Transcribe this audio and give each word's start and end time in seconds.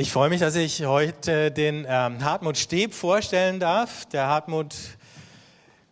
Ich 0.00 0.12
freue 0.12 0.30
mich, 0.30 0.40
dass 0.40 0.56
ich 0.56 0.86
heute 0.86 1.50
den 1.50 1.84
ähm, 1.86 2.24
Hartmut 2.24 2.56
Steb 2.56 2.94
vorstellen 2.94 3.60
darf. 3.60 4.06
Der 4.06 4.28
Hartmut 4.28 4.74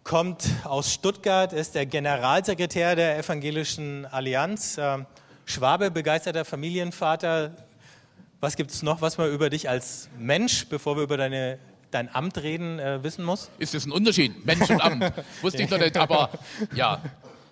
kommt 0.02 0.48
aus 0.64 0.95
Stuttgart, 0.95 1.52
ist 1.52 1.74
der 1.74 1.84
Generalsekretär 1.84 2.96
der 2.96 3.18
Evangelischen 3.18 4.06
Allianz, 4.06 4.79
äh, 4.79 5.00
Schwabe, 5.44 5.90
begeisterter 5.90 6.46
Familienvater. 6.46 7.54
Was 8.40 8.57
gibt 8.57 8.71
es 8.71 8.82
noch, 8.82 9.02
was 9.02 9.18
man 9.18 9.30
über 9.30 9.50
dich 9.50 9.68
als 9.68 10.09
Mensch, 10.18 10.66
bevor 10.70 10.96
wir 10.96 11.02
über 11.02 11.18
deine, 11.18 11.59
dein 11.90 12.09
Amt 12.14 12.38
reden, 12.38 12.79
äh, 12.79 13.04
wissen 13.04 13.27
muss? 13.27 13.50
Ist 13.59 13.75
das 13.75 13.84
ein 13.84 13.93
Unterschied, 13.93 14.43
Mensch 14.46 14.70
und 14.70 14.80
Amt? 14.80 15.12
Wusste 15.43 15.64
ich 15.64 15.68
noch 15.68 15.79
nicht, 15.79 15.98
aber 15.98 16.30
ja, 16.75 17.02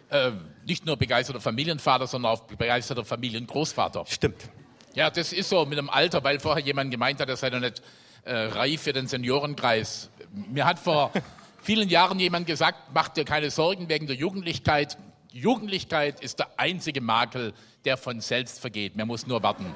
äh, 0.08 0.30
nicht 0.64 0.86
nur 0.86 0.96
begeisterter 0.96 1.42
Familienvater, 1.42 2.06
sondern 2.06 2.32
auch 2.32 2.44
begeisterter 2.44 3.04
Familiengroßvater. 3.04 4.06
Stimmt. 4.06 4.48
Ja, 4.96 5.10
das 5.10 5.32
ist 5.34 5.50
so 5.50 5.66
mit 5.66 5.76
dem 5.76 5.90
Alter, 5.90 6.24
weil 6.24 6.40
vorher 6.40 6.64
jemand 6.64 6.90
gemeint 6.90 7.20
hat, 7.20 7.28
er 7.28 7.36
sei 7.36 7.50
noch 7.50 7.60
nicht 7.60 7.82
äh, 8.24 8.34
reif 8.34 8.80
für 8.80 8.94
den 8.94 9.06
Seniorenkreis. 9.06 10.08
Mir 10.32 10.64
hat 10.64 10.78
vor 10.78 11.12
vielen 11.62 11.90
Jahren 11.90 12.18
jemand 12.18 12.46
gesagt, 12.46 12.78
mach 12.94 13.10
dir 13.10 13.26
keine 13.26 13.50
Sorgen 13.50 13.90
wegen 13.90 14.06
der 14.06 14.16
Jugendlichkeit. 14.16 14.96
Jugendlichkeit 15.30 16.20
ist 16.20 16.38
der 16.38 16.48
einzige 16.56 17.02
Makel, 17.02 17.52
der 17.84 17.98
von 17.98 18.22
selbst 18.22 18.58
vergeht. 18.58 18.96
Man 18.96 19.06
muss 19.06 19.26
nur 19.26 19.42
warten. 19.42 19.66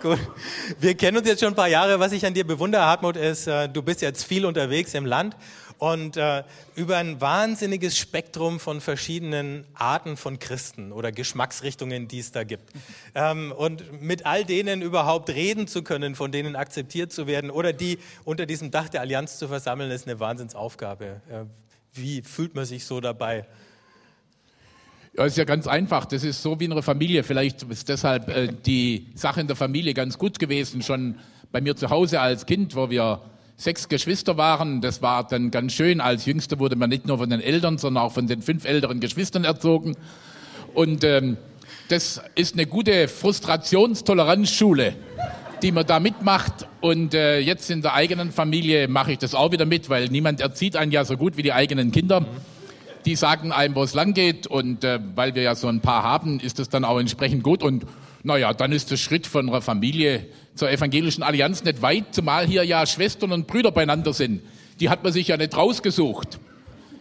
Gut. 0.00 0.18
Wir 0.80 0.96
kennen 0.96 1.18
uns 1.18 1.28
jetzt 1.28 1.40
schon 1.40 1.52
ein 1.52 1.56
paar 1.56 1.68
Jahre. 1.68 2.00
Was 2.00 2.12
ich 2.12 2.24
an 2.24 2.32
dir 2.32 2.46
bewundere, 2.46 2.86
Hartmut, 2.86 3.18
ist, 3.18 3.48
äh, 3.48 3.68
du 3.68 3.82
bist 3.82 4.00
jetzt 4.00 4.24
viel 4.24 4.46
unterwegs 4.46 4.94
im 4.94 5.04
Land 5.04 5.36
und 5.78 6.16
äh, 6.16 6.42
über 6.74 6.96
ein 6.96 7.20
wahnsinniges 7.20 7.98
Spektrum 7.98 8.60
von 8.60 8.80
verschiedenen 8.80 9.64
Arten 9.74 10.16
von 10.16 10.38
Christen 10.38 10.92
oder 10.92 11.12
Geschmacksrichtungen, 11.12 12.08
die 12.08 12.18
es 12.18 12.32
da 12.32 12.44
gibt. 12.44 12.72
Ähm, 13.14 13.52
und 13.52 14.00
mit 14.00 14.24
all 14.26 14.44
denen 14.44 14.82
überhaupt 14.82 15.30
reden 15.30 15.66
zu 15.66 15.82
können, 15.82 16.14
von 16.14 16.32
denen 16.32 16.56
akzeptiert 16.56 17.12
zu 17.12 17.26
werden 17.26 17.50
oder 17.50 17.72
die 17.72 17.98
unter 18.24 18.46
diesem 18.46 18.70
Dach 18.70 18.88
der 18.88 19.00
Allianz 19.02 19.38
zu 19.38 19.48
versammeln, 19.48 19.90
ist 19.90 20.06
eine 20.06 20.18
Wahnsinnsaufgabe. 20.20 21.20
Äh, 21.30 21.44
wie 21.92 22.22
fühlt 22.22 22.54
man 22.54 22.64
sich 22.64 22.84
so 22.84 23.00
dabei? 23.00 23.46
Ja, 25.16 25.24
ist 25.24 25.38
ja 25.38 25.44
ganz 25.44 25.66
einfach. 25.66 26.04
Das 26.04 26.24
ist 26.24 26.42
so 26.42 26.60
wie 26.60 26.66
in 26.66 26.72
einer 26.72 26.82
Familie. 26.82 27.22
Vielleicht 27.22 27.62
ist 27.62 27.88
deshalb 27.88 28.28
äh, 28.28 28.48
die 28.52 29.06
Sache 29.14 29.40
in 29.40 29.46
der 29.46 29.56
Familie 29.56 29.94
ganz 29.94 30.18
gut 30.18 30.38
gewesen. 30.38 30.82
Schon 30.82 31.18
bei 31.52 31.60
mir 31.60 31.74
zu 31.74 31.88
Hause 31.88 32.20
als 32.20 32.44
Kind, 32.44 32.74
wo 32.74 32.90
wir 32.90 33.22
sechs 33.56 33.88
Geschwister 33.88 34.36
waren. 34.36 34.80
Das 34.80 35.02
war 35.02 35.26
dann 35.26 35.50
ganz 35.50 35.72
schön. 35.72 36.00
Als 36.00 36.26
Jüngster 36.26 36.58
wurde 36.58 36.76
man 36.76 36.90
nicht 36.90 37.06
nur 37.06 37.18
von 37.18 37.30
den 37.30 37.40
Eltern, 37.40 37.78
sondern 37.78 38.04
auch 38.04 38.12
von 38.12 38.26
den 38.26 38.42
fünf 38.42 38.64
älteren 38.64 39.00
Geschwistern 39.00 39.44
erzogen. 39.44 39.96
Und 40.74 41.04
ähm, 41.04 41.38
das 41.88 42.20
ist 42.34 42.54
eine 42.54 42.66
gute 42.66 43.08
Frustrationstoleranzschule, 43.08 44.94
die 45.62 45.72
man 45.72 45.86
da 45.86 46.00
mitmacht. 46.00 46.68
Und 46.80 47.14
äh, 47.14 47.38
jetzt 47.38 47.70
in 47.70 47.80
der 47.80 47.94
eigenen 47.94 48.30
Familie 48.30 48.88
mache 48.88 49.12
ich 49.12 49.18
das 49.18 49.34
auch 49.34 49.52
wieder 49.52 49.64
mit, 49.64 49.88
weil 49.88 50.08
niemand 50.08 50.40
erzieht 50.40 50.76
einen 50.76 50.92
ja 50.92 51.04
so 51.04 51.16
gut 51.16 51.36
wie 51.36 51.42
die 51.42 51.52
eigenen 51.52 51.92
Kinder. 51.92 52.26
Die 53.06 53.14
sagen 53.14 53.52
einem, 53.52 53.74
wo 53.74 53.84
es 53.84 53.94
lang 53.94 54.12
geht. 54.12 54.46
Und 54.46 54.84
äh, 54.84 54.98
weil 55.14 55.34
wir 55.34 55.42
ja 55.42 55.54
so 55.54 55.68
ein 55.68 55.80
paar 55.80 56.02
haben, 56.02 56.40
ist 56.40 56.58
das 56.58 56.68
dann 56.68 56.84
auch 56.84 56.98
entsprechend 56.98 57.42
gut. 57.42 57.62
Und 57.62 57.86
naja, 58.22 58.52
dann 58.52 58.72
ist 58.72 58.90
der 58.90 58.96
Schritt 58.96 59.26
von 59.26 59.48
einer 59.48 59.62
Familie 59.62 60.26
zur 60.56 60.70
evangelischen 60.70 61.22
Allianz 61.22 61.62
nicht 61.62 61.82
weit, 61.82 62.06
zumal 62.14 62.46
hier 62.46 62.64
ja 62.64 62.84
Schwestern 62.86 63.32
und 63.32 63.46
Brüder 63.46 63.70
beieinander 63.70 64.12
sind. 64.12 64.42
Die 64.80 64.88
hat 64.88 65.04
man 65.04 65.12
sich 65.12 65.28
ja 65.28 65.36
nicht 65.36 65.56
rausgesucht, 65.56 66.38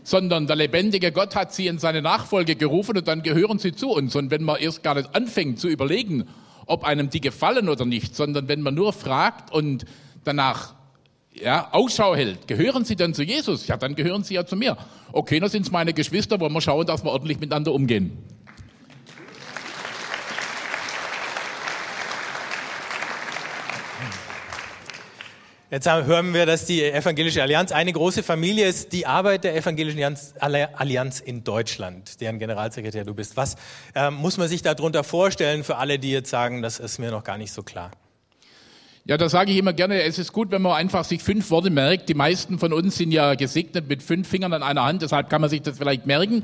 sondern 0.03 0.45
der 0.47 0.55
lebendige 0.55 1.11
Gott 1.11 1.35
hat 1.35 1.53
sie 1.53 1.67
in 1.67 1.79
seine 1.79 2.01
Nachfolge 2.01 2.55
gerufen 2.55 2.97
und 2.97 3.07
dann 3.07 3.23
gehören 3.23 3.57
sie 3.57 3.73
zu 3.73 3.89
uns. 3.89 4.15
Und 4.15 4.29
wenn 4.29 4.43
man 4.43 4.57
erst 4.57 4.83
gar 4.83 4.95
nicht 4.95 5.15
anfängt 5.15 5.59
zu 5.59 5.67
überlegen, 5.67 6.27
ob 6.67 6.83
einem 6.83 7.09
die 7.09 7.21
gefallen 7.21 7.69
oder 7.69 7.85
nicht, 7.85 8.15
sondern 8.15 8.47
wenn 8.47 8.61
man 8.61 8.75
nur 8.75 8.93
fragt 8.93 9.51
und 9.51 9.85
danach 10.23 10.75
ja, 11.33 11.69
Ausschau 11.71 12.15
hält, 12.15 12.47
gehören 12.47 12.85
sie 12.85 12.95
dann 12.95 13.13
zu 13.13 13.23
Jesus? 13.23 13.67
Ja, 13.67 13.77
dann 13.77 13.95
gehören 13.95 14.23
sie 14.23 14.35
ja 14.35 14.45
zu 14.45 14.55
mir. 14.55 14.77
Okay, 15.11 15.39
dann 15.39 15.49
sind 15.49 15.63
es 15.63 15.71
meine 15.71 15.93
Geschwister, 15.93 16.39
wollen 16.39 16.53
wir 16.53 16.61
schauen, 16.61 16.85
dass 16.85 17.03
wir 17.03 17.11
ordentlich 17.11 17.39
miteinander 17.39 17.73
umgehen. 17.73 18.17
Jetzt 25.75 25.91
hören 25.91 26.33
wir, 26.33 26.45
dass 26.45 26.65
die 26.65 26.81
Evangelische 26.81 27.41
Allianz 27.41 27.73
eine 27.73 27.91
große 27.91 28.23
Familie 28.23 28.65
ist. 28.65 28.93
Die 28.93 29.05
Arbeit 29.05 29.43
der 29.43 29.57
Evangelischen 29.57 30.15
Allianz 30.39 31.19
in 31.19 31.43
Deutschland, 31.43 32.21
deren 32.21 32.39
Generalsekretär 32.39 33.03
du 33.03 33.13
bist. 33.13 33.35
Was 33.35 33.57
äh, 33.93 34.09
muss 34.09 34.37
man 34.37 34.47
sich 34.47 34.61
darunter 34.61 35.03
vorstellen 35.03 35.65
für 35.65 35.75
alle, 35.75 35.99
die 35.99 36.11
jetzt 36.11 36.29
sagen, 36.29 36.61
das 36.61 36.79
ist 36.79 36.97
mir 36.97 37.11
noch 37.11 37.25
gar 37.25 37.37
nicht 37.37 37.51
so 37.51 37.61
klar? 37.61 37.91
Ja, 39.03 39.17
da 39.17 39.27
sage 39.27 39.51
ich 39.51 39.57
immer 39.57 39.73
gerne, 39.73 40.01
es 40.03 40.17
ist 40.17 40.31
gut, 40.31 40.49
wenn 40.51 40.61
man 40.61 40.77
einfach 40.77 41.03
sich 41.03 41.21
fünf 41.21 41.49
Worte 41.49 41.69
merkt. 41.69 42.07
Die 42.07 42.13
meisten 42.13 42.57
von 42.57 42.71
uns 42.71 42.95
sind 42.95 43.11
ja 43.11 43.35
gesegnet 43.35 43.89
mit 43.89 44.01
fünf 44.01 44.29
Fingern 44.29 44.53
an 44.53 44.63
einer 44.63 44.85
Hand, 44.85 45.01
deshalb 45.01 45.29
kann 45.29 45.41
man 45.41 45.49
sich 45.49 45.61
das 45.61 45.77
vielleicht 45.77 46.05
merken. 46.05 46.43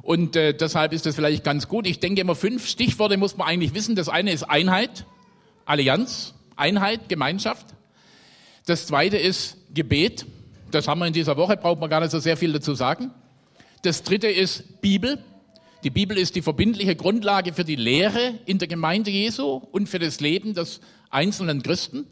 Und 0.00 0.34
äh, 0.34 0.54
deshalb 0.54 0.94
ist 0.94 1.04
das 1.04 1.14
vielleicht 1.14 1.44
ganz 1.44 1.68
gut. 1.68 1.86
Ich 1.86 2.00
denke 2.00 2.22
immer, 2.22 2.34
fünf 2.34 2.66
Stichworte 2.66 3.18
muss 3.18 3.36
man 3.36 3.48
eigentlich 3.48 3.74
wissen. 3.74 3.96
Das 3.96 4.08
eine 4.08 4.32
ist 4.32 4.44
Einheit, 4.44 5.04
Allianz, 5.66 6.32
Einheit, 6.56 7.10
Gemeinschaft. 7.10 7.66
Das 8.66 8.86
zweite 8.86 9.16
ist 9.16 9.56
Gebet. 9.74 10.26
Das 10.70 10.88
haben 10.88 11.00
wir 11.00 11.06
in 11.06 11.12
dieser 11.12 11.36
Woche, 11.36 11.56
braucht 11.56 11.80
man 11.80 11.90
gar 11.90 12.00
nicht 12.00 12.10
so 12.12 12.18
sehr 12.18 12.36
viel 12.36 12.52
dazu 12.52 12.74
sagen. 12.74 13.10
Das 13.82 14.02
dritte 14.02 14.28
ist 14.28 14.80
Bibel. 14.80 15.18
Die 15.82 15.90
Bibel 15.90 16.16
ist 16.16 16.36
die 16.36 16.42
verbindliche 16.42 16.94
Grundlage 16.94 17.52
für 17.52 17.64
die 17.64 17.76
Lehre 17.76 18.34
in 18.46 18.58
der 18.58 18.68
Gemeinde 18.68 19.10
Jesu 19.10 19.60
und 19.72 19.88
für 19.88 19.98
das 19.98 20.20
Leben 20.20 20.54
des 20.54 20.80
einzelnen 21.10 21.62
Christen 21.62 22.06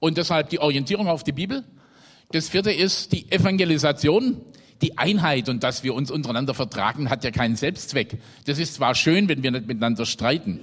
und 0.00 0.18
deshalb 0.18 0.50
die 0.50 0.58
Orientierung 0.58 1.06
auf 1.06 1.22
die 1.22 1.32
Bibel. 1.32 1.62
Das 2.32 2.48
vierte 2.48 2.72
ist 2.72 3.12
die 3.12 3.30
Evangelisation. 3.30 4.40
Die 4.82 4.98
Einheit 4.98 5.48
und 5.48 5.62
dass 5.62 5.84
wir 5.84 5.94
uns 5.94 6.10
untereinander 6.10 6.52
vertragen, 6.52 7.08
hat 7.08 7.22
ja 7.22 7.30
keinen 7.30 7.54
Selbstzweck. 7.54 8.18
Das 8.44 8.58
ist 8.58 8.74
zwar 8.74 8.96
schön, 8.96 9.28
wenn 9.28 9.42
wir 9.42 9.52
nicht 9.52 9.66
miteinander 9.66 10.04
streiten. 10.04 10.60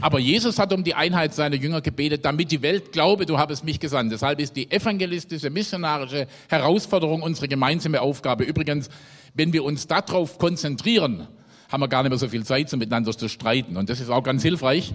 Aber 0.00 0.18
Jesus 0.18 0.58
hat 0.58 0.72
um 0.72 0.84
die 0.84 0.94
Einheit 0.94 1.34
seiner 1.34 1.56
Jünger 1.56 1.80
gebetet, 1.80 2.24
damit 2.24 2.50
die 2.50 2.62
Welt 2.62 2.92
glaube, 2.92 3.26
du 3.26 3.38
habest 3.38 3.64
mich 3.64 3.80
gesandt. 3.80 4.12
Deshalb 4.12 4.40
ist 4.40 4.56
die 4.56 4.70
evangelistische, 4.70 5.50
missionarische 5.50 6.26
Herausforderung 6.48 7.22
unsere 7.22 7.48
gemeinsame 7.48 8.00
Aufgabe. 8.00 8.44
Übrigens, 8.44 8.88
wenn 9.34 9.52
wir 9.52 9.64
uns 9.64 9.86
darauf 9.86 10.38
konzentrieren, 10.38 11.26
haben 11.68 11.80
wir 11.80 11.88
gar 11.88 12.02
nicht 12.02 12.10
mehr 12.10 12.18
so 12.18 12.28
viel 12.28 12.44
Zeit, 12.44 12.72
um 12.72 12.78
miteinander 12.78 13.16
zu 13.16 13.28
streiten. 13.28 13.76
Und 13.76 13.90
das 13.90 14.00
ist 14.00 14.10
auch 14.10 14.22
ganz 14.22 14.42
hilfreich. 14.42 14.94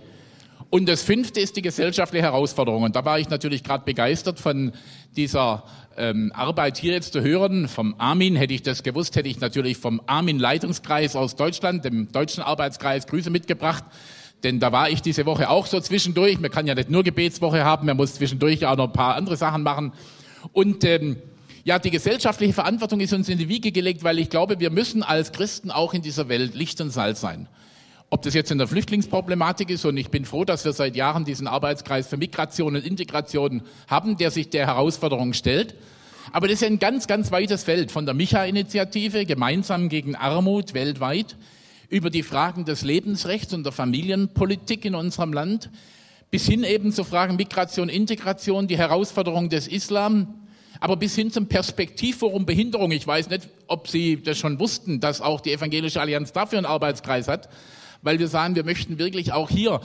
Und 0.69 0.89
das 0.89 1.03
fünfte 1.03 1.39
ist 1.39 1.55
die 1.55 1.61
gesellschaftliche 1.61 2.23
Herausforderung. 2.23 2.83
Und 2.83 2.95
da 2.95 3.05
war 3.05 3.19
ich 3.19 3.29
natürlich 3.29 3.63
gerade 3.63 3.85
begeistert 3.85 4.39
von 4.39 4.71
dieser 5.15 5.63
ähm, 5.97 6.31
Arbeit 6.33 6.77
hier 6.77 6.93
jetzt 6.93 7.13
zu 7.13 7.21
hören. 7.21 7.67
Vom 7.67 7.95
Armin 7.99 8.35
hätte 8.35 8.53
ich 8.53 8.63
das 8.63 8.81
gewusst, 8.81 9.15
hätte 9.15 9.29
ich 9.29 9.39
natürlich 9.39 9.77
vom 9.77 10.01
Armin 10.07 10.39
Leitungskreis 10.39 11.15
aus 11.15 11.35
Deutschland, 11.35 11.85
dem 11.85 12.11
deutschen 12.11 12.41
Arbeitskreis, 12.41 13.05
Grüße 13.05 13.29
mitgebracht. 13.29 13.83
Denn 14.43 14.59
da 14.59 14.71
war 14.71 14.89
ich 14.89 15.01
diese 15.01 15.25
Woche 15.25 15.49
auch 15.49 15.65
so 15.65 15.79
zwischendurch. 15.79 16.39
Man 16.39 16.51
kann 16.51 16.67
ja 16.67 16.75
nicht 16.75 16.89
nur 16.89 17.03
Gebetswoche 17.03 17.63
haben, 17.63 17.87
man 17.87 17.97
muss 17.97 18.15
zwischendurch 18.15 18.65
auch 18.65 18.75
noch 18.75 18.87
ein 18.87 18.93
paar 18.93 19.15
andere 19.15 19.37
Sachen 19.37 19.63
machen. 19.63 19.93
Und 20.51 20.83
ähm, 20.83 21.17
ja, 21.63 21.79
die 21.79 21.91
gesellschaftliche 21.91 22.53
Verantwortung 22.53 22.99
ist 22.99 23.13
uns 23.13 23.29
in 23.29 23.37
die 23.37 23.47
Wiege 23.47 23.71
gelegt, 23.71 24.03
weil 24.03 24.19
ich 24.19 24.29
glaube, 24.29 24.59
wir 24.59 24.69
müssen 24.69 25.01
als 25.01 25.31
Christen 25.31 25.71
auch 25.71 25.93
in 25.93 26.01
dieser 26.01 26.27
Welt 26.27 26.55
Licht 26.55 26.81
und 26.81 26.89
Salz 26.89 27.21
sein. 27.21 27.47
Ob 28.09 28.21
das 28.21 28.33
jetzt 28.33 28.51
in 28.51 28.57
der 28.57 28.67
Flüchtlingsproblematik 28.67 29.69
ist, 29.69 29.85
und 29.85 29.95
ich 29.97 30.09
bin 30.09 30.25
froh, 30.25 30.43
dass 30.43 30.65
wir 30.65 30.73
seit 30.73 30.95
Jahren 30.95 31.23
diesen 31.23 31.47
Arbeitskreis 31.47 32.07
für 32.07 32.17
Migration 32.17 32.75
und 32.75 32.85
Integration 32.85 33.63
haben, 33.87 34.17
der 34.17 34.29
sich 34.29 34.49
der 34.49 34.67
Herausforderung 34.67 35.33
stellt. 35.33 35.73
Aber 36.31 36.47
das 36.47 36.61
ist 36.61 36.67
ein 36.67 36.79
ganz, 36.79 37.07
ganz 37.07 37.31
weites 37.31 37.63
Feld 37.63 37.91
von 37.91 38.05
der 38.05 38.13
Micha-Initiative, 38.13 39.25
gemeinsam 39.25 39.89
gegen 39.89 40.15
Armut 40.15 40.73
weltweit, 40.73 41.37
über 41.93 42.09
die 42.09 42.23
Fragen 42.23 42.65
des 42.65 42.81
Lebensrechts 42.81 43.53
und 43.53 43.63
der 43.63 43.71
Familienpolitik 43.71 44.83
in 44.83 44.95
unserem 44.95 45.31
Land, 45.31 45.69
bis 46.31 46.47
hin 46.47 46.63
eben 46.63 46.91
zu 46.91 47.03
Fragen 47.03 47.35
Migration, 47.35 47.88
Integration, 47.88 48.68
die 48.68 48.79
Herausforderung 48.79 49.47
des 49.50 49.68
Islam, 49.68 50.47
aber 50.79 50.97
bis 50.97 51.13
hin 51.13 51.29
zum 51.29 51.45
Perspektivforum 51.45 52.47
Behinderung. 52.47 52.91
Ich 52.91 53.06
weiß 53.06 53.29
nicht, 53.29 53.47
ob 53.68 53.88
Sie 53.88 54.19
das 54.19 54.39
schon 54.39 54.59
wussten, 54.59 55.01
dass 55.01 55.21
auch 55.21 55.39
die 55.39 55.51
Evangelische 55.51 56.01
Allianz 56.01 56.33
dafür 56.33 56.57
einen 56.57 56.65
Arbeitskreis 56.65 57.27
hat, 57.27 57.47
weil 58.01 58.18
wir 58.18 58.27
sagen, 58.27 58.56
wir 58.56 58.65
möchten 58.65 58.97
wirklich 58.97 59.31
auch 59.31 59.51
hier 59.51 59.79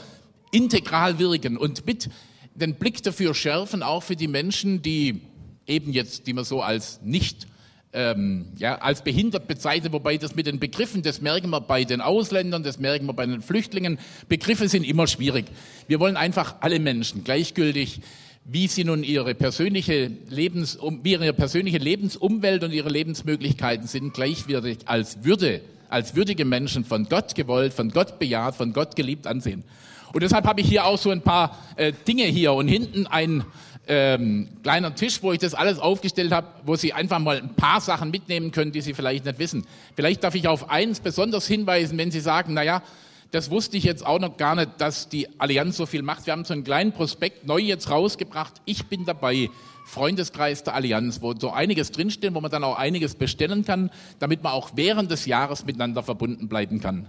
integral 0.50 1.18
wirken 1.18 1.58
und 1.58 1.84
mit 1.84 2.08
den 2.54 2.76
Blick 2.76 3.02
dafür 3.02 3.34
schärfen, 3.34 3.82
auch 3.82 4.02
für 4.02 4.16
die 4.16 4.28
Menschen, 4.28 4.80
die 4.80 5.20
eben 5.66 5.92
jetzt, 5.92 6.26
die 6.26 6.32
man 6.32 6.44
so 6.44 6.62
als 6.62 7.02
nicht 7.02 7.46
ähm, 7.92 8.46
ja, 8.56 8.76
als 8.76 9.02
behindert 9.02 9.48
bezeichnet, 9.48 9.92
wobei 9.92 10.16
das 10.16 10.34
mit 10.34 10.46
den 10.46 10.58
Begriffen, 10.58 11.02
das 11.02 11.20
merken 11.20 11.50
wir 11.50 11.60
bei 11.60 11.84
den 11.84 12.00
Ausländern, 12.00 12.62
das 12.62 12.78
merken 12.78 13.06
wir 13.06 13.14
bei 13.14 13.26
den 13.26 13.42
Flüchtlingen. 13.42 13.98
Begriffe 14.28 14.68
sind 14.68 14.84
immer 14.84 15.06
schwierig. 15.06 15.46
Wir 15.86 16.00
wollen 16.00 16.16
einfach 16.16 16.56
alle 16.60 16.78
Menschen 16.78 17.24
gleichgültig, 17.24 18.00
wie 18.44 18.66
sie 18.66 18.84
nun 18.84 19.04
ihre 19.04 19.34
persönliche 19.34 20.10
Lebens, 20.28 20.78
wie 21.02 21.12
ihre 21.12 21.32
persönliche 21.32 21.78
Lebensumwelt 21.78 22.64
und 22.64 22.72
ihre 22.72 22.88
Lebensmöglichkeiten 22.88 23.86
sind, 23.86 24.14
gleichwertig 24.14 24.78
als 24.86 25.24
Würde 25.24 25.60
als 25.88 26.14
würdige 26.14 26.44
Menschen 26.44 26.84
von 26.84 27.08
Gott 27.08 27.34
gewollt, 27.34 27.72
von 27.72 27.90
Gott 27.90 28.18
bejaht, 28.18 28.56
von 28.56 28.72
Gott 28.72 28.96
geliebt 28.96 29.26
ansehen. 29.26 29.64
Und 30.12 30.22
deshalb 30.22 30.46
habe 30.46 30.60
ich 30.60 30.68
hier 30.68 30.86
auch 30.86 30.98
so 30.98 31.10
ein 31.10 31.20
paar 31.20 31.58
äh, 31.76 31.92
Dinge 32.06 32.24
hier 32.24 32.54
und 32.54 32.68
hinten 32.68 33.06
ein 33.06 33.44
ähm, 33.88 34.48
kleiner 34.62 34.94
Tisch, 34.94 35.22
wo 35.22 35.32
ich 35.32 35.38
das 35.38 35.54
alles 35.54 35.78
aufgestellt 35.78 36.32
habe, 36.32 36.46
wo 36.64 36.76
Sie 36.76 36.92
einfach 36.92 37.18
mal 37.18 37.38
ein 37.38 37.54
paar 37.54 37.80
Sachen 37.80 38.10
mitnehmen 38.10 38.52
können, 38.52 38.70
die 38.70 38.80
Sie 38.80 38.94
vielleicht 38.94 39.24
nicht 39.24 39.38
wissen. 39.38 39.66
Vielleicht 39.96 40.22
darf 40.22 40.34
ich 40.34 40.46
auf 40.46 40.70
eins 40.70 41.00
besonders 41.00 41.46
hinweisen, 41.46 41.98
wenn 41.98 42.10
Sie 42.10 42.20
sagen, 42.20 42.54
na 42.54 42.62
ja, 42.62 42.82
das 43.30 43.50
wusste 43.50 43.76
ich 43.76 43.84
jetzt 43.84 44.06
auch 44.06 44.18
noch 44.18 44.36
gar 44.36 44.54
nicht, 44.54 44.70
dass 44.78 45.08
die 45.08 45.28
Allianz 45.38 45.76
so 45.76 45.86
viel 45.86 46.02
macht. 46.02 46.26
Wir 46.26 46.32
haben 46.32 46.44
so 46.44 46.54
einen 46.54 46.64
kleinen 46.64 46.92
Prospekt 46.92 47.46
neu 47.46 47.58
jetzt 47.58 47.90
rausgebracht. 47.90 48.54
Ich 48.64 48.86
bin 48.86 49.04
dabei. 49.04 49.50
Freundeskreis 49.84 50.64
der 50.64 50.74
Allianz, 50.74 51.22
wo 51.22 51.34
so 51.34 51.50
einiges 51.50 51.90
drinsteht, 51.90 52.34
wo 52.34 52.42
man 52.42 52.50
dann 52.50 52.62
auch 52.62 52.76
einiges 52.76 53.14
bestellen 53.14 53.64
kann, 53.64 53.90
damit 54.18 54.42
man 54.42 54.52
auch 54.52 54.72
während 54.74 55.10
des 55.10 55.24
Jahres 55.24 55.64
miteinander 55.64 56.02
verbunden 56.02 56.46
bleiben 56.46 56.80
kann. 56.80 57.08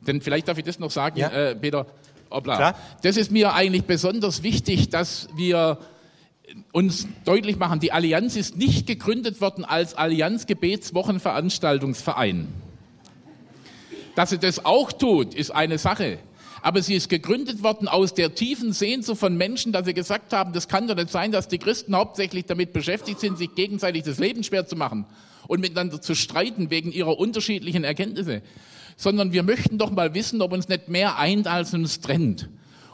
Denn 0.00 0.20
vielleicht 0.20 0.48
darf 0.48 0.58
ich 0.58 0.64
das 0.64 0.80
noch 0.80 0.90
sagen, 0.90 1.18
ja. 1.18 1.28
äh, 1.28 1.54
Peter. 1.54 1.86
Obla. 2.30 2.56
Klar. 2.56 2.74
Das 3.02 3.16
ist 3.16 3.30
mir 3.30 3.54
eigentlich 3.54 3.84
besonders 3.84 4.42
wichtig, 4.42 4.90
dass 4.90 5.28
wir 5.34 5.78
uns 6.72 7.06
deutlich 7.24 7.58
machen, 7.58 7.80
die 7.80 7.92
Allianz 7.92 8.36
ist 8.36 8.56
nicht 8.56 8.86
gegründet 8.86 9.40
worden 9.40 9.64
als 9.64 9.94
Allianz 9.94 10.46
Gebetswochenveranstaltungsverein. 10.46 12.48
Dass 14.14 14.30
sie 14.30 14.38
das 14.38 14.64
auch 14.64 14.92
tut, 14.92 15.34
ist 15.34 15.50
eine 15.50 15.78
Sache. 15.78 16.18
Aber 16.60 16.82
sie 16.82 16.94
ist 16.94 17.08
gegründet 17.08 17.62
worden 17.62 17.86
aus 17.86 18.14
der 18.14 18.34
tiefen 18.34 18.72
Sehnsucht 18.72 19.20
von 19.20 19.36
Menschen, 19.36 19.72
dass 19.72 19.86
sie 19.86 19.94
gesagt 19.94 20.32
haben, 20.32 20.52
das 20.52 20.66
kann 20.66 20.88
doch 20.88 20.96
nicht 20.96 21.10
sein, 21.10 21.30
dass 21.30 21.46
die 21.46 21.58
Christen 21.58 21.94
hauptsächlich 21.94 22.46
damit 22.46 22.72
beschäftigt 22.72 23.20
sind, 23.20 23.38
sich 23.38 23.54
gegenseitig 23.54 24.02
das 24.02 24.18
Leben 24.18 24.42
schwer 24.42 24.66
zu 24.66 24.74
machen 24.74 25.06
und 25.46 25.60
miteinander 25.60 26.00
zu 26.00 26.16
streiten 26.16 26.70
wegen 26.70 26.90
ihrer 26.90 27.18
unterschiedlichen 27.18 27.84
Erkenntnisse, 27.84 28.42
sondern 28.96 29.32
wir 29.32 29.44
möchten 29.44 29.78
doch 29.78 29.92
mal 29.92 30.14
wissen, 30.14 30.42
ob 30.42 30.52
uns 30.52 30.68
nicht 30.68 30.88
mehr 30.88 31.18
eint, 31.18 31.46
als 31.46 31.74
uns 31.74 32.00
trennt. 32.00 32.48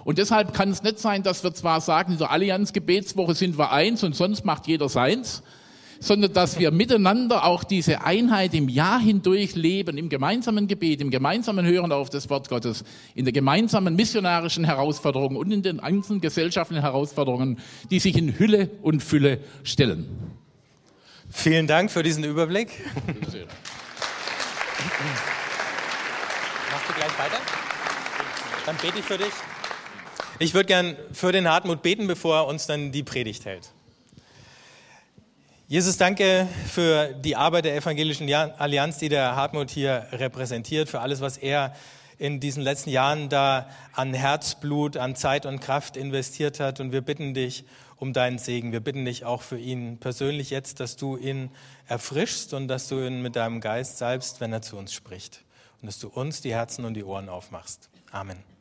Und 0.04 0.18
deshalb 0.18 0.52
kann 0.52 0.70
es 0.70 0.82
nicht 0.82 0.98
sein, 0.98 1.22
dass 1.22 1.42
wir 1.42 1.54
zwar 1.54 1.80
sagen, 1.80 2.12
in 2.12 2.18
der 2.18 2.30
Allianz-Gebetswoche 2.30 3.34
sind 3.34 3.58
wir 3.58 3.72
eins 3.72 4.04
und 4.04 4.14
sonst 4.14 4.44
macht 4.44 4.66
jeder 4.66 4.88
seins, 4.88 5.42
sondern 5.98 6.32
dass 6.34 6.58
wir 6.58 6.70
miteinander 6.70 7.44
auch 7.44 7.64
diese 7.64 8.04
Einheit 8.04 8.52
im 8.52 8.68
Jahr 8.68 9.00
hindurch 9.00 9.54
leben, 9.54 9.96
im 9.96 10.10
gemeinsamen 10.10 10.68
Gebet, 10.68 11.00
im 11.00 11.10
gemeinsamen 11.10 11.64
Hören 11.64 11.92
auf 11.92 12.10
das 12.10 12.28
Wort 12.28 12.50
Gottes, 12.50 12.84
in 13.14 13.24
der 13.24 13.32
gemeinsamen 13.32 13.96
missionarischen 13.96 14.64
Herausforderung 14.64 15.36
und 15.36 15.50
in 15.50 15.62
den 15.62 15.78
ganzen 15.78 16.20
gesellschaftlichen 16.20 16.82
Herausforderungen, 16.82 17.58
die 17.90 18.00
sich 18.00 18.16
in 18.18 18.38
Hülle 18.38 18.70
und 18.82 19.02
Fülle 19.02 19.40
stellen. 19.62 20.06
Vielen 21.30 21.66
Dank 21.66 21.90
für 21.90 22.02
diesen 22.02 22.24
Überblick. 22.24 22.68
Machst 26.70 26.88
du 26.88 26.92
gleich 26.94 27.18
weiter? 27.18 27.38
Dann 28.66 28.76
bete 28.76 28.98
ich 28.98 29.04
für 29.04 29.18
dich. 29.18 29.32
Ich 30.40 30.52
würde 30.52 30.66
gern 30.66 30.96
für 31.12 31.31
den 31.31 31.48
Hartmut 31.48 31.82
beten, 31.82 32.08
bevor 32.08 32.36
er 32.36 32.46
uns 32.46 32.66
dann 32.66 32.90
die 32.90 33.04
Predigt 33.04 33.44
hält. 33.44 33.70
Jesus, 35.69 35.96
danke 35.96 36.48
für 36.69 37.14
die 37.14 37.36
Arbeit 37.36 37.64
der 37.64 37.76
Evangelischen 37.76 38.32
Allianz, 38.32 38.98
die 38.98 39.08
der 39.08 39.36
Hartmut 39.36 39.70
hier 39.70 40.08
repräsentiert, 40.12 40.88
für 40.88 41.00
alles, 41.00 41.20
was 41.20 41.36
er 41.36 41.75
in 42.19 42.40
diesen 42.40 42.62
letzten 42.62 42.90
Jahren 42.90 43.28
da 43.28 43.69
an 43.92 44.12
Herzblut, 44.12 44.96
an 44.96 45.16
Zeit 45.16 45.46
und 45.46 45.60
Kraft 45.60 45.96
investiert 45.96 46.60
hat. 46.60 46.81
Und 46.81 46.92
wir 46.92 47.00
bitten 47.00 47.32
dich 47.32 47.64
um 47.96 48.12
deinen 48.12 48.38
Segen. 48.38 48.72
Wir 48.72 48.81
bitten 48.81 49.04
dich 49.04 49.25
auch 49.25 49.42
für 49.42 49.58
ihn 49.58 49.98
persönlich 49.98 50.50
jetzt, 50.50 50.81
dass 50.81 50.96
du 50.96 51.16
ihn 51.16 51.50
erfrischst 51.86 52.54
und 52.54 52.69
dass 52.69 52.88
du 52.88 53.00
ihn 53.00 53.22
mit 53.22 53.36
deinem 53.36 53.60
Geist 53.60 53.98
salbst, 53.98 54.40
wenn 54.40 54.52
er 54.52 54.62
zu 54.62 54.76
uns 54.76 54.92
spricht. 54.92 55.42
Und 55.81 55.86
dass 55.86 55.98
du 55.98 56.08
uns 56.08 56.40
die 56.40 56.52
Herzen 56.52 56.84
und 56.84 56.94
die 56.94 57.04
Ohren 57.04 57.28
aufmachst. 57.28 57.88
Amen. 58.10 58.53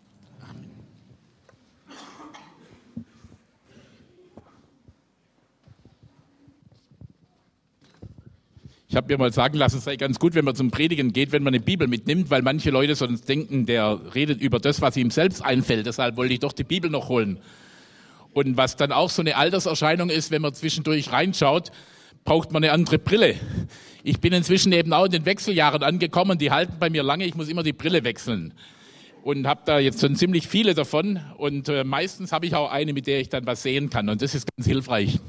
Ich 8.94 8.98
habe 8.98 9.12
mir 9.12 9.18
mal 9.18 9.34
sagen 9.34 9.58
lassen, 9.58 9.80
es 9.80 9.86
sei 9.86 9.96
ganz 9.96 10.20
gut, 10.20 10.36
wenn 10.36 10.46
man 10.46 10.54
zum 10.54 10.70
Predigen 10.70 11.14
geht, 11.14 11.32
wenn 11.32 11.42
man 11.42 11.52
eine 11.52 11.64
Bibel 11.64 11.88
mitnimmt, 11.88 12.30
weil 12.30 12.44
manche 12.44 12.70
Leute 12.70 12.94
sonst 12.94 13.28
denken, 13.28 13.66
der 13.66 14.00
redet 14.14 14.40
über 14.40 14.60
das, 14.60 14.82
was 14.82 14.96
ihm 14.98 15.10
selbst 15.10 15.44
einfällt. 15.44 15.88
Deshalb 15.88 16.16
wollte 16.16 16.36
ich 16.36 16.42
doch 16.42 16.54
die 16.54 16.64
Bibel 16.64 16.92
noch 16.92 17.10
holen. 17.10 17.40
Und 18.34 18.56
was 18.56 18.76
dann 18.76 18.92
auch 18.92 19.10
so 19.10 19.24
eine 19.24 19.36
Alterserscheinung 19.36 20.12
ist, 20.12 20.30
wenn 20.30 20.44
man 20.44 20.54
zwischendurch 20.54 21.12
reinschaut, 21.12 21.72
braucht 22.24 22.52
man 22.52 22.64
eine 22.64 22.72
andere 22.72 23.00
Brille. 23.00 23.34
Ich 24.04 24.20
bin 24.20 24.32
inzwischen 24.32 24.72
eben 24.72 24.94
auch 24.94 25.06
in 25.06 25.12
den 25.12 25.26
Wechseljahren 25.26 25.82
angekommen, 25.82 26.38
die 26.38 26.52
halten 26.52 26.76
bei 26.80 26.92
mir 26.92 27.02
lange, 27.02 27.26
ich 27.26 27.34
muss 27.34 27.50
immer 27.50 27.64
die 27.64 27.74
Brille 27.74 28.04
wechseln. 28.04 28.54
Und 29.24 29.48
habe 29.48 29.62
da 29.66 29.80
jetzt 29.80 30.02
schon 30.02 30.16
ziemlich 30.16 30.48
viele 30.48 30.76
davon. 30.76 31.20
Und 31.40 31.68
äh, 31.68 31.84
meistens 31.84 32.32
habe 32.32 32.46
ich 32.46 32.54
auch 32.54 32.70
eine, 32.72 32.94
mit 32.94 33.08
der 33.08 33.20
ich 33.22 33.30
dann 33.30 33.48
was 33.48 33.64
sehen 33.64 33.90
kann. 33.90 34.08
Und 34.08 34.22
das 34.22 34.36
ist 34.36 34.46
ganz 34.56 34.68
hilfreich. 34.68 35.20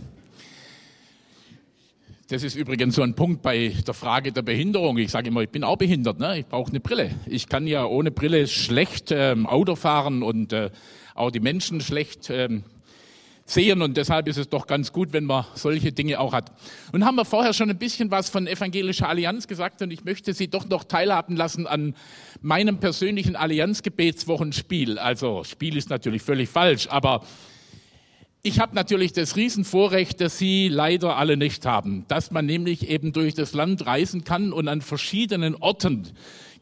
Das 2.34 2.42
ist 2.42 2.56
übrigens 2.56 2.96
so 2.96 3.02
ein 3.02 3.14
Punkt 3.14 3.42
bei 3.42 3.72
der 3.86 3.94
Frage 3.94 4.32
der 4.32 4.42
Behinderung. 4.42 4.98
Ich 4.98 5.12
sage 5.12 5.28
immer, 5.28 5.42
ich 5.42 5.50
bin 5.50 5.62
auch 5.62 5.76
behindert, 5.76 6.18
ne? 6.18 6.40
ich 6.40 6.46
brauche 6.46 6.68
eine 6.68 6.80
Brille. 6.80 7.14
Ich 7.26 7.48
kann 7.48 7.68
ja 7.68 7.84
ohne 7.84 8.10
Brille 8.10 8.48
schlecht 8.48 9.12
ähm, 9.12 9.46
Auto 9.46 9.76
fahren 9.76 10.24
und 10.24 10.52
äh, 10.52 10.70
auch 11.14 11.30
die 11.30 11.38
Menschen 11.38 11.80
schlecht 11.80 12.30
ähm, 12.30 12.64
sehen 13.44 13.82
und 13.82 13.96
deshalb 13.96 14.26
ist 14.26 14.36
es 14.36 14.48
doch 14.48 14.66
ganz 14.66 14.92
gut, 14.92 15.12
wenn 15.12 15.26
man 15.26 15.44
solche 15.54 15.92
Dinge 15.92 16.18
auch 16.18 16.32
hat. 16.32 16.50
Und 16.90 17.04
haben 17.04 17.14
wir 17.14 17.24
vorher 17.24 17.52
schon 17.52 17.70
ein 17.70 17.78
bisschen 17.78 18.10
was 18.10 18.30
von 18.30 18.48
Evangelischer 18.48 19.08
Allianz 19.08 19.46
gesagt 19.46 19.80
und 19.82 19.92
ich 19.92 20.02
möchte 20.04 20.32
Sie 20.32 20.48
doch 20.48 20.68
noch 20.68 20.82
teilhaben 20.82 21.36
lassen 21.36 21.68
an 21.68 21.94
meinem 22.42 22.78
persönlichen 22.78 23.36
Allianzgebetswochenspiel. 23.36 24.98
Also 24.98 25.44
Spiel 25.44 25.76
ist 25.76 25.88
natürlich 25.88 26.22
völlig 26.22 26.48
falsch, 26.48 26.88
aber 26.90 27.22
ich 28.46 28.60
habe 28.60 28.74
natürlich 28.74 29.14
das 29.14 29.36
Riesenvorrecht, 29.36 30.20
das 30.20 30.36
Sie 30.36 30.68
leider 30.68 31.16
alle 31.16 31.38
nicht 31.38 31.64
haben, 31.64 32.04
dass 32.08 32.30
man 32.30 32.44
nämlich 32.44 32.90
eben 32.90 33.14
durch 33.14 33.34
das 33.34 33.54
Land 33.54 33.86
reisen 33.86 34.22
kann 34.22 34.52
und 34.52 34.68
an 34.68 34.82
verschiedenen 34.82 35.54
Orten 35.56 36.08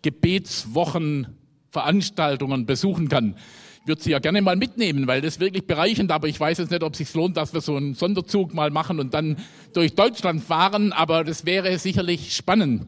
Gebetswochen, 0.00 1.26
Veranstaltungen 1.72 2.66
besuchen 2.66 3.08
kann. 3.08 3.34
Ich 3.80 3.88
würde 3.88 4.00
Sie 4.00 4.12
ja 4.12 4.20
gerne 4.20 4.42
mal 4.42 4.54
mitnehmen, 4.54 5.08
weil 5.08 5.22
das 5.22 5.40
wirklich 5.40 5.66
bereichend, 5.66 6.12
aber 6.12 6.28
ich 6.28 6.38
weiß 6.38 6.58
jetzt 6.58 6.70
nicht, 6.70 6.84
ob 6.84 6.92
es 6.92 6.98
sich 6.98 7.12
lohnt, 7.14 7.36
dass 7.36 7.52
wir 7.52 7.60
so 7.60 7.74
einen 7.74 7.94
Sonderzug 7.94 8.54
mal 8.54 8.70
machen 8.70 9.00
und 9.00 9.12
dann 9.12 9.38
durch 9.72 9.96
Deutschland 9.96 10.44
fahren, 10.44 10.92
aber 10.92 11.24
das 11.24 11.46
wäre 11.46 11.76
sicherlich 11.80 12.36
spannend. 12.36 12.86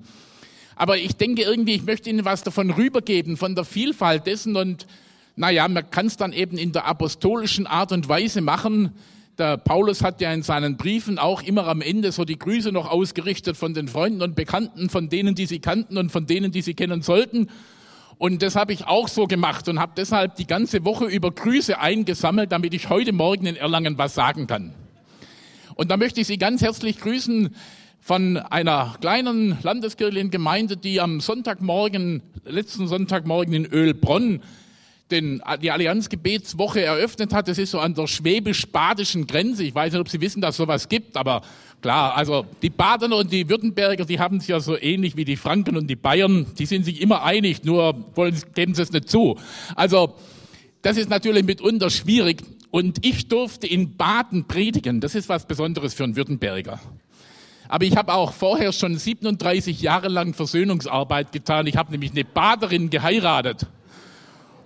Aber 0.77 0.99
ich 0.99 1.17
denke 1.17 1.43
irgendwie, 1.43 1.75
ich 1.75 1.85
möchte 1.85 2.11
Ihnen 2.11 2.25
was 2.25 2.45
davon 2.45 2.71
rübergeben, 2.71 3.37
von 3.37 3.57
der 3.57 3.65
Vielfalt 3.65 4.29
dessen 4.29 4.55
und 4.55 4.87
naja, 5.37 5.67
man 5.69 5.91
kann 5.91 6.07
es 6.07 6.17
dann 6.17 6.33
eben 6.33 6.57
in 6.57 6.73
der 6.73 6.87
apostolischen 6.87 7.67
Art 7.67 7.93
und 7.93 8.09
Weise 8.09 8.41
machen. 8.41 8.93
Der 9.37 9.57
Paulus 9.57 10.03
hat 10.03 10.21
ja 10.21 10.33
in 10.33 10.43
seinen 10.43 10.77
Briefen 10.77 11.19
auch 11.19 11.43
immer 11.43 11.67
am 11.67 11.81
Ende 11.81 12.13
so 12.13 12.25
die 12.25 12.39
Grüße 12.39 12.71
noch 12.71 12.89
ausgerichtet 12.89 13.57
von 13.57 13.75
den 13.75 13.89
Freunden 13.89 14.23
und 14.23 14.37
Bekannten, 14.37 14.89
von 14.89 15.09
denen, 15.09 15.35
die 15.35 15.47
sie 15.47 15.59
kannten 15.59 15.99
und 15.99 16.13
von 16.13 16.27
denen, 16.27 16.53
die 16.53 16.63
sie 16.63 16.75
kennen 16.75 17.03
sollten. 17.03 17.49
Und 18.17 18.43
das 18.43 18.55
habe 18.55 18.73
ich 18.73 18.87
auch 18.87 19.09
so 19.09 19.27
gemacht 19.27 19.69
und 19.69 19.81
habe 19.81 19.93
deshalb 19.97 20.37
die 20.37 20.47
ganze 20.47 20.85
Woche 20.85 21.07
über 21.07 21.33
Grüße 21.33 21.81
eingesammelt, 21.81 22.53
damit 22.53 22.73
ich 22.73 22.89
heute 22.89 23.13
Morgen 23.13 23.47
in 23.47 23.57
Erlangen 23.57 23.99
was 23.99 24.15
sagen 24.15 24.47
kann. 24.47 24.73
Und 25.75 25.91
da 25.91 25.97
möchte 25.97 26.21
ich 26.21 26.29
Sie 26.29 26.39
ganz 26.39 26.63
herzlich 26.63 27.01
grüßen 27.01 27.57
von 27.99 28.37
einer 28.37 28.95
kleinen 29.01 29.59
landeskirchlichen 29.63 30.31
Gemeinde, 30.31 30.77
die 30.77 31.01
am 31.01 31.21
Sonntagmorgen, 31.21 32.23
letzten 32.45 32.87
Sonntagmorgen 32.87 33.53
in 33.53 33.67
Ölbronn 33.67 34.43
den, 35.15 35.43
die 35.63 35.71
Allianzgebetswoche 35.71 36.83
eröffnet 36.83 37.33
hat. 37.33 37.49
Das 37.49 37.59
ist 37.59 37.71
so 37.71 37.79
an 37.79 37.95
der 37.95 38.07
schwäbisch-badischen 38.07 39.27
Grenze. 39.27 39.65
Ich 39.65 39.75
weiß 39.75 39.93
nicht, 39.93 40.01
ob 40.01 40.09
Sie 40.09 40.21
wissen, 40.21 40.41
dass 40.41 40.57
sowas 40.57 40.89
gibt, 40.89 41.17
aber 41.17 41.43
klar, 41.81 42.17
also 42.17 42.45
die 42.63 42.71
Badener 42.71 43.17
und 43.17 43.33
die 43.33 43.49
Württemberger, 43.49 44.05
die 44.05 44.19
haben 44.19 44.39
es 44.39 44.47
ja 44.47 44.61
so 44.61 44.79
ähnlich 44.79 45.17
wie 45.17 45.25
die 45.25 45.37
Franken 45.37 45.77
und 45.77 45.87
die 45.87 45.97
Bayern. 45.97 46.47
Die 46.59 46.67
sind 46.67 46.85
sich 46.85 47.01
immer 47.01 47.23
einig, 47.23 47.65
nur 47.65 48.05
wollen, 48.15 48.37
geben 48.55 48.75
sie 48.75 48.83
es 48.83 48.93
nicht 48.93 49.09
zu. 49.09 49.39
Also 49.75 50.15
das 50.83 50.99
ist 50.99 51.09
natürlich 51.09 51.45
mitunter 51.45 51.89
schwierig. 51.89 52.43
Und 52.71 53.07
ich 53.07 53.29
durfte 53.29 53.67
in 53.67 53.97
Baden 53.97 54.47
predigen. 54.47 55.01
Das 55.01 55.15
ist 55.15 55.29
was 55.29 55.47
Besonderes 55.47 55.95
für 55.95 56.05
einen 56.05 56.17
Württemberger. 56.17 56.81
Aber 57.69 57.85
ich 57.85 57.97
habe 57.97 58.13
auch 58.13 58.33
vorher 58.33 58.73
schon 58.73 58.97
37 58.97 59.81
Jahre 59.81 60.09
lang 60.09 60.35
Versöhnungsarbeit 60.35 61.33
getan. 61.33 61.67
Ich 61.67 61.77
habe 61.77 61.93
nämlich 61.93 62.11
eine 62.11 62.25
Baderin 62.25 62.91
geheiratet. 62.91 63.67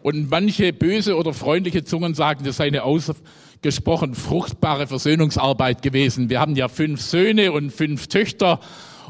Und 0.09 0.31
manche 0.31 0.73
böse 0.73 1.19
oder 1.19 1.35
freundliche 1.35 1.85
Zungen 1.85 2.15
sagen, 2.15 2.43
das 2.43 2.57
sei 2.57 2.69
eine 2.69 2.83
ausgesprochen 2.85 4.15
fruchtbare 4.15 4.87
Versöhnungsarbeit 4.87 5.83
gewesen. 5.83 6.31
Wir 6.31 6.41
haben 6.41 6.57
ja 6.57 6.69
fünf 6.69 7.03
Söhne 7.03 7.53
und 7.53 7.71
fünf 7.71 8.07
Töchter 8.07 8.59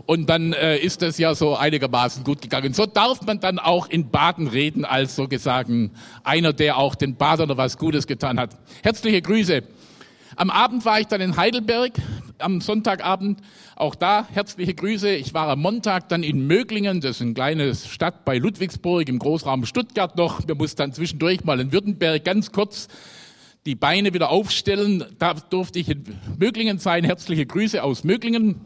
und 0.06 0.28
dann 0.28 0.54
äh, 0.54 0.76
ist 0.76 1.00
das 1.00 1.16
ja 1.16 1.36
so 1.36 1.54
einigermaßen 1.54 2.24
gut 2.24 2.42
gegangen. 2.42 2.74
So 2.74 2.84
darf 2.84 3.22
man 3.22 3.38
dann 3.38 3.60
auch 3.60 3.88
in 3.88 4.10
Baden 4.10 4.48
reden 4.48 4.84
als 4.84 5.14
so 5.14 5.28
gesagt 5.28 5.70
einer, 6.24 6.52
der 6.52 6.78
auch 6.78 6.96
den 6.96 7.14
Badern 7.14 7.56
was 7.56 7.78
Gutes 7.78 8.08
getan 8.08 8.40
hat. 8.40 8.56
Herzliche 8.82 9.22
Grüße. 9.22 9.62
Am 10.34 10.50
Abend 10.50 10.84
war 10.84 10.98
ich 10.98 11.06
dann 11.06 11.20
in 11.20 11.36
Heidelberg 11.36 11.92
am 12.38 12.60
Sonntagabend. 12.60 13.40
Auch 13.78 13.94
da 13.94 14.26
herzliche 14.32 14.74
Grüße. 14.74 15.08
Ich 15.08 15.34
war 15.34 15.46
am 15.46 15.60
Montag 15.60 16.08
dann 16.08 16.24
in 16.24 16.48
Möglingen, 16.48 17.00
das 17.00 17.12
ist 17.12 17.22
eine 17.22 17.34
kleine 17.34 17.76
Stadt 17.76 18.24
bei 18.24 18.36
Ludwigsburg 18.36 19.08
im 19.08 19.20
Großraum 19.20 19.66
Stuttgart 19.66 20.16
noch. 20.16 20.48
Wir 20.48 20.56
mussten 20.56 20.78
dann 20.78 20.92
zwischendurch 20.92 21.44
mal 21.44 21.60
in 21.60 21.70
Württemberg 21.70 22.24
ganz 22.24 22.50
kurz 22.50 22.88
die 23.66 23.76
Beine 23.76 24.12
wieder 24.14 24.30
aufstellen. 24.30 25.04
Da 25.20 25.34
durfte 25.34 25.78
ich 25.78 25.90
in 25.90 26.02
Möglingen 26.40 26.80
sein. 26.80 27.04
Herzliche 27.04 27.46
Grüße 27.46 27.80
aus 27.80 28.02
Möglingen. 28.02 28.60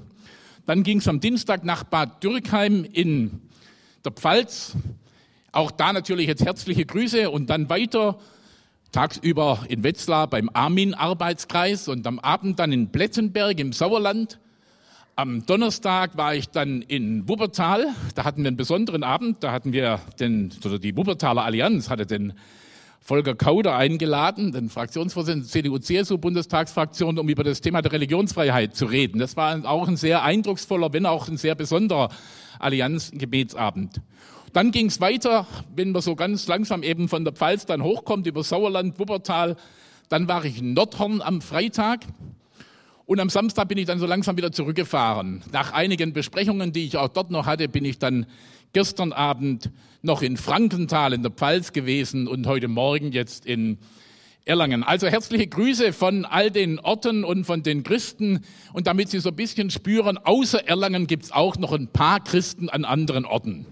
Dann 0.64 0.83
ging 0.83 0.97
es 0.97 1.09
am 1.09 1.21
Dienstag 1.21 1.62
nach 1.62 1.85
Bad 1.85 2.25
Dürkheim 2.25 2.87
in 2.90 3.42
der 4.07 4.12
Pfalz. 4.12 4.78
Auch 5.52 5.71
da 5.71 5.92
natürlich 5.92 6.26
jetzt 6.26 6.42
herzliche 6.42 6.87
Grüße 6.87 7.28
und 7.28 7.50
dann 7.50 7.69
weiter 7.69 8.19
tagsüber 8.92 9.66
in 9.69 9.85
Wetzlar 9.85 10.26
beim 10.26 10.49
Armin-Arbeitskreis 10.54 11.88
und 11.88 12.07
am 12.07 12.19
Abend 12.19 12.59
dann 12.59 12.73
in 12.73 12.92
Plettenberg 12.92 13.61
im 13.61 13.75
Sauerland. 13.75 14.38
Am 15.14 15.45
Donnerstag 15.45 16.16
war 16.16 16.35
ich 16.35 16.49
dann 16.49 16.81
in 16.81 17.28
Wuppertal. 17.28 17.88
Da 18.14 18.25
hatten 18.25 18.42
wir 18.42 18.49
einen 18.49 18.57
besonderen 18.57 19.04
Abend. 19.04 19.45
Da 19.45 19.52
hatten 19.52 19.75
wir 19.75 20.00
den, 20.19 20.50
oder 20.64 20.78
die 20.78 20.97
Wuppertaler 20.97 21.45
Allianz 21.45 21.90
hatte 21.90 22.07
den 22.07 22.33
Volker 22.99 23.35
Kauder 23.35 23.76
eingeladen, 23.76 24.52
den 24.52 24.71
Fraktionsvorsitzenden 24.71 25.47
CDU-CSU-Bundestagsfraktion, 25.47 27.19
um 27.19 27.28
über 27.28 27.45
das 27.45 27.61
Thema 27.61 27.83
der 27.83 27.92
Religionsfreiheit 27.92 28.75
zu 28.75 28.87
reden. 28.87 29.19
Das 29.19 29.37
war 29.37 29.62
auch 29.66 29.87
ein 29.87 29.99
sehr 29.99 30.23
eindrucksvoller, 30.23 30.95
wenn 30.95 31.04
auch 31.04 31.28
ein 31.28 31.37
sehr 31.37 31.57
besonderer 31.57 32.09
Allianz-Gebetsabend. 32.59 34.00
Dann 34.54 34.71
ging 34.71 34.87
es 34.87 35.00
weiter, 35.02 35.47
wenn 35.76 35.92
man 35.92 36.00
so 36.00 36.16
ganz 36.16 36.47
langsam 36.47 36.83
eben 36.83 37.09
von 37.09 37.25
der 37.25 37.35
Pfalz 37.35 37.66
dann 37.66 37.83
hochkommt, 37.83 38.26
über 38.26 38.42
Sauerland, 38.45 38.99
Wuppertal. 38.99 39.57
Dann 40.09 40.26
war 40.26 40.45
ich 40.47 40.61
in 40.61 40.73
Nordhorn 40.73 41.21
am 41.21 41.42
Freitag. 41.42 42.07
Und 43.12 43.21
am 43.21 43.28
Samstag 43.28 43.69
bin 43.69 43.76
ich 43.76 43.85
dann 43.85 43.99
so 43.99 44.07
langsam 44.07 44.38
wieder 44.38 44.52
zurückgefahren. 44.52 45.42
Nach 45.52 45.75
einigen 45.75 46.14
Besprechungen, 46.14 46.73
die 46.73 46.87
ich 46.87 46.97
auch 46.97 47.09
dort 47.09 47.31
noch 47.31 47.45
hatte, 47.45 47.69
bin 47.69 47.85
ich 47.85 47.99
dann 47.99 48.25
gestern 48.73 49.12
Abend 49.12 49.69
noch 50.00 50.23
in 50.23 50.38
Frankenthal 50.38 51.12
in 51.12 51.21
der 51.23 51.31
Pfalz 51.31 51.75
gewesen 51.75 52.26
und 52.26 52.47
heute 52.47 52.69
Morgen 52.69 53.12
jetzt 53.12 53.45
in 53.45 53.76
Erlangen. 54.47 54.83
Also 54.83 55.09
herzliche 55.09 55.47
Grüße 55.47 55.92
von 55.92 56.25
all 56.25 56.50
den 56.50 56.78
Orten 56.78 57.23
und 57.23 57.45
von 57.45 57.62
den 57.62 57.83
Christen. 57.83 58.47
Und 58.73 58.87
damit 58.87 59.11
Sie 59.11 59.21
so 59.21 59.28
ein 59.28 59.37
bisschen 59.37 59.69
spüren, 59.69 60.16
außer 60.16 60.66
Erlangen 60.66 61.07
gibt 61.07 61.25
es 61.25 61.33
auch 61.33 61.59
noch 61.59 61.73
ein 61.73 61.88
paar 61.88 62.19
Christen 62.25 62.71
an 62.71 62.87
anderen 62.87 63.26
Orten. 63.26 63.66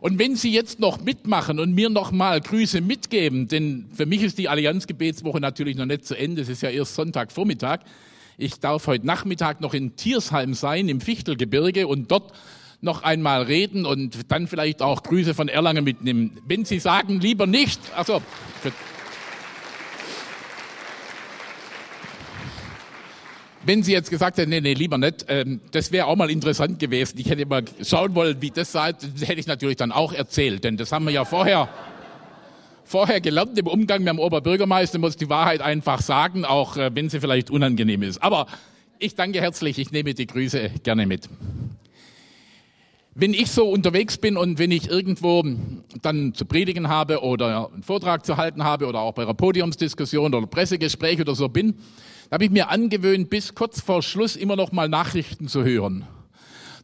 Und 0.00 0.18
wenn 0.18 0.34
Sie 0.34 0.50
jetzt 0.50 0.80
noch 0.80 1.00
mitmachen 1.00 1.60
und 1.60 1.74
mir 1.74 1.90
noch 1.90 2.10
mal 2.10 2.40
Grüße 2.40 2.80
mitgeben, 2.80 3.48
denn 3.48 3.86
für 3.92 4.06
mich 4.06 4.22
ist 4.22 4.38
die 4.38 4.48
Allianzgebetswoche 4.48 5.40
natürlich 5.40 5.76
noch 5.76 5.84
nicht 5.84 6.06
zu 6.06 6.16
Ende, 6.16 6.40
es 6.40 6.48
ist 6.48 6.62
ja 6.62 6.70
erst 6.70 6.94
Sonntagvormittag. 6.94 7.80
Ich 8.38 8.58
darf 8.60 8.86
heute 8.86 9.06
Nachmittag 9.06 9.60
noch 9.60 9.74
in 9.74 9.96
Tiersheim 9.96 10.54
sein, 10.54 10.88
im 10.88 11.02
Fichtelgebirge 11.02 11.86
und 11.86 12.10
dort 12.10 12.32
noch 12.80 13.02
einmal 13.02 13.42
reden 13.42 13.84
und 13.84 14.32
dann 14.32 14.46
vielleicht 14.46 14.80
auch 14.80 15.02
Grüße 15.02 15.34
von 15.34 15.48
Erlangen 15.48 15.84
mitnehmen. 15.84 16.38
Wenn 16.46 16.64
Sie 16.64 16.78
sagen, 16.78 17.20
lieber 17.20 17.46
nicht, 17.46 17.78
also 17.94 18.22
wenn 23.70 23.84
Sie 23.84 23.92
jetzt 23.92 24.10
gesagt 24.10 24.36
hätten, 24.36 24.50
nee, 24.50 24.60
nee, 24.60 24.74
lieber 24.74 24.98
nicht, 24.98 25.26
ähm, 25.28 25.60
das 25.70 25.92
wäre 25.92 26.06
auch 26.06 26.16
mal 26.16 26.28
interessant 26.28 26.80
gewesen. 26.80 27.16
Ich 27.20 27.30
hätte 27.30 27.46
mal 27.46 27.62
schauen 27.84 28.16
wollen, 28.16 28.42
wie 28.42 28.50
das 28.50 28.72
sei. 28.72 28.90
Das 28.94 29.28
hätte 29.28 29.38
ich 29.38 29.46
natürlich 29.46 29.76
dann 29.76 29.92
auch 29.92 30.12
erzählt, 30.12 30.64
denn 30.64 30.76
das 30.76 30.90
haben 30.90 31.04
wir 31.04 31.12
ja 31.12 31.24
vorher, 31.24 31.68
vorher 32.82 33.20
gelernt 33.20 33.56
im 33.56 33.68
Umgang 33.68 34.00
mit 34.00 34.08
dem 34.08 34.18
Oberbürgermeister. 34.18 34.98
muss 34.98 35.16
die 35.16 35.28
Wahrheit 35.28 35.60
einfach 35.60 36.02
sagen, 36.02 36.44
auch 36.44 36.76
äh, 36.76 36.90
wenn 36.92 37.08
sie 37.08 37.20
vielleicht 37.20 37.48
unangenehm 37.48 38.02
ist. 38.02 38.20
Aber 38.20 38.48
ich 38.98 39.14
danke 39.14 39.40
herzlich. 39.40 39.78
Ich 39.78 39.92
nehme 39.92 40.14
die 40.14 40.26
Grüße 40.26 40.72
gerne 40.82 41.06
mit 41.06 41.28
wenn 43.14 43.34
ich 43.34 43.50
so 43.50 43.68
unterwegs 43.68 44.18
bin 44.18 44.36
und 44.36 44.58
wenn 44.58 44.70
ich 44.70 44.88
irgendwo 44.88 45.44
dann 46.02 46.32
zu 46.34 46.44
predigen 46.44 46.88
habe 46.88 47.22
oder 47.22 47.70
einen 47.72 47.82
Vortrag 47.82 48.24
zu 48.24 48.36
halten 48.36 48.62
habe 48.62 48.86
oder 48.86 49.00
auch 49.00 49.14
bei 49.14 49.22
einer 49.22 49.34
Podiumsdiskussion 49.34 50.34
oder 50.34 50.46
Pressegespräch 50.46 51.20
oder 51.20 51.34
so 51.34 51.48
bin, 51.48 51.74
habe 52.30 52.44
ich 52.44 52.50
mir 52.50 52.70
angewöhnt, 52.70 53.28
bis 53.28 53.54
kurz 53.54 53.80
vor 53.80 54.02
Schluss 54.02 54.36
immer 54.36 54.54
noch 54.54 54.70
mal 54.70 54.88
Nachrichten 54.88 55.48
zu 55.48 55.64
hören. 55.64 56.06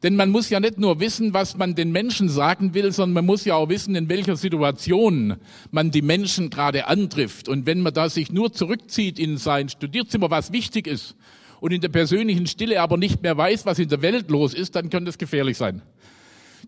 Denn 0.02 0.16
man 0.16 0.30
muss 0.30 0.50
ja 0.50 0.60
nicht 0.60 0.78
nur 0.78 1.00
wissen, 1.00 1.32
was 1.32 1.56
man 1.56 1.74
den 1.74 1.90
Menschen 1.90 2.28
sagen 2.28 2.74
will, 2.74 2.92
sondern 2.92 3.14
man 3.14 3.26
muss 3.26 3.44
ja 3.44 3.54
auch 3.54 3.68
wissen, 3.68 3.94
in 3.94 4.08
welcher 4.08 4.36
Situation 4.36 5.36
man 5.70 5.90
die 5.90 6.02
Menschen 6.02 6.50
gerade 6.50 6.86
antrifft. 6.86 7.48
Und 7.48 7.66
wenn 7.66 7.80
man 7.80 7.94
da 7.94 8.08
sich 8.10 8.30
nur 8.30 8.52
zurückzieht 8.52 9.18
in 9.18 9.38
sein 9.38 9.68
Studierzimmer, 9.68 10.30
was 10.30 10.52
wichtig 10.52 10.86
ist, 10.86 11.16
und 11.60 11.72
in 11.72 11.80
der 11.80 11.88
persönlichen 11.88 12.46
Stille 12.46 12.80
aber 12.80 12.96
nicht 12.96 13.22
mehr 13.22 13.36
weiß, 13.36 13.66
was 13.66 13.78
in 13.78 13.88
der 13.88 14.02
Welt 14.02 14.30
los 14.30 14.54
ist, 14.54 14.76
dann 14.76 14.90
kann 14.90 15.04
das 15.04 15.18
gefährlich 15.18 15.56
sein. 15.56 15.82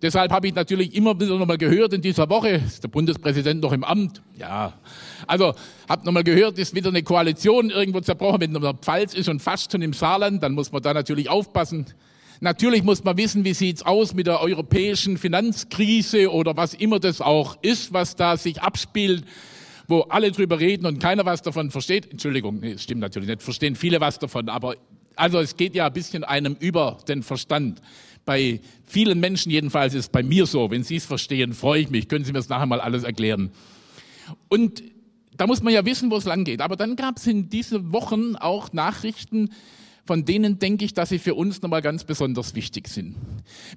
Deshalb 0.01 0.31
habe 0.31 0.47
ich 0.47 0.55
natürlich 0.55 0.95
immer 0.95 1.19
wieder 1.19 1.37
nochmal 1.37 1.59
gehört 1.59 1.93
in 1.93 2.01
dieser 2.01 2.29
Woche, 2.31 2.51
ist 2.51 2.85
der 2.85 2.89
Bundespräsident 2.89 3.61
noch 3.61 3.73
im 3.73 3.83
Amt? 3.83 4.23
Ja. 4.39 4.75
Also, 5.27 5.55
habe 5.89 6.07
nochmal 6.07 6.23
gehört, 6.23 6.57
ist 6.59 6.75
wieder 6.75 6.91
eine 6.91 7.03
Koalition 7.03 7.71
irgendwo 7.71 8.01
zerbrochen, 8.01 8.41
wenn 8.41 8.55
der 8.55 8.75
Pfalz 8.75 9.15
ist 9.15 9.29
und 9.29 9.41
fast 9.41 9.73
schon 9.73 9.83
im 9.83 9.93
Saarland, 9.93 10.43
dann 10.43 10.53
muss 10.53 10.71
man 10.71 10.83
da 10.83 10.95
natürlich 10.95 11.29
aufpassen. 11.29 11.87
Natürlich 12.41 12.85
muss 12.85 13.03
man 13.03 13.17
wissen, 13.17 13.45
wie 13.45 13.55
sieht's 13.55 13.83
aus 13.83 14.15
mit 14.15 14.29
der 14.29 14.41
europäischen 14.41 15.19
Finanzkrise 15.19 16.31
oder 16.31 16.57
was 16.57 16.75
immer 16.75 17.01
das 17.01 17.21
auch 17.21 17.59
ist, 17.63 17.93
was 17.93 18.15
da 18.15 18.37
sich 18.37 18.63
abspielt, 18.63 19.25
wo 19.89 20.03
alle 20.03 20.31
drüber 20.31 20.61
reden 20.61 20.87
und 20.87 21.01
keiner 21.01 21.27
was 21.27 21.43
davon 21.43 21.73
versteht. 21.73 22.09
Entschuldigung, 22.13 22.61
nee, 22.61 22.79
stimmt 22.79 23.01
natürlich 23.01 23.29
nicht, 23.29 23.43
verstehen 23.43 23.75
viele 23.75 24.01
was 24.01 24.21
davon, 24.21 24.49
aber 24.49 24.77
also 25.17 25.41
es 25.41 25.57
geht 25.57 25.75
ja 25.75 25.87
ein 25.87 25.93
bisschen 25.93 26.23
einem 26.23 26.57
über 26.61 26.99
den 27.09 27.25
Verstand. 27.25 27.83
Bei 28.29 28.61
vielen 28.85 29.21
Menschen 29.21 29.51
jedenfalls 29.51 29.95
ist 29.95 30.01
es 30.01 30.09
bei 30.11 30.23
mir 30.23 30.45
so. 30.45 30.71
Wenn 30.71 30.83
Sie 30.83 30.97
es 30.97 31.07
verstehen, 31.07 31.55
freue 31.55 31.81
ich 31.81 31.89
mich. 31.89 32.09
Können 32.09 32.27
Sie 32.27 32.33
mir 32.33 32.41
das 32.41 32.51
nachher 32.51 32.67
mal 32.67 32.79
alles 32.79 33.03
erklären? 33.03 33.53
Und 34.51 34.83
da 35.39 35.47
muss 35.47 35.63
man 35.63 35.73
ja 35.73 35.87
wissen, 35.87 36.11
wo 36.11 36.17
es 36.19 36.27
lang 36.27 36.45
geht. 36.45 36.61
Aber 36.61 36.77
dann 36.77 36.95
gab 36.95 37.17
es 37.17 37.27
in 37.27 37.49
diesen 37.49 37.91
Wochen 37.91 38.37
auch 38.37 38.75
Nachrichten, 38.75 39.49
von 40.05 40.27
denen 40.27 40.59
denke 40.59 40.85
ich, 40.85 40.93
dass 40.93 41.09
sie 41.09 41.19
für 41.19 41.37
uns 41.37 41.63
nochmal 41.63 41.81
ganz 41.81 42.05
besonders 42.05 42.55
wichtig 42.55 42.89
sind. 42.89 43.17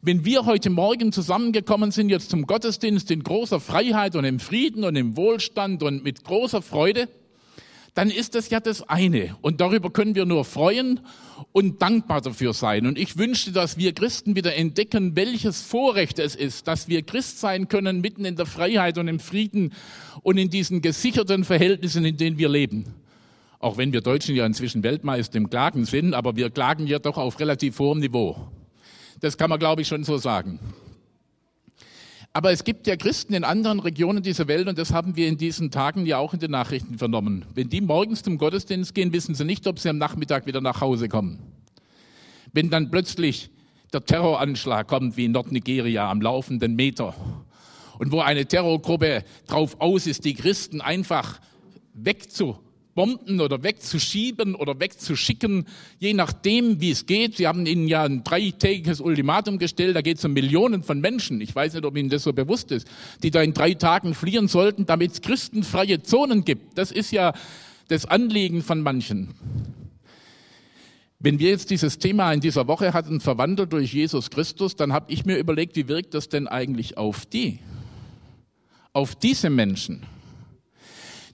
Wenn 0.02 0.26
wir 0.26 0.46
heute 0.46 0.70
Morgen 0.70 1.14
zusammengekommen 1.14 1.92
sind, 1.92 2.10
jetzt 2.10 2.30
zum 2.30 2.46
Gottesdienst 2.46 3.10
in 3.10 3.24
großer 3.24 3.62
Freiheit 3.62 4.18
und 4.18 4.26
im 4.26 4.42
Frieden 4.42 4.84
und 4.84 4.98
im 4.98 5.16
Wohlstand 5.16 5.82
und 5.82 6.04
mit 6.04 6.26
großer 6.26 6.62
Freude, 6.62 7.08
dann 7.94 8.10
ist 8.10 8.36
das 8.36 8.50
ja 8.50 8.60
das 8.60 8.88
eine. 8.88 9.36
Und 9.42 9.60
darüber 9.60 9.90
können 9.90 10.16
wir 10.16 10.26
nur 10.26 10.46
freuen 10.46 11.02
und 11.52 11.82
dankbar 11.82 12.22
dafür 12.22 12.54
sein. 12.54 12.88
Und 12.88 12.98
ich 12.98 13.18
wünschte, 13.18 13.52
dass 13.52 13.78
wir 13.78 13.94
Christen 13.94 14.36
wieder 14.36 14.56
entdecken, 14.56 15.16
welches 15.16 15.62
Vorrecht 15.62 16.20
es 16.20 16.36
ist, 16.36 16.68
dass 16.68 16.88
wir 16.88 17.02
Christ 17.02 17.40
sein 17.40 17.68
können 17.68 18.00
mitten 18.00 18.24
in 18.24 18.38
der 18.38 18.46
Freiheit 18.46 18.98
und 18.98 19.08
im 19.08 19.20
Frieden 19.20 19.74
und 20.24 20.38
in 20.38 20.50
diesen 20.50 20.82
gesicherten 20.82 21.44
Verhältnissen, 21.44 22.06
in 22.06 22.16
denen 22.16 22.38
wir 22.38 22.50
leben. 22.50 22.94
Auch 23.60 23.78
wenn 23.78 23.92
wir 23.92 24.02
Deutschen 24.02 24.36
ja 24.36 24.46
inzwischen 24.46 24.84
Weltmeister 24.84 25.38
im 25.38 25.50
Klagen 25.50 25.86
sind, 25.86 26.14
aber 26.14 26.36
wir 26.36 26.50
klagen 26.50 26.88
ja 26.88 26.98
doch 26.98 27.18
auf 27.18 27.40
relativ 27.40 27.78
hohem 27.78 28.00
Niveau. 28.00 28.48
Das 29.20 29.38
kann 29.38 29.50
man, 29.50 29.60
glaube 29.60 29.84
ich, 29.84 29.88
schon 29.88 30.04
so 30.04 30.18
sagen. 30.18 30.60
Aber 32.34 32.52
es 32.52 32.64
gibt 32.64 32.88
ja 32.88 32.96
Christen 32.96 33.34
in 33.34 33.44
anderen 33.44 33.82
Regionen 33.82 34.24
dieser 34.24 34.48
Welt 34.48 34.68
und 34.68 34.78
das 34.78 34.94
haben 34.94 35.18
wir 35.18 35.28
in 35.28 35.38
diesen 35.38 35.70
Tagen 35.70 36.06
ja 36.06 36.18
auch 36.18 36.34
in 36.34 36.40
den 36.40 36.52
Nachrichten 36.52 36.98
vernommen. 36.98 37.46
Wenn 37.56 37.68
die 37.68 37.82
morgens 37.82 38.24
zum 38.24 38.38
Gottesdienst 38.38 38.96
gehen, 38.96 39.12
wissen 39.12 39.36
sie 39.36 39.44
nicht, 39.44 39.68
ob 39.68 39.80
sie 39.80 39.90
am 39.90 39.98
Nachmittag 39.98 40.46
wieder 40.46 40.62
nach 40.62 40.80
Hause 40.80 41.10
kommen. 41.10 41.40
Wenn 42.54 42.70
dann 42.70 42.90
plötzlich 42.90 43.50
der 43.92 44.06
Terroranschlag 44.06 44.88
kommt 44.88 45.18
wie 45.18 45.26
in 45.26 45.34
Nordnigeria 45.34 46.10
am 46.10 46.22
laufenden 46.22 46.76
Meter 46.76 47.14
und 48.00 48.14
wo 48.14 48.22
eine 48.22 48.46
Terrorgruppe 48.46 49.26
drauf 49.48 49.76
aus 49.80 50.08
ist, 50.08 50.24
die 50.24 50.34
Christen 50.34 50.80
einfach 50.80 51.42
wegzu 51.94 52.58
Bomben 52.94 53.40
oder 53.40 53.64
wegzuschieben 53.64 54.56
oder 54.56 54.80
wegzuschicken, 54.80 55.66
je 56.00 56.14
nachdem, 56.14 56.82
wie 56.82 56.92
es 56.92 57.06
geht. 57.06 57.38
Sie 57.38 57.48
haben 57.48 57.66
Ihnen 57.66 57.88
ja 57.88 58.04
ein 58.04 58.24
dreitägiges 58.24 59.00
Ultimatum 59.00 59.60
gestellt, 59.60 59.96
da 59.96 60.02
geht 60.02 60.18
es 60.18 60.26
um 60.26 60.34
Millionen 60.34 60.84
von 60.84 61.00
Menschen, 61.00 61.42
ich 61.42 61.56
weiß 61.56 61.74
nicht, 61.74 61.86
ob 61.86 61.98
Ihnen 61.98 62.10
das 62.10 62.24
so 62.24 62.34
bewusst 62.34 62.72
ist, 62.72 62.88
die 63.24 63.32
da 63.32 63.42
in 63.42 63.54
drei 63.54 63.74
Tagen 63.74 64.14
fliehen 64.14 64.48
sollten, 64.48 64.86
damit 64.86 65.14
es 65.14 65.22
christenfreie 65.22 66.04
Zonen 66.04 66.44
gibt. 66.44 66.78
Das 66.78 66.92
ist 66.92 67.12
ja 67.12 67.34
das 67.88 68.06
Anliegen 68.06 68.62
von 68.62 68.82
manchen. 68.82 69.30
Wenn 71.20 71.38
wir 71.38 71.52
jetzt 71.52 71.70
dieses 71.70 72.00
Thema 72.00 72.34
in 72.34 72.40
dieser 72.40 72.68
Woche 72.68 72.94
hatten, 72.94 73.20
verwandelt 73.20 73.72
durch 73.74 73.94
Jesus 73.94 74.32
Christus, 74.32 74.76
dann 74.76 74.92
habe 74.92 75.12
ich 75.12 75.24
mir 75.24 75.38
überlegt, 75.38 75.76
wie 75.76 75.88
wirkt 75.88 76.16
das 76.16 76.30
denn 76.30 76.48
eigentlich 76.48 76.98
auf 76.98 77.28
die? 77.28 77.60
Auf 78.92 79.14
diese 79.16 79.52
Menschen? 79.52 80.02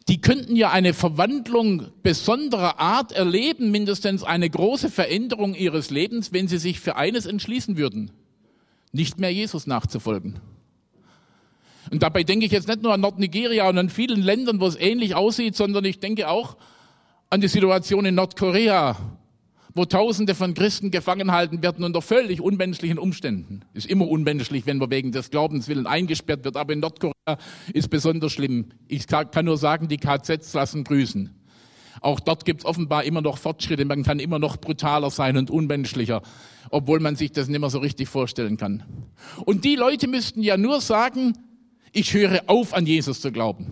Die 0.08 0.22
könnten 0.22 0.56
ja 0.56 0.72
eine 0.72 0.94
Verwandlung 0.94 1.88
besonderer 2.02 2.80
Art 2.80 3.12
erleben, 3.12 3.72
mindestens 3.72 4.24
eine 4.24 4.50
große 4.50 4.90
Veränderung 4.90 5.54
ihres 5.54 5.90
Lebens, 5.90 6.32
wenn 6.32 6.48
sie 6.48 6.58
sich 6.58 6.80
für 6.80 6.96
eines 6.96 7.26
entschließen 7.26 7.78
würden, 7.78 8.12
nicht 8.94 9.20
mehr 9.20 9.34
Jesus 9.34 9.68
nachzufolgen. 9.68 10.40
Und 11.92 12.04
dabei 12.04 12.24
denke 12.24 12.46
ich 12.46 12.52
jetzt 12.52 12.68
nicht 12.68 12.82
nur 12.82 12.94
an 12.94 13.02
Nordnigeria 13.02 13.68
und 13.68 13.78
an 13.78 13.90
vielen 13.90 14.22
Ländern, 14.22 14.60
wo 14.60 14.68
es 14.68 14.76
ähnlich 14.78 15.16
aussieht, 15.16 15.56
sondern 15.56 15.84
ich 15.86 16.00
denke 16.00 16.30
auch 16.30 16.58
an 17.30 17.42
die 17.42 17.48
Situation 17.48 18.06
in 18.06 18.16
Nordkorea, 18.16 18.98
wo 19.74 19.86
Tausende 19.86 20.36
von 20.36 20.54
Christen 20.54 20.90
gefangen 20.90 21.32
halten 21.32 21.62
werden 21.62 21.84
unter 21.84 22.02
völlig 22.02 22.42
unmenschlichen 22.42 22.98
Umständen. 22.98 23.62
Ist 23.74 23.86
immer 23.86 24.08
unmenschlich, 24.08 24.66
wenn 24.66 24.78
man 24.78 24.90
wegen 24.90 25.12
des 25.12 25.30
Glaubenswillen 25.30 25.86
eingesperrt 25.86 26.46
wird, 26.46 26.58
aber 26.58 26.74
in 26.74 26.80
Nordkorea 26.80 27.17
ist 27.74 27.90
besonders 27.90 28.32
schlimm. 28.32 28.68
Ich 28.88 29.08
kann 29.08 29.46
nur 29.46 29.58
sagen, 29.58 29.88
die 29.88 29.98
KZs 29.98 30.54
lassen 30.54 30.84
grüßen. 30.84 31.34
Auch 32.02 32.20
dort 32.20 32.46
gibt 32.46 32.62
es 32.62 32.66
offenbar 32.66 33.04
immer 33.04 33.22
noch 33.22 33.38
Fortschritte, 33.38 33.86
man 33.86 34.04
kann 34.04 34.20
immer 34.20 34.40
noch 34.40 34.58
brutaler 34.58 35.10
sein 35.10 35.36
und 35.36 35.50
unmenschlicher, 35.50 36.22
obwohl 36.70 37.00
man 37.00 37.16
sich 37.16 37.32
das 37.32 37.48
nicht 37.48 37.60
mehr 37.60 37.70
so 37.70 37.80
richtig 37.80 38.08
vorstellen 38.08 38.58
kann. 38.58 38.84
Und 39.46 39.66
die 39.66 39.76
Leute 39.76 40.08
müssten 40.08 40.44
ja 40.44 40.58
nur 40.58 40.80
sagen, 40.80 41.34
ich 41.94 42.14
höre 42.14 42.44
auf, 42.48 42.74
an 42.74 42.86
Jesus 42.86 43.22
zu 43.22 43.32
glauben. 43.32 43.66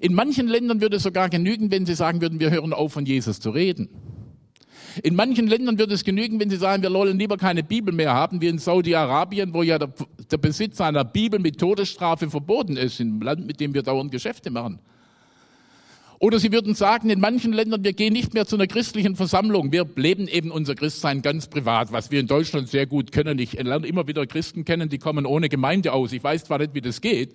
In 0.00 0.12
manchen 0.12 0.46
Ländern 0.46 0.82
würde 0.82 0.96
es 0.96 1.04
sogar 1.04 1.30
genügen, 1.30 1.70
wenn 1.70 1.86
sie 1.86 1.94
sagen 1.94 2.20
würden, 2.20 2.38
wir 2.38 2.50
hören 2.50 2.74
auf, 2.74 2.92
von 2.92 3.06
Jesus 3.06 3.40
zu 3.40 3.50
reden. 3.50 3.88
In 5.02 5.14
manchen 5.14 5.46
Ländern 5.46 5.78
würde 5.78 5.94
es 5.94 6.04
genügen, 6.04 6.40
wenn 6.40 6.50
sie 6.50 6.56
sagen, 6.56 6.82
wir 6.82 6.92
wollen 6.92 7.18
lieber 7.18 7.36
keine 7.36 7.62
Bibel 7.62 7.94
mehr 7.94 8.14
haben, 8.14 8.40
wie 8.40 8.46
in 8.48 8.58
Saudi-Arabien, 8.58 9.52
wo 9.52 9.62
ja 9.62 9.78
der, 9.78 9.92
der 10.30 10.38
Besitz 10.38 10.80
einer 10.80 11.04
Bibel 11.04 11.38
mit 11.38 11.58
Todesstrafe 11.58 12.30
verboten 12.30 12.76
ist, 12.76 13.00
im 13.00 13.20
Land, 13.20 13.46
mit 13.46 13.60
dem 13.60 13.74
wir 13.74 13.82
dauernd 13.82 14.10
Geschäfte 14.10 14.50
machen. 14.50 14.78
Oder 16.18 16.38
sie 16.38 16.50
würden 16.50 16.74
sagen, 16.74 17.10
in 17.10 17.20
manchen 17.20 17.52
Ländern, 17.52 17.84
wir 17.84 17.92
gehen 17.92 18.14
nicht 18.14 18.32
mehr 18.32 18.46
zu 18.46 18.56
einer 18.56 18.66
christlichen 18.66 19.16
Versammlung. 19.16 19.70
Wir 19.70 19.86
leben 19.96 20.28
eben 20.28 20.50
unser 20.50 20.74
Christsein 20.74 21.20
ganz 21.20 21.46
privat, 21.46 21.92
was 21.92 22.10
wir 22.10 22.20
in 22.20 22.26
Deutschland 22.26 22.68
sehr 22.68 22.86
gut 22.86 23.12
können. 23.12 23.38
Ich 23.38 23.52
lerne 23.52 23.86
immer 23.86 24.06
wieder 24.06 24.26
Christen 24.26 24.64
kennen, 24.64 24.88
die 24.88 24.98
kommen 24.98 25.26
ohne 25.26 25.50
Gemeinde 25.50 25.92
aus. 25.92 26.12
Ich 26.12 26.24
weiß 26.24 26.44
zwar 26.44 26.58
nicht, 26.58 26.72
wie 26.72 26.80
das 26.80 27.02
geht, 27.02 27.34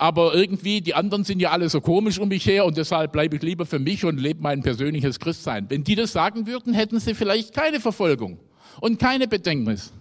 aber 0.00 0.32
irgendwie, 0.32 0.80
die 0.80 0.94
anderen 0.94 1.24
sind 1.24 1.40
ja 1.40 1.50
alle 1.50 1.68
so 1.68 1.80
komisch 1.80 2.20
um 2.20 2.28
mich 2.28 2.46
her 2.46 2.64
und 2.64 2.76
deshalb 2.76 3.10
bleibe 3.10 3.34
ich 3.34 3.42
lieber 3.42 3.66
für 3.66 3.80
mich 3.80 4.04
und 4.04 4.18
lebe 4.18 4.40
mein 4.40 4.62
persönliches 4.62 5.18
Christsein. 5.18 5.66
Wenn 5.68 5.82
die 5.82 5.96
das 5.96 6.12
sagen 6.12 6.46
würden, 6.46 6.72
hätten 6.72 7.00
sie 7.00 7.14
vielleicht 7.14 7.52
keine 7.52 7.80
Verfolgung 7.80 8.38
und 8.80 9.00
keine 9.00 9.26
Bedenknis. 9.26 9.92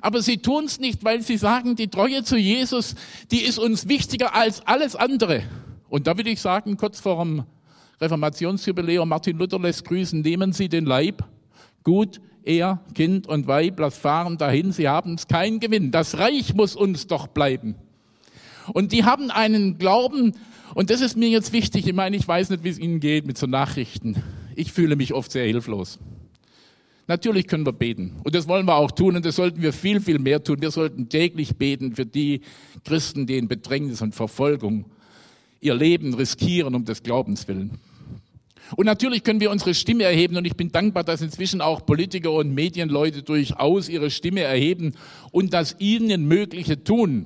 Aber 0.00 0.22
sie 0.22 0.38
tun 0.38 0.64
es 0.64 0.80
nicht, 0.80 1.04
weil 1.04 1.20
sie 1.20 1.36
sagen, 1.36 1.76
die 1.76 1.88
Treue 1.88 2.24
zu 2.24 2.38
Jesus, 2.38 2.94
die 3.30 3.40
ist 3.40 3.58
uns 3.58 3.86
wichtiger 3.86 4.34
als 4.34 4.66
alles 4.66 4.96
andere. 4.96 5.42
Und 5.90 6.06
da 6.06 6.16
will 6.16 6.26
ich 6.26 6.40
sagen, 6.40 6.78
kurz 6.78 6.98
vor 6.98 7.22
dem 7.22 7.44
Reformationsjubiläum, 8.00 9.08
Martin 9.08 9.36
Luther 9.36 9.58
lässt 9.58 9.84
grüßen, 9.84 10.22
nehmen 10.22 10.52
Sie 10.54 10.70
den 10.70 10.86
Leib, 10.86 11.24
gut, 11.84 12.20
er, 12.44 12.80
Kind 12.94 13.26
und 13.26 13.46
Weib, 13.46 13.78
lass 13.78 13.98
fahren 13.98 14.38
dahin, 14.38 14.72
Sie 14.72 14.88
haben 14.88 15.14
es 15.14 15.26
kein 15.26 15.60
Gewinn. 15.60 15.90
Das 15.90 16.16
Reich 16.16 16.54
muss 16.54 16.76
uns 16.76 17.06
doch 17.06 17.26
bleiben. 17.26 17.74
Und 18.72 18.92
die 18.92 19.04
haben 19.04 19.30
einen 19.30 19.78
Glauben, 19.78 20.34
und 20.74 20.90
das 20.90 21.00
ist 21.00 21.16
mir 21.16 21.28
jetzt 21.28 21.52
wichtig, 21.52 21.86
ich 21.86 21.94
meine, 21.94 22.16
ich 22.16 22.26
weiß 22.26 22.50
nicht, 22.50 22.64
wie 22.64 22.68
es 22.68 22.78
Ihnen 22.78 23.00
geht 23.00 23.26
mit 23.26 23.38
so 23.38 23.46
Nachrichten. 23.46 24.22
Ich 24.54 24.72
fühle 24.72 24.96
mich 24.96 25.14
oft 25.14 25.32
sehr 25.32 25.46
hilflos. 25.46 25.98
Natürlich 27.08 27.46
können 27.46 27.64
wir 27.64 27.72
beten. 27.72 28.16
Und 28.22 28.34
das 28.34 28.46
wollen 28.48 28.66
wir 28.66 28.76
auch 28.76 28.90
tun. 28.90 29.16
Und 29.16 29.24
das 29.24 29.36
sollten 29.36 29.62
wir 29.62 29.72
viel, 29.72 30.00
viel 30.00 30.18
mehr 30.18 30.44
tun. 30.44 30.60
Wir 30.60 30.70
sollten 30.70 31.08
täglich 31.08 31.56
beten 31.56 31.94
für 31.96 32.04
die 32.04 32.42
Christen, 32.84 33.26
die 33.26 33.38
in 33.38 33.48
Bedrängnis 33.48 34.02
und 34.02 34.14
Verfolgung 34.14 34.84
ihr 35.60 35.74
Leben 35.74 36.12
riskieren 36.12 36.74
um 36.74 36.84
des 36.84 37.02
Glaubens 37.02 37.48
willen. 37.48 37.80
Und 38.76 38.84
natürlich 38.84 39.24
können 39.24 39.40
wir 39.40 39.50
unsere 39.50 39.72
Stimme 39.72 40.04
erheben. 40.04 40.36
Und 40.36 40.44
ich 40.44 40.54
bin 40.54 40.70
dankbar, 40.70 41.02
dass 41.02 41.22
inzwischen 41.22 41.62
auch 41.62 41.86
Politiker 41.86 42.32
und 42.32 42.52
Medienleute 42.52 43.22
durchaus 43.22 43.88
ihre 43.88 44.10
Stimme 44.10 44.40
erheben 44.40 44.92
und 45.30 45.54
das 45.54 45.76
ihnen 45.78 46.28
Mögliche 46.28 46.84
tun. 46.84 47.24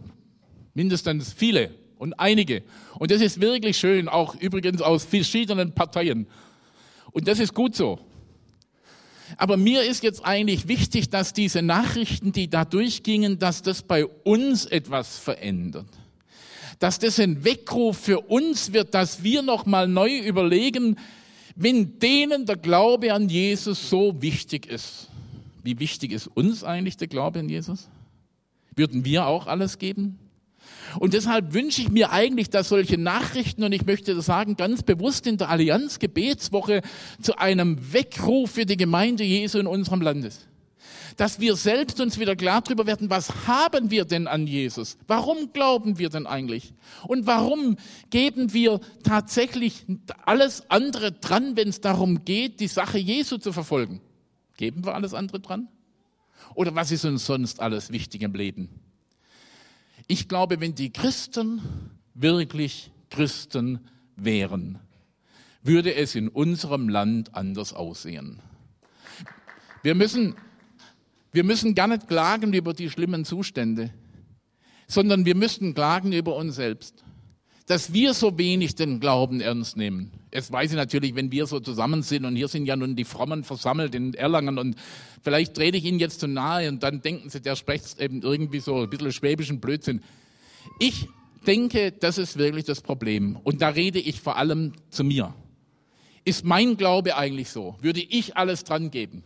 Mindestens 0.74 1.32
viele 1.32 1.70
und 1.98 2.14
einige. 2.14 2.62
Und 2.98 3.10
das 3.10 3.20
ist 3.20 3.40
wirklich 3.40 3.76
schön, 3.76 4.08
auch 4.08 4.34
übrigens 4.36 4.82
aus 4.82 5.04
verschiedenen 5.04 5.72
Parteien. 5.72 6.26
Und 7.12 7.28
das 7.28 7.38
ist 7.38 7.54
gut 7.54 7.76
so. 7.76 7.98
Aber 9.36 9.56
mir 9.56 9.82
ist 9.82 10.02
jetzt 10.02 10.24
eigentlich 10.24 10.68
wichtig, 10.68 11.10
dass 11.10 11.32
diese 11.32 11.62
Nachrichten, 11.62 12.32
die 12.32 12.48
da 12.48 12.64
durchgingen, 12.64 13.38
dass 13.38 13.62
das 13.62 13.82
bei 13.82 14.06
uns 14.06 14.66
etwas 14.66 15.18
verändert. 15.18 15.86
Dass 16.78 16.98
das 16.98 17.18
ein 17.18 17.44
Weckruf 17.44 17.98
für 17.98 18.20
uns 18.20 18.72
wird, 18.72 18.94
dass 18.94 19.22
wir 19.22 19.42
nochmal 19.42 19.88
neu 19.88 20.18
überlegen, 20.18 20.96
wenn 21.54 21.98
denen 21.98 22.46
der 22.46 22.56
Glaube 22.56 23.12
an 23.12 23.28
Jesus 23.28 23.90
so 23.90 24.20
wichtig 24.20 24.66
ist. 24.66 25.08
Wie 25.62 25.78
wichtig 25.78 26.12
ist 26.12 26.26
uns 26.26 26.64
eigentlich 26.64 26.96
der 26.96 27.08
Glaube 27.08 27.38
an 27.38 27.48
Jesus? 27.48 27.88
Würden 28.74 29.04
wir 29.04 29.26
auch 29.26 29.46
alles 29.46 29.78
geben? 29.78 30.18
Und 30.98 31.14
deshalb 31.14 31.54
wünsche 31.54 31.82
ich 31.82 31.90
mir 31.90 32.12
eigentlich, 32.12 32.50
dass 32.50 32.68
solche 32.68 32.98
Nachrichten, 32.98 33.64
und 33.64 33.72
ich 33.72 33.86
möchte 33.86 34.14
das 34.14 34.26
sagen, 34.26 34.56
ganz 34.56 34.82
bewusst 34.82 35.26
in 35.26 35.38
der 35.38 35.48
Allianz 35.48 35.98
Gebetswoche 35.98 36.82
zu 37.20 37.38
einem 37.38 37.92
Weckruf 37.92 38.52
für 38.52 38.66
die 38.66 38.76
Gemeinde 38.76 39.24
Jesu 39.24 39.58
in 39.58 39.66
unserem 39.66 40.00
Land 40.00 40.24
ist. 40.24 40.48
Dass 41.16 41.40
wir 41.40 41.56
selbst 41.56 42.00
uns 42.00 42.18
wieder 42.18 42.36
klar 42.36 42.62
darüber 42.62 42.86
werden, 42.86 43.10
was 43.10 43.46
haben 43.46 43.90
wir 43.90 44.04
denn 44.04 44.26
an 44.26 44.46
Jesus? 44.46 44.96
Warum 45.06 45.52
glauben 45.52 45.98
wir 45.98 46.08
denn 46.08 46.26
eigentlich? 46.26 46.72
Und 47.06 47.26
warum 47.26 47.76
geben 48.10 48.52
wir 48.52 48.80
tatsächlich 49.02 49.84
alles 50.24 50.70
andere 50.70 51.12
dran, 51.12 51.56
wenn 51.56 51.68
es 51.68 51.80
darum 51.80 52.24
geht, 52.24 52.60
die 52.60 52.68
Sache 52.68 52.98
Jesu 52.98 53.36
zu 53.38 53.52
verfolgen? 53.52 54.00
Geben 54.56 54.84
wir 54.84 54.94
alles 54.94 55.12
andere 55.14 55.40
dran? 55.40 55.68
Oder 56.54 56.74
was 56.74 56.90
ist 56.90 57.04
uns 57.04 57.26
sonst 57.26 57.60
alles 57.60 57.92
wichtig 57.92 58.22
im 58.22 58.34
Leben? 58.34 58.68
Ich 60.06 60.28
glaube, 60.28 60.60
wenn 60.60 60.74
die 60.74 60.92
Christen 60.92 61.60
wirklich 62.14 62.90
Christen 63.10 63.80
wären, 64.16 64.78
würde 65.62 65.94
es 65.94 66.14
in 66.14 66.28
unserem 66.28 66.88
Land 66.88 67.34
anders 67.34 67.72
aussehen. 67.72 68.40
Wir 69.82 69.94
müssen, 69.94 70.34
wir 71.32 71.44
müssen 71.44 71.74
gar 71.74 71.88
nicht 71.88 72.08
klagen 72.08 72.52
über 72.52 72.72
die 72.72 72.90
schlimmen 72.90 73.24
Zustände, 73.24 73.92
sondern 74.86 75.24
wir 75.24 75.34
müssen 75.34 75.74
klagen 75.74 76.12
über 76.12 76.36
uns 76.36 76.56
selbst 76.56 77.04
dass 77.66 77.92
wir 77.92 78.14
so 78.14 78.38
wenig 78.38 78.74
den 78.74 79.00
Glauben 79.00 79.40
ernst 79.40 79.76
nehmen. 79.76 80.10
Jetzt 80.32 80.50
weiß 80.50 80.70
ich 80.70 80.76
natürlich, 80.76 81.14
wenn 81.14 81.30
wir 81.30 81.46
so 81.46 81.60
zusammen 81.60 82.02
sind 82.02 82.24
und 82.24 82.36
hier 82.36 82.48
sind 82.48 82.66
ja 82.66 82.76
nun 82.76 82.96
die 82.96 83.04
Frommen 83.04 83.44
versammelt 83.44 83.94
in 83.94 84.14
Erlangen 84.14 84.58
und 84.58 84.76
vielleicht 85.22 85.54
trete 85.54 85.78
ich 85.78 85.84
Ihnen 85.84 85.98
jetzt 85.98 86.20
zu 86.20 86.26
nahe 86.26 86.68
und 86.68 86.82
dann 86.82 87.02
denken 87.02 87.30
Sie, 87.30 87.40
der 87.40 87.56
spricht 87.56 88.00
eben 88.00 88.22
irgendwie 88.22 88.60
so 88.60 88.82
ein 88.82 88.90
bisschen 88.90 89.12
schwäbischen 89.12 89.60
Blödsinn. 89.60 90.02
Ich 90.78 91.08
denke, 91.46 91.92
das 91.92 92.18
ist 92.18 92.38
wirklich 92.38 92.64
das 92.64 92.80
Problem. 92.80 93.38
Und 93.42 93.62
da 93.62 93.68
rede 93.68 93.98
ich 93.98 94.20
vor 94.20 94.36
allem 94.36 94.72
zu 94.90 95.04
mir. 95.04 95.34
Ist 96.24 96.44
mein 96.44 96.76
Glaube 96.76 97.16
eigentlich 97.16 97.50
so? 97.50 97.76
Würde 97.80 98.00
ich 98.00 98.36
alles 98.36 98.64
dran 98.64 98.90
geben? 98.90 99.24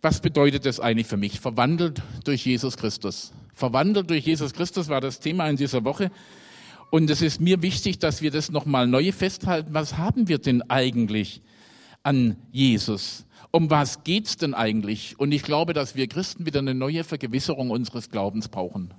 Was 0.00 0.20
bedeutet 0.20 0.66
das 0.66 0.80
eigentlich 0.80 1.06
für 1.06 1.16
mich? 1.16 1.40
Verwandelt 1.40 2.02
durch 2.24 2.44
Jesus 2.44 2.76
Christus. 2.76 3.32
Verwandelt 3.54 4.10
durch 4.10 4.24
Jesus 4.26 4.52
Christus 4.52 4.88
war 4.88 5.00
das 5.00 5.20
Thema 5.20 5.48
in 5.48 5.56
dieser 5.56 5.84
Woche. 5.84 6.10
Und 6.94 7.08
es 7.08 7.22
ist 7.22 7.40
mir 7.40 7.62
wichtig, 7.62 8.00
dass 8.00 8.20
wir 8.20 8.30
das 8.30 8.50
nochmal 8.52 8.86
neu 8.86 9.12
festhalten. 9.12 9.72
Was 9.72 9.96
haben 9.96 10.28
wir 10.28 10.36
denn 10.36 10.60
eigentlich 10.68 11.40
an 12.02 12.36
Jesus? 12.50 13.24
Um 13.50 13.70
was 13.70 14.04
geht's 14.04 14.36
denn 14.36 14.52
eigentlich? 14.52 15.18
Und 15.18 15.32
ich 15.32 15.42
glaube, 15.42 15.72
dass 15.72 15.96
wir 15.96 16.06
Christen 16.06 16.44
wieder 16.44 16.58
eine 16.58 16.74
neue 16.74 17.02
Vergewisserung 17.02 17.70
unseres 17.70 18.10
Glaubens 18.10 18.50
brauchen. 18.50 18.92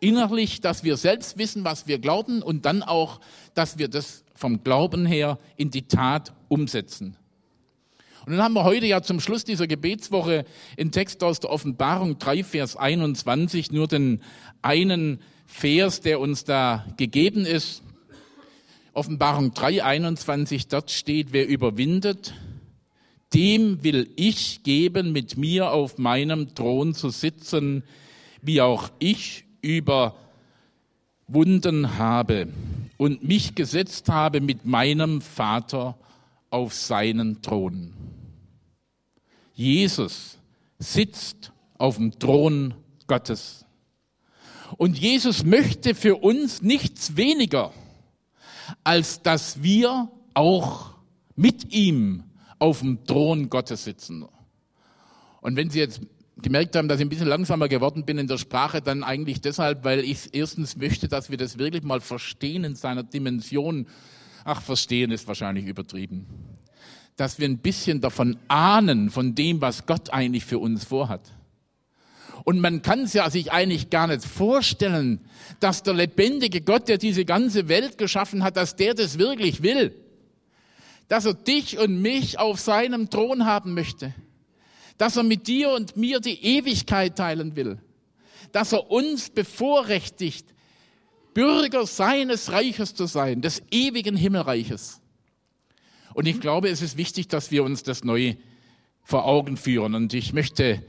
Innerlich, 0.00 0.62
dass 0.62 0.82
wir 0.82 0.96
selbst 0.96 1.36
wissen, 1.36 1.62
was 1.62 1.86
wir 1.86 1.98
glauben 1.98 2.40
und 2.40 2.64
dann 2.64 2.82
auch, 2.82 3.20
dass 3.52 3.76
wir 3.76 3.88
das 3.88 4.24
vom 4.34 4.64
Glauben 4.64 5.04
her 5.04 5.38
in 5.58 5.70
die 5.70 5.82
Tat 5.82 6.32
umsetzen. 6.48 7.18
Und 8.24 8.32
dann 8.32 8.42
haben 8.42 8.54
wir 8.54 8.64
heute 8.64 8.86
ja 8.86 9.02
zum 9.02 9.20
Schluss 9.20 9.44
dieser 9.44 9.66
Gebetswoche 9.66 10.46
in 10.78 10.90
Text 10.90 11.22
aus 11.22 11.38
der 11.38 11.50
Offenbarung 11.50 12.18
3, 12.18 12.44
Vers 12.44 12.76
21 12.76 13.72
nur 13.72 13.88
den 13.88 14.22
einen 14.62 15.20
Vers, 15.50 16.00
der 16.00 16.20
uns 16.20 16.44
da 16.44 16.86
gegeben 16.96 17.44
ist. 17.44 17.82
Offenbarung 18.94 19.52
3, 19.52 19.84
21, 19.84 20.68
dort 20.68 20.90
steht, 20.90 21.32
wer 21.32 21.46
überwindet, 21.46 22.32
dem 23.34 23.84
will 23.84 24.08
ich 24.16 24.62
geben, 24.62 25.12
mit 25.12 25.36
mir 25.36 25.72
auf 25.72 25.98
meinem 25.98 26.54
Thron 26.54 26.94
zu 26.94 27.10
sitzen, 27.10 27.82
wie 28.40 28.62
auch 28.62 28.90
ich 29.00 29.44
überwunden 29.60 30.16
habe 31.98 32.48
und 32.96 33.22
mich 33.22 33.54
gesetzt 33.54 34.08
habe 34.08 34.40
mit 34.40 34.64
meinem 34.64 35.20
Vater 35.20 35.98
auf 36.48 36.72
seinen 36.74 37.42
Thron. 37.42 37.92
Jesus 39.54 40.38
sitzt 40.78 41.52
auf 41.76 41.96
dem 41.96 42.18
Thron 42.18 42.72
Gottes. 43.06 43.66
Und 44.80 44.98
Jesus 44.98 45.44
möchte 45.44 45.94
für 45.94 46.16
uns 46.16 46.62
nichts 46.62 47.14
weniger, 47.14 47.74
als 48.82 49.20
dass 49.20 49.62
wir 49.62 50.10
auch 50.32 50.94
mit 51.36 51.74
ihm 51.74 52.24
auf 52.58 52.80
dem 52.80 53.04
Thron 53.04 53.50
Gottes 53.50 53.84
sitzen. 53.84 54.24
Und 55.42 55.56
wenn 55.56 55.68
Sie 55.68 55.80
jetzt 55.80 56.00
gemerkt 56.40 56.76
haben, 56.76 56.88
dass 56.88 56.98
ich 56.98 57.04
ein 57.04 57.10
bisschen 57.10 57.28
langsamer 57.28 57.68
geworden 57.68 58.06
bin 58.06 58.16
in 58.16 58.26
der 58.26 58.38
Sprache, 58.38 58.80
dann 58.80 59.04
eigentlich 59.04 59.42
deshalb, 59.42 59.84
weil 59.84 60.00
ich 60.00 60.30
erstens 60.32 60.78
möchte, 60.78 61.08
dass 61.08 61.28
wir 61.28 61.36
das 61.36 61.58
wirklich 61.58 61.82
mal 61.82 62.00
verstehen 62.00 62.64
in 62.64 62.74
seiner 62.74 63.02
Dimension. 63.02 63.86
Ach, 64.44 64.62
verstehen 64.62 65.10
ist 65.10 65.28
wahrscheinlich 65.28 65.66
übertrieben. 65.66 66.26
dass 67.16 67.38
wir 67.38 67.46
ein 67.46 67.58
bisschen 67.58 68.00
davon 68.00 68.38
ahnen, 68.48 69.10
von 69.10 69.34
dem, 69.34 69.60
was 69.60 69.84
Gott 69.84 70.08
eigentlich 70.08 70.46
für 70.46 70.58
uns 70.58 70.84
vorhat. 70.84 71.20
Und 72.44 72.60
man 72.60 72.82
kann 72.82 73.00
es 73.00 73.12
ja 73.12 73.28
sich 73.30 73.52
eigentlich 73.52 73.90
gar 73.90 74.06
nicht 74.06 74.24
vorstellen, 74.24 75.20
dass 75.60 75.82
der 75.82 75.94
lebendige 75.94 76.60
Gott, 76.60 76.88
der 76.88 76.98
diese 76.98 77.24
ganze 77.24 77.68
Welt 77.68 77.98
geschaffen 77.98 78.42
hat, 78.42 78.56
dass 78.56 78.76
der 78.76 78.94
das 78.94 79.18
wirklich 79.18 79.62
will. 79.62 79.94
Dass 81.08 81.26
er 81.26 81.34
dich 81.34 81.78
und 81.78 82.00
mich 82.00 82.38
auf 82.38 82.60
seinem 82.60 83.10
Thron 83.10 83.44
haben 83.44 83.74
möchte. 83.74 84.14
Dass 84.96 85.16
er 85.16 85.22
mit 85.22 85.46
dir 85.46 85.70
und 85.70 85.96
mir 85.96 86.20
die 86.20 86.42
Ewigkeit 86.42 87.16
teilen 87.16 87.56
will. 87.56 87.78
Dass 88.52 88.72
er 88.72 88.90
uns 88.90 89.30
bevorrechtigt, 89.30 90.46
Bürger 91.34 91.86
seines 91.86 92.50
Reiches 92.50 92.94
zu 92.94 93.06
sein, 93.06 93.40
des 93.40 93.62
ewigen 93.70 94.16
Himmelreiches. 94.16 95.00
Und 96.14 96.26
ich 96.26 96.40
glaube, 96.40 96.68
es 96.68 96.82
ist 96.82 96.96
wichtig, 96.96 97.28
dass 97.28 97.50
wir 97.50 97.62
uns 97.64 97.82
das 97.82 98.02
neu 98.02 98.34
vor 99.02 99.24
Augen 99.24 99.56
führen. 99.56 99.94
Und 99.94 100.12
ich 100.12 100.32
möchte, 100.32 100.82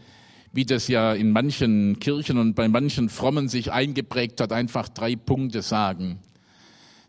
wie 0.53 0.65
das 0.65 0.87
ja 0.87 1.13
in 1.13 1.31
manchen 1.31 1.99
Kirchen 1.99 2.37
und 2.37 2.55
bei 2.55 2.67
manchen 2.67 3.09
Frommen 3.09 3.47
sich 3.47 3.71
eingeprägt 3.71 4.41
hat, 4.41 4.51
einfach 4.51 4.89
drei 4.89 5.15
Punkte 5.15 5.61
sagen. 5.61 6.19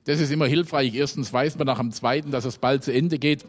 Das 0.04 0.20
ist 0.20 0.30
immer 0.30 0.46
hilfreich. 0.46 0.94
Erstens 0.94 1.32
weiß 1.32 1.56
man 1.58 1.66
nach 1.66 1.78
dem 1.78 1.92
zweiten, 1.92 2.30
dass 2.30 2.44
es 2.44 2.58
bald 2.58 2.84
zu 2.84 2.92
Ende 2.92 3.18
geht. 3.18 3.44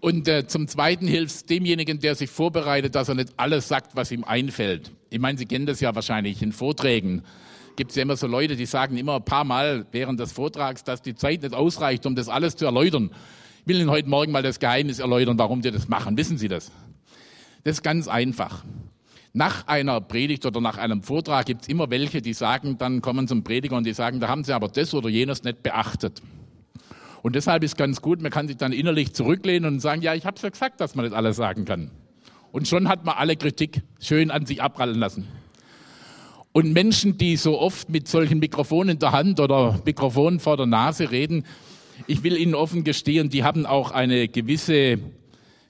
Und 0.00 0.28
äh, 0.28 0.46
zum 0.46 0.68
Zweiten 0.68 1.06
hilft 1.06 1.34
es 1.34 1.44
demjenigen, 1.46 1.98
der 1.98 2.14
sich 2.14 2.30
vorbereitet, 2.30 2.94
dass 2.94 3.08
er 3.08 3.14
nicht 3.14 3.32
alles 3.38 3.68
sagt, 3.68 3.96
was 3.96 4.12
ihm 4.12 4.24
einfällt. 4.24 4.92
Ich 5.08 5.18
meine, 5.18 5.38
Sie 5.38 5.46
kennen 5.46 5.64
das 5.64 5.80
ja 5.80 5.94
wahrscheinlich 5.94 6.42
in 6.42 6.52
Vorträgen 6.52 7.22
gibt 7.76 7.90
es 7.90 7.96
ja 7.96 8.02
immer 8.02 8.16
so 8.16 8.26
Leute, 8.26 8.56
die 8.56 8.66
sagen 8.66 8.96
immer 8.96 9.16
ein 9.16 9.24
paar 9.24 9.44
Mal 9.44 9.86
während 9.92 10.20
des 10.20 10.32
Vortrags, 10.32 10.84
dass 10.84 11.02
die 11.02 11.14
Zeit 11.14 11.42
nicht 11.42 11.54
ausreicht, 11.54 12.06
um 12.06 12.14
das 12.14 12.28
alles 12.28 12.56
zu 12.56 12.64
erläutern. 12.64 13.10
Ich 13.62 13.68
will 13.68 13.80
Ihnen 13.80 13.90
heute 13.90 14.08
Morgen 14.08 14.32
mal 14.32 14.42
das 14.42 14.60
Geheimnis 14.60 14.98
erläutern, 14.98 15.38
warum 15.38 15.62
die 15.62 15.70
das 15.70 15.88
machen. 15.88 16.16
Wissen 16.16 16.38
Sie 16.38 16.48
das? 16.48 16.70
Das 17.64 17.76
ist 17.76 17.82
ganz 17.82 18.08
einfach. 18.08 18.64
Nach 19.32 19.66
einer 19.66 20.00
Predigt 20.00 20.46
oder 20.46 20.60
nach 20.60 20.78
einem 20.78 21.02
Vortrag 21.02 21.46
gibt 21.46 21.62
es 21.62 21.68
immer 21.68 21.90
welche, 21.90 22.22
die 22.22 22.34
sagen, 22.34 22.78
dann 22.78 23.02
kommen 23.02 23.26
zum 23.26 23.42
Prediger 23.42 23.76
und 23.76 23.84
die 23.84 23.92
sagen, 23.92 24.20
da 24.20 24.28
haben 24.28 24.44
sie 24.44 24.52
aber 24.52 24.68
das 24.68 24.94
oder 24.94 25.08
jenes 25.08 25.42
nicht 25.42 25.62
beachtet. 25.62 26.22
Und 27.22 27.34
deshalb 27.34 27.64
ist 27.64 27.76
ganz 27.76 28.02
gut, 28.02 28.20
man 28.20 28.30
kann 28.30 28.46
sich 28.46 28.58
dann 28.58 28.72
innerlich 28.72 29.14
zurücklehnen 29.14 29.74
und 29.74 29.80
sagen, 29.80 30.02
ja, 30.02 30.14
ich 30.14 30.26
habe 30.26 30.36
es 30.36 30.42
ja 30.42 30.50
gesagt, 30.50 30.80
dass 30.80 30.94
man 30.94 31.06
nicht 31.06 31.16
alles 31.16 31.36
sagen 31.36 31.64
kann. 31.64 31.90
Und 32.52 32.68
schon 32.68 32.86
hat 32.86 33.04
man 33.04 33.16
alle 33.16 33.34
Kritik 33.34 33.82
schön 33.98 34.30
an 34.30 34.46
sich 34.46 34.62
abprallen 34.62 34.98
lassen. 34.98 35.26
Und 36.52 36.72
Menschen, 36.72 37.18
die 37.18 37.36
so 37.36 37.58
oft 37.58 37.88
mit 37.88 38.06
solchen 38.06 38.38
Mikrofonen 38.38 38.90
in 38.90 38.98
der 39.00 39.10
Hand 39.10 39.40
oder 39.40 39.80
Mikrofonen 39.84 40.38
vor 40.38 40.56
der 40.56 40.66
Nase 40.66 41.10
reden, 41.10 41.44
ich 42.06 42.22
will 42.22 42.36
Ihnen 42.36 42.54
offen 42.54 42.84
gestehen, 42.84 43.30
die 43.30 43.42
haben 43.42 43.66
auch 43.66 43.90
eine 43.90 44.28
gewisse 44.28 44.98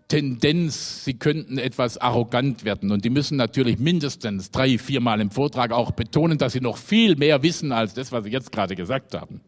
Tendenz, 0.09 1.05
sie 1.05 1.15
könnten 1.15 1.59
etwas 1.59 1.99
arrogant 1.99 2.65
werden. 2.65 2.93
Und 2.93 3.05
die 3.05 3.11
müssen 3.11 3.37
natürlich 3.37 3.79
mindestens 3.79 4.51
drei, 4.51 4.79
viermal 4.79 5.21
im 5.21 5.31
Vortrag 5.31 5.73
auch 5.73 5.93
betonen, 5.93 6.39
dass 6.39 6.53
sie 6.53 6.61
noch 6.61 6.77
viel 6.77 7.17
mehr 7.17 7.43
wissen 7.43 7.73
als 7.73 7.95
das, 7.95 8.13
was 8.13 8.25
sie 8.25 8.31
jetzt 8.31 8.53
gerade 8.53 8.75
gesagt 8.75 9.15
haben. 9.15 9.41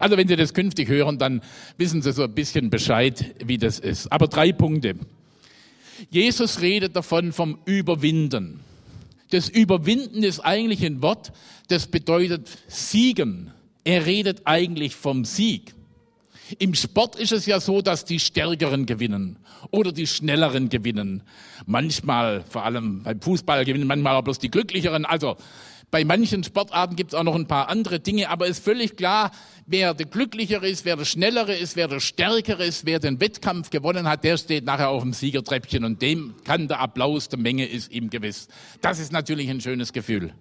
Also 0.00 0.16
wenn 0.16 0.28
Sie 0.28 0.36
das 0.36 0.54
künftig 0.54 0.88
hören, 0.88 1.18
dann 1.18 1.42
wissen 1.76 2.02
Sie 2.02 2.12
so 2.12 2.22
ein 2.22 2.32
bisschen 2.32 2.70
Bescheid, 2.70 3.34
wie 3.44 3.58
das 3.58 3.78
ist. 3.78 4.10
Aber 4.12 4.28
drei 4.28 4.52
Punkte. 4.52 4.94
Jesus 6.10 6.60
redet 6.60 6.94
davon 6.94 7.32
vom 7.32 7.58
Überwinden. 7.64 8.60
Das 9.30 9.48
Überwinden 9.48 10.22
ist 10.22 10.40
eigentlich 10.40 10.84
ein 10.84 11.02
Wort, 11.02 11.32
das 11.68 11.86
bedeutet 11.86 12.48
siegen. 12.68 13.50
Er 13.84 14.06
redet 14.06 14.42
eigentlich 14.44 14.94
vom 14.94 15.24
Sieg. 15.24 15.74
Im 16.58 16.74
Sport 16.74 17.16
ist 17.16 17.32
es 17.32 17.46
ja 17.46 17.60
so, 17.60 17.82
dass 17.82 18.04
die 18.04 18.18
Stärkeren 18.18 18.86
gewinnen 18.86 19.38
oder 19.70 19.92
die 19.92 20.06
Schnelleren 20.06 20.68
gewinnen. 20.68 21.22
Manchmal, 21.66 22.42
vor 22.48 22.64
allem 22.64 23.02
beim 23.02 23.20
Fußball, 23.20 23.64
gewinnen 23.64 23.86
manchmal 23.86 24.16
auch 24.16 24.22
bloß 24.22 24.38
die 24.38 24.50
Glücklicheren. 24.50 25.04
Also 25.04 25.36
bei 25.90 26.04
manchen 26.04 26.44
Sportarten 26.44 26.96
gibt 26.96 27.12
es 27.12 27.18
auch 27.18 27.22
noch 27.22 27.34
ein 27.34 27.46
paar 27.46 27.68
andere 27.68 27.98
Dinge, 28.00 28.28
aber 28.28 28.46
es 28.46 28.58
ist 28.58 28.64
völlig 28.64 28.96
klar, 28.96 29.30
wer 29.66 29.94
der 29.94 30.06
Glücklichere 30.06 30.68
ist, 30.68 30.84
wer 30.84 30.96
der 30.96 31.06
Schnellere 31.06 31.54
ist, 31.54 31.76
wer 31.76 31.88
der 31.88 32.00
Stärkere 32.00 32.64
ist, 32.64 32.84
wer 32.84 32.98
den 32.98 33.20
Wettkampf 33.20 33.70
gewonnen 33.70 34.06
hat, 34.06 34.22
der 34.24 34.36
steht 34.36 34.64
nachher 34.64 34.90
auf 34.90 35.02
dem 35.02 35.14
Siegertreppchen 35.14 35.84
und 35.84 36.02
dem 36.02 36.34
kann 36.44 36.68
der 36.68 36.80
Applaus 36.80 37.28
der 37.28 37.38
Menge 37.38 37.66
ist 37.66 37.90
ihm 37.90 38.10
gewiss. 38.10 38.48
Das 38.82 38.98
ist 38.98 39.12
natürlich 39.12 39.48
ein 39.48 39.60
schönes 39.60 39.92
Gefühl. 39.94 40.34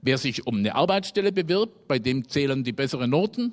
Wer 0.00 0.18
sich 0.18 0.46
um 0.48 0.56
eine 0.56 0.74
Arbeitsstelle 0.74 1.30
bewirbt, 1.30 1.86
bei 1.86 2.00
dem 2.00 2.28
zählen 2.28 2.64
die 2.64 2.72
besseren 2.72 3.10
Noten, 3.10 3.52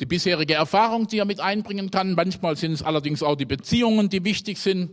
die 0.00 0.06
bisherige 0.06 0.54
Erfahrung, 0.54 1.06
die 1.06 1.18
er 1.18 1.24
mit 1.24 1.40
einbringen 1.40 1.90
kann. 1.90 2.14
Manchmal 2.14 2.56
sind 2.56 2.72
es 2.72 2.82
allerdings 2.82 3.22
auch 3.22 3.36
die 3.36 3.44
Beziehungen, 3.44 4.08
die 4.08 4.24
wichtig 4.24 4.58
sind. 4.58 4.90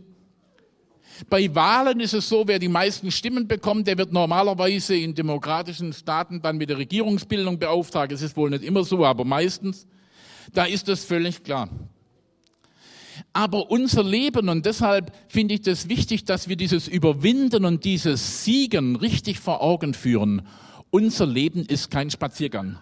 Bei 1.28 1.54
Wahlen 1.54 2.00
ist 2.00 2.14
es 2.14 2.28
so, 2.28 2.46
wer 2.46 2.58
die 2.58 2.68
meisten 2.68 3.10
Stimmen 3.10 3.46
bekommt, 3.46 3.86
der 3.86 3.98
wird 3.98 4.12
normalerweise 4.12 4.96
in 4.96 5.14
demokratischen 5.14 5.92
Staaten 5.92 6.40
dann 6.40 6.56
mit 6.56 6.70
der 6.70 6.78
Regierungsbildung 6.78 7.58
beauftragt. 7.58 8.12
Es 8.12 8.22
ist 8.22 8.36
wohl 8.36 8.50
nicht 8.50 8.64
immer 8.64 8.84
so, 8.84 9.04
aber 9.04 9.24
meistens. 9.24 9.86
Da 10.52 10.64
ist 10.64 10.88
das 10.88 11.04
völlig 11.04 11.42
klar. 11.44 11.68
Aber 13.32 13.70
unser 13.70 14.02
Leben, 14.02 14.48
und 14.48 14.66
deshalb 14.66 15.12
finde 15.28 15.54
ich 15.54 15.62
das 15.62 15.88
wichtig, 15.88 16.24
dass 16.24 16.48
wir 16.48 16.56
dieses 16.56 16.88
Überwinden 16.88 17.64
und 17.64 17.84
dieses 17.84 18.44
Siegen 18.44 18.96
richtig 18.96 19.38
vor 19.38 19.62
Augen 19.62 19.94
führen. 19.94 20.42
Unser 20.90 21.26
Leben 21.26 21.64
ist 21.66 21.90
kein 21.90 22.10
Spaziergang. 22.10 22.78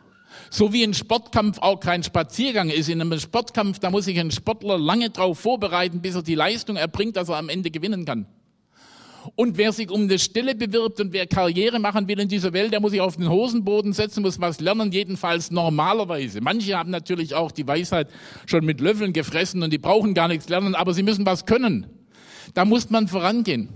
So 0.52 0.72
wie 0.72 0.82
ein 0.82 0.94
Sportkampf 0.94 1.58
auch 1.60 1.78
kein 1.78 2.02
Spaziergang 2.02 2.70
ist. 2.70 2.88
In 2.88 3.00
einem 3.00 3.18
Sportkampf, 3.20 3.78
da 3.78 3.88
muss 3.90 4.06
sich 4.06 4.18
ein 4.18 4.32
Sportler 4.32 4.78
lange 4.78 5.08
darauf 5.08 5.38
vorbereiten, 5.38 6.02
bis 6.02 6.16
er 6.16 6.22
die 6.22 6.34
Leistung 6.34 6.74
erbringt, 6.74 7.16
dass 7.16 7.28
er 7.28 7.36
am 7.36 7.48
Ende 7.48 7.70
gewinnen 7.70 8.04
kann. 8.04 8.26
Und 9.36 9.58
wer 9.58 9.70
sich 9.72 9.90
um 9.90 10.02
eine 10.02 10.18
Stelle 10.18 10.56
bewirbt 10.56 11.00
und 11.00 11.12
wer 11.12 11.26
Karriere 11.26 11.78
machen 11.78 12.08
will 12.08 12.18
in 12.18 12.28
dieser 12.28 12.52
Welt, 12.52 12.72
der 12.72 12.80
muss 12.80 12.90
sich 12.90 13.00
auf 13.00 13.16
den 13.16 13.28
Hosenboden 13.28 13.92
setzen, 13.92 14.22
muss 14.22 14.40
was 14.40 14.60
lernen, 14.60 14.90
jedenfalls 14.90 15.52
normalerweise. 15.52 16.40
Manche 16.40 16.76
haben 16.76 16.90
natürlich 16.90 17.34
auch 17.34 17.52
die 17.52 17.66
Weisheit 17.66 18.08
schon 18.46 18.64
mit 18.64 18.80
Löffeln 18.80 19.12
gefressen 19.12 19.62
und 19.62 19.72
die 19.72 19.78
brauchen 19.78 20.14
gar 20.14 20.26
nichts 20.26 20.48
lernen, 20.48 20.74
aber 20.74 20.94
sie 20.94 21.02
müssen 21.02 21.26
was 21.26 21.46
können. 21.46 21.86
Da 22.54 22.64
muss 22.64 22.90
man 22.90 23.06
vorangehen. 23.06 23.68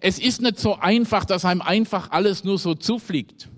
Es 0.00 0.18
ist 0.18 0.40
nicht 0.40 0.60
so 0.60 0.76
einfach, 0.76 1.24
dass 1.24 1.44
einem 1.44 1.62
einfach 1.62 2.10
alles 2.10 2.44
nur 2.44 2.58
so 2.58 2.74
zufliegt. 2.74 3.48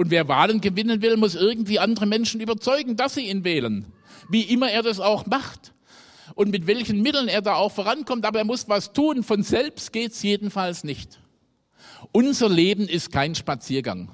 Und 0.00 0.10
wer 0.10 0.28
Wahlen 0.28 0.62
gewinnen 0.62 1.02
will, 1.02 1.18
muss 1.18 1.34
irgendwie 1.34 1.78
andere 1.78 2.06
Menschen 2.06 2.40
überzeugen, 2.40 2.96
dass 2.96 3.16
sie 3.16 3.28
ihn 3.28 3.44
wählen. 3.44 3.84
Wie 4.30 4.44
immer 4.44 4.70
er 4.70 4.82
das 4.82 4.98
auch 4.98 5.26
macht. 5.26 5.74
Und 6.34 6.50
mit 6.50 6.66
welchen 6.66 7.02
Mitteln 7.02 7.28
er 7.28 7.42
da 7.42 7.56
auch 7.56 7.70
vorankommt, 7.70 8.24
aber 8.24 8.38
er 8.38 8.46
muss 8.46 8.66
was 8.66 8.94
tun. 8.94 9.22
Von 9.22 9.42
selbst 9.42 9.92
geht's 9.92 10.22
jedenfalls 10.22 10.84
nicht. 10.84 11.20
Unser 12.12 12.48
Leben 12.48 12.88
ist 12.88 13.12
kein 13.12 13.34
Spaziergang. 13.34 14.08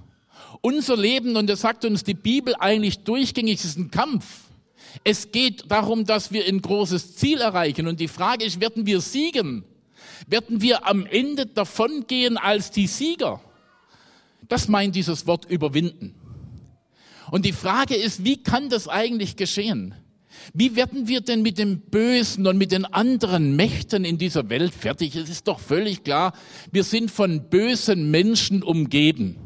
Unser 0.60 0.96
Leben, 0.96 1.36
und 1.36 1.48
das 1.48 1.60
sagt 1.60 1.84
uns 1.84 2.02
die 2.02 2.14
Bibel 2.14 2.56
eigentlich 2.58 3.04
durchgängig, 3.04 3.64
ist 3.64 3.78
ein 3.78 3.92
Kampf. 3.92 4.26
Es 5.04 5.30
geht 5.30 5.70
darum, 5.70 6.04
dass 6.04 6.32
wir 6.32 6.46
ein 6.48 6.62
großes 6.62 7.14
Ziel 7.14 7.40
erreichen. 7.40 7.86
Und 7.86 8.00
die 8.00 8.08
Frage 8.08 8.44
ist, 8.44 8.60
werden 8.60 8.86
wir 8.86 9.00
siegen? 9.00 9.62
Werden 10.26 10.60
wir 10.60 10.84
am 10.84 11.06
Ende 11.06 11.46
davongehen 11.46 12.38
als 12.38 12.72
die 12.72 12.88
Sieger? 12.88 13.40
Das 14.48 14.68
meint 14.68 14.94
dieses 14.94 15.26
Wort 15.26 15.44
überwinden. 15.50 16.14
Und 17.30 17.44
die 17.44 17.52
Frage 17.52 17.96
ist, 17.96 18.24
wie 18.24 18.42
kann 18.42 18.68
das 18.68 18.88
eigentlich 18.88 19.36
geschehen? 19.36 19.94
Wie 20.54 20.76
werden 20.76 21.08
wir 21.08 21.20
denn 21.20 21.42
mit 21.42 21.58
dem 21.58 21.80
Bösen 21.80 22.46
und 22.46 22.56
mit 22.58 22.72
den 22.72 22.84
anderen 22.84 23.56
Mächten 23.56 24.04
in 24.04 24.18
dieser 24.18 24.48
Welt 24.48 24.74
fertig? 24.74 25.16
Es 25.16 25.28
ist 25.28 25.48
doch 25.48 25.58
völlig 25.58 26.04
klar, 26.04 26.32
wir 26.70 26.84
sind 26.84 27.10
von 27.10 27.48
bösen 27.48 28.10
Menschen 28.10 28.62
umgeben. 28.62 29.36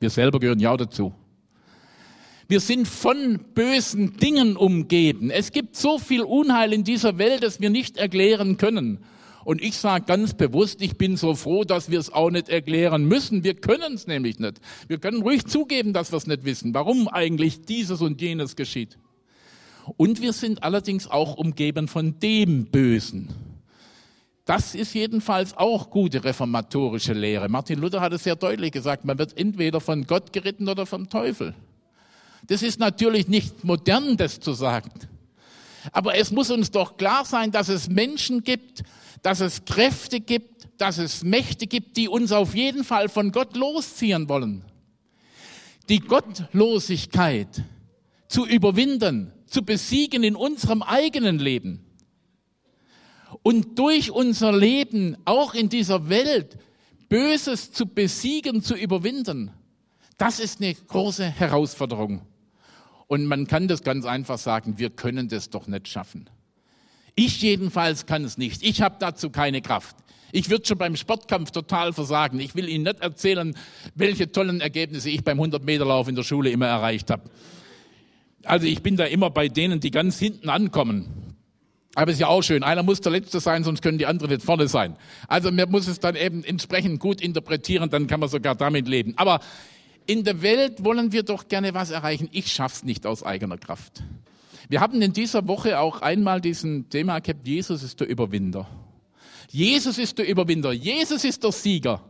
Wir 0.00 0.10
selber 0.10 0.40
gehören 0.40 0.60
ja 0.60 0.76
dazu. 0.76 1.14
Wir 2.46 2.60
sind 2.60 2.86
von 2.86 3.40
bösen 3.54 4.18
Dingen 4.18 4.56
umgeben. 4.56 5.30
Es 5.30 5.50
gibt 5.50 5.76
so 5.76 5.98
viel 5.98 6.20
Unheil 6.22 6.74
in 6.74 6.84
dieser 6.84 7.16
Welt, 7.16 7.42
das 7.42 7.60
wir 7.60 7.70
nicht 7.70 7.96
erklären 7.96 8.58
können. 8.58 8.98
Und 9.44 9.62
ich 9.62 9.76
sage 9.76 10.04
ganz 10.06 10.34
bewusst, 10.34 10.80
ich 10.80 10.96
bin 10.96 11.16
so 11.16 11.34
froh, 11.34 11.64
dass 11.64 11.90
wir 11.90 11.98
es 11.98 12.12
auch 12.12 12.30
nicht 12.30 12.48
erklären 12.48 13.04
müssen. 13.04 13.44
Wir 13.44 13.54
können 13.54 13.94
es 13.94 14.06
nämlich 14.06 14.38
nicht. 14.38 14.60
Wir 14.88 14.98
können 14.98 15.22
ruhig 15.22 15.46
zugeben, 15.46 15.92
dass 15.92 16.12
wir 16.12 16.16
es 16.16 16.26
nicht 16.26 16.44
wissen, 16.44 16.72
warum 16.74 17.08
eigentlich 17.08 17.62
dieses 17.62 18.00
und 18.00 18.20
jenes 18.20 18.56
geschieht. 18.56 18.98
Und 19.96 20.22
wir 20.22 20.32
sind 20.32 20.62
allerdings 20.62 21.06
auch 21.06 21.36
umgeben 21.36 21.88
von 21.88 22.18
dem 22.20 22.66
Bösen. 22.66 23.28
Das 24.46 24.74
ist 24.74 24.94
jedenfalls 24.94 25.56
auch 25.56 25.90
gute 25.90 26.22
reformatorische 26.24 27.14
Lehre. 27.14 27.48
Martin 27.48 27.80
Luther 27.80 28.00
hat 28.00 28.12
es 28.12 28.24
sehr 28.24 28.36
deutlich 28.36 28.72
gesagt, 28.72 29.04
man 29.04 29.18
wird 29.18 29.36
entweder 29.38 29.80
von 29.80 30.06
Gott 30.06 30.32
geritten 30.32 30.68
oder 30.68 30.84
vom 30.84 31.08
Teufel. 31.08 31.54
Das 32.46 32.62
ist 32.62 32.78
natürlich 32.78 33.28
nicht 33.28 33.64
modern, 33.64 34.18
das 34.18 34.40
zu 34.40 34.52
sagen. 34.52 34.90
Aber 35.92 36.16
es 36.16 36.30
muss 36.30 36.50
uns 36.50 36.70
doch 36.70 36.96
klar 36.96 37.24
sein, 37.24 37.52
dass 37.52 37.68
es 37.68 37.88
Menschen 37.88 38.44
gibt, 38.44 38.84
dass 39.24 39.40
es 39.40 39.64
Kräfte 39.64 40.20
gibt, 40.20 40.68
dass 40.76 40.98
es 40.98 41.24
Mächte 41.24 41.66
gibt, 41.66 41.96
die 41.96 42.08
uns 42.08 42.30
auf 42.30 42.54
jeden 42.54 42.84
Fall 42.84 43.08
von 43.08 43.32
Gott 43.32 43.56
losziehen 43.56 44.28
wollen. 44.28 44.66
Die 45.88 46.00
Gottlosigkeit 46.00 47.64
zu 48.28 48.46
überwinden, 48.46 49.32
zu 49.46 49.64
besiegen 49.64 50.24
in 50.24 50.36
unserem 50.36 50.82
eigenen 50.82 51.38
Leben 51.38 51.86
und 53.42 53.78
durch 53.78 54.10
unser 54.10 54.52
Leben 54.52 55.16
auch 55.24 55.54
in 55.54 55.70
dieser 55.70 56.10
Welt 56.10 56.58
Böses 57.08 57.72
zu 57.72 57.86
besiegen, 57.86 58.62
zu 58.62 58.74
überwinden. 58.74 59.52
Das 60.18 60.38
ist 60.38 60.60
eine 60.60 60.74
große 60.74 61.24
Herausforderung. 61.24 62.20
Und 63.06 63.24
man 63.24 63.46
kann 63.46 63.68
das 63.68 63.82
ganz 63.82 64.04
einfach 64.04 64.38
sagen, 64.38 64.76
wir 64.76 64.90
können 64.90 65.28
das 65.28 65.48
doch 65.48 65.66
nicht 65.66 65.88
schaffen. 65.88 66.28
Ich 67.14 67.40
jedenfalls 67.42 68.06
kann 68.06 68.24
es 68.24 68.38
nicht. 68.38 68.62
Ich 68.62 68.82
habe 68.82 68.96
dazu 68.98 69.30
keine 69.30 69.62
Kraft. 69.62 69.96
Ich 70.32 70.50
würde 70.50 70.66
schon 70.66 70.78
beim 70.78 70.96
Sportkampf 70.96 71.52
total 71.52 71.92
versagen. 71.92 72.40
Ich 72.40 72.56
will 72.56 72.68
Ihnen 72.68 72.84
nicht 72.84 73.00
erzählen, 73.00 73.56
welche 73.94 74.32
tollen 74.32 74.60
Ergebnisse 74.60 75.08
ich 75.10 75.22
beim 75.22 75.40
100-Meter-Lauf 75.40 76.08
in 76.08 76.16
der 76.16 76.24
Schule 76.24 76.50
immer 76.50 76.66
erreicht 76.66 77.10
habe. 77.10 77.30
Also 78.42 78.66
ich 78.66 78.82
bin 78.82 78.96
da 78.96 79.04
immer 79.04 79.30
bei 79.30 79.48
denen, 79.48 79.78
die 79.78 79.92
ganz 79.92 80.18
hinten 80.18 80.48
ankommen. 80.48 81.36
Aber 81.94 82.10
ist 82.10 82.18
ja 82.18 82.26
auch 82.26 82.42
schön. 82.42 82.64
Einer 82.64 82.82
muss 82.82 83.00
der 83.00 83.12
Letzte 83.12 83.38
sein, 83.38 83.62
sonst 83.62 83.80
können 83.80 83.98
die 83.98 84.06
anderen 84.06 84.32
nicht 84.32 84.44
vorne 84.44 84.66
sein. 84.66 84.96
Also 85.28 85.52
man 85.52 85.70
muss 85.70 85.86
es 85.86 86.00
dann 86.00 86.16
eben 86.16 86.42
entsprechend 86.42 86.98
gut 86.98 87.20
interpretieren, 87.20 87.88
dann 87.90 88.08
kann 88.08 88.18
man 88.18 88.28
sogar 88.28 88.56
damit 88.56 88.88
leben. 88.88 89.14
Aber 89.16 89.38
in 90.06 90.24
der 90.24 90.42
Welt 90.42 90.84
wollen 90.84 91.12
wir 91.12 91.22
doch 91.22 91.46
gerne 91.46 91.74
was 91.74 91.90
erreichen. 91.90 92.28
Ich 92.32 92.52
schaff's 92.52 92.82
nicht 92.82 93.06
aus 93.06 93.22
eigener 93.22 93.56
Kraft. 93.56 94.02
Wir 94.68 94.80
haben 94.80 95.02
in 95.02 95.12
dieser 95.12 95.46
Woche 95.46 95.78
auch 95.78 96.02
einmal 96.02 96.40
diesen 96.40 96.88
Thema 96.88 97.18
gehabt, 97.20 97.46
Jesus 97.46 97.82
ist 97.82 98.00
der 98.00 98.08
Überwinder. 98.08 98.66
Jesus 99.50 99.98
ist 99.98 100.18
der 100.18 100.26
Überwinder. 100.26 100.72
Jesus 100.72 101.24
ist 101.24 101.44
der 101.44 101.52
Sieger. 101.52 102.00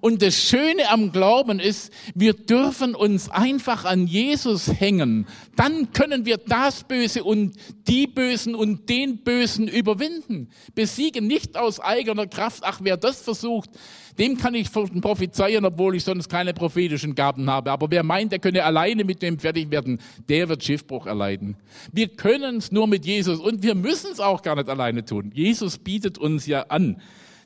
Und 0.00 0.22
das 0.22 0.36
Schöne 0.42 0.90
am 0.90 1.12
Glauben 1.12 1.60
ist, 1.60 1.92
wir 2.14 2.34
dürfen 2.34 2.94
uns 2.94 3.28
einfach 3.30 3.84
an 3.84 4.06
Jesus 4.06 4.68
hängen. 4.68 5.26
Dann 5.56 5.92
können 5.92 6.24
wir 6.24 6.38
das 6.38 6.84
Böse 6.84 7.24
und 7.24 7.54
die 7.88 8.06
Bösen 8.06 8.54
und 8.54 8.88
den 8.88 9.18
Bösen 9.18 9.68
überwinden. 9.68 10.48
Besiegen 10.74 11.26
nicht 11.26 11.56
aus 11.56 11.80
eigener 11.80 12.26
Kraft. 12.26 12.62
Ach, 12.64 12.80
wer 12.82 12.96
das 12.96 13.22
versucht, 13.22 13.70
dem 14.18 14.36
kann 14.36 14.54
ich 14.54 14.70
prophezeien, 14.72 15.64
obwohl 15.64 15.96
ich 15.96 16.04
sonst 16.04 16.28
keine 16.28 16.52
prophetischen 16.52 17.14
Gaben 17.14 17.48
habe. 17.48 17.70
Aber 17.70 17.90
wer 17.90 18.02
meint, 18.02 18.32
er 18.32 18.38
könne 18.38 18.64
alleine 18.64 19.04
mit 19.04 19.22
dem 19.22 19.38
fertig 19.38 19.70
werden, 19.70 20.00
der 20.28 20.48
wird 20.48 20.62
Schiffbruch 20.62 21.06
erleiden. 21.06 21.56
Wir 21.92 22.08
können 22.08 22.56
es 22.56 22.72
nur 22.72 22.86
mit 22.86 23.06
Jesus 23.06 23.40
und 23.40 23.62
wir 23.62 23.74
müssen 23.74 24.12
es 24.12 24.20
auch 24.20 24.42
gar 24.42 24.56
nicht 24.56 24.68
alleine 24.68 25.04
tun. 25.04 25.30
Jesus 25.34 25.78
bietet 25.78 26.18
uns 26.18 26.46
ja 26.46 26.62
an, 26.68 27.00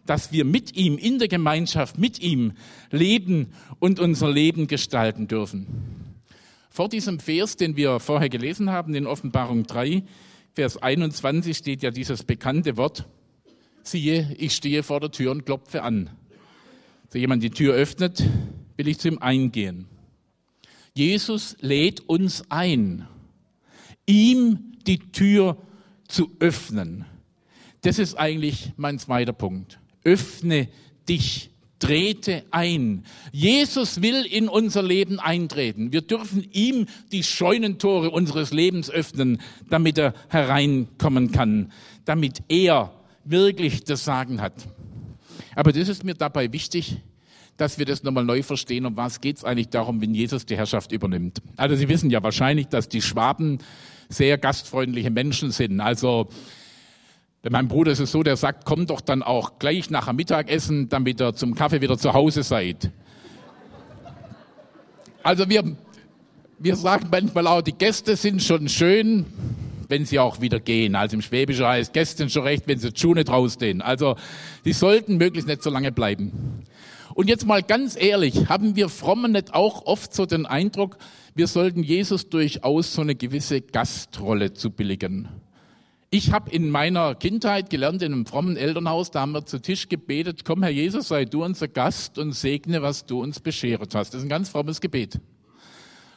dass 0.06 0.32
wir 0.32 0.44
mit 0.44 0.76
ihm 0.76 0.98
in 0.98 1.18
der 1.18 1.28
Gemeinschaft, 1.28 1.98
mit 1.98 2.20
ihm 2.20 2.52
leben 2.90 3.48
und 3.78 4.00
unser 4.00 4.30
Leben 4.30 4.66
gestalten 4.66 5.28
dürfen. 5.28 5.66
Vor 6.70 6.88
diesem 6.88 7.20
Vers, 7.20 7.56
den 7.56 7.76
wir 7.76 8.00
vorher 8.00 8.28
gelesen 8.28 8.70
haben, 8.70 8.94
in 8.94 9.06
Offenbarung 9.06 9.64
3, 9.64 10.02
Vers 10.54 10.76
21 10.82 11.56
steht 11.56 11.82
ja 11.82 11.90
dieses 11.90 12.22
bekannte 12.22 12.76
Wort, 12.76 13.06
siehe, 13.82 14.34
ich 14.38 14.54
stehe 14.54 14.82
vor 14.82 15.00
der 15.00 15.10
Tür 15.10 15.30
und 15.32 15.44
klopfe 15.44 15.82
an. 15.82 16.10
Wenn 17.10 17.20
jemand 17.20 17.42
die 17.42 17.50
Tür 17.50 17.74
öffnet, 17.74 18.22
will 18.76 18.88
ich 18.88 18.98
zu 18.98 19.08
ihm 19.08 19.18
eingehen. 19.18 19.86
Jesus 20.94 21.56
lädt 21.60 22.00
uns 22.00 22.50
ein, 22.50 23.06
ihm 24.06 24.72
die 24.86 24.98
Tür 24.98 25.56
zu 26.08 26.30
öffnen. 26.40 27.04
Das 27.82 27.98
ist 27.98 28.14
eigentlich 28.14 28.72
mein 28.76 28.98
zweiter 28.98 29.32
Punkt. 29.32 29.78
Öffne 30.06 30.68
dich, 31.08 31.50
trete 31.80 32.44
ein. 32.52 33.04
Jesus 33.32 34.00
will 34.02 34.24
in 34.24 34.48
unser 34.48 34.82
Leben 34.82 35.18
eintreten. 35.18 35.92
Wir 35.92 36.00
dürfen 36.00 36.46
ihm 36.52 36.86
die 37.10 37.22
Scheunentore 37.22 38.10
unseres 38.10 38.52
Lebens 38.52 38.88
öffnen, 38.88 39.40
damit 39.68 39.98
er 39.98 40.14
hereinkommen 40.28 41.32
kann, 41.32 41.72
damit 42.04 42.42
er 42.48 42.92
wirklich 43.24 43.84
das 43.84 44.04
Sagen 44.04 44.40
hat. 44.40 44.54
Aber 45.56 45.72
das 45.72 45.88
ist 45.88 46.04
mir 46.04 46.14
dabei 46.14 46.52
wichtig, 46.52 46.98
dass 47.56 47.78
wir 47.78 47.86
das 47.86 48.02
nochmal 48.02 48.24
neu 48.24 48.42
verstehen, 48.42 48.86
um 48.86 48.96
was 48.96 49.20
geht 49.20 49.38
es 49.38 49.44
eigentlich 49.44 49.70
darum, 49.70 50.00
wenn 50.00 50.14
Jesus 50.14 50.46
die 50.46 50.56
Herrschaft 50.56 50.92
übernimmt. 50.92 51.42
Also 51.56 51.74
Sie 51.74 51.88
wissen 51.88 52.10
ja 52.10 52.22
wahrscheinlich, 52.22 52.68
dass 52.68 52.88
die 52.88 53.02
Schwaben 53.02 53.58
sehr 54.08 54.38
gastfreundliche 54.38 55.10
Menschen 55.10 55.50
sind. 55.50 55.80
Also 55.80 56.28
meinem 57.52 57.68
Bruder 57.68 57.92
ist 57.92 58.00
es 58.00 58.10
so, 58.10 58.22
der 58.22 58.36
sagt, 58.36 58.64
komm 58.64 58.86
doch 58.86 59.00
dann 59.00 59.22
auch 59.22 59.58
gleich 59.58 59.90
nach 59.90 60.06
dem 60.06 60.16
Mittagessen, 60.16 60.88
damit 60.88 61.20
ihr 61.20 61.34
zum 61.34 61.54
Kaffee 61.54 61.80
wieder 61.80 61.96
zu 61.96 62.12
Hause 62.12 62.42
seid. 62.42 62.90
Also 65.22 65.48
wir, 65.48 65.76
wir 66.58 66.76
sagen 66.76 67.08
manchmal 67.10 67.46
auch, 67.46 67.62
die 67.62 67.72
Gäste 67.72 68.16
sind 68.16 68.42
schon 68.42 68.68
schön, 68.68 69.26
wenn 69.88 70.04
sie 70.04 70.18
auch 70.18 70.40
wieder 70.40 70.60
gehen. 70.60 70.94
Also 70.94 71.16
im 71.16 71.22
Schwäbischen 71.22 71.66
heißt 71.66 71.92
Gästen 71.92 72.30
schon 72.30 72.42
recht, 72.42 72.64
wenn 72.66 72.78
sie 72.78 72.92
die 72.92 73.00
Schuhe 73.00 73.14
nicht 73.14 73.28
rausstehen. 73.28 73.82
Also 73.82 74.16
die 74.64 74.72
sollten 74.72 75.16
möglichst 75.16 75.48
nicht 75.48 75.62
so 75.62 75.70
lange 75.70 75.92
bleiben. 75.92 76.64
Und 77.14 77.28
jetzt 77.28 77.46
mal 77.46 77.62
ganz 77.62 77.96
ehrlich, 77.96 78.48
haben 78.48 78.76
wir 78.76 78.88
Frommen 78.88 79.32
nicht 79.32 79.54
auch 79.54 79.86
oft 79.86 80.14
so 80.14 80.26
den 80.26 80.46
Eindruck, 80.46 80.98
wir 81.34 81.46
sollten 81.46 81.82
Jesus 81.82 82.28
durchaus 82.28 82.94
so 82.94 83.02
eine 83.02 83.14
gewisse 83.14 83.60
Gastrolle 83.60 84.52
zu 84.52 84.70
billigen? 84.70 85.28
Ich 86.10 86.30
habe 86.32 86.50
in 86.50 86.70
meiner 86.70 87.16
Kindheit 87.16 87.68
gelernt, 87.68 88.00
in 88.00 88.12
einem 88.12 88.26
frommen 88.26 88.56
Elternhaus, 88.56 89.10
da 89.10 89.20
haben 89.20 89.32
wir 89.32 89.44
zu 89.44 89.60
Tisch 89.60 89.88
gebetet, 89.88 90.44
komm 90.44 90.62
Herr 90.62 90.70
Jesus, 90.70 91.08
sei 91.08 91.24
du 91.24 91.44
unser 91.44 91.66
Gast 91.66 92.18
und 92.18 92.32
segne, 92.32 92.80
was 92.80 93.06
du 93.06 93.20
uns 93.20 93.40
beschert 93.40 93.94
hast. 93.94 94.14
Das 94.14 94.20
ist 94.20 94.26
ein 94.26 94.28
ganz 94.28 94.48
frommes 94.48 94.80
Gebet. 94.80 95.20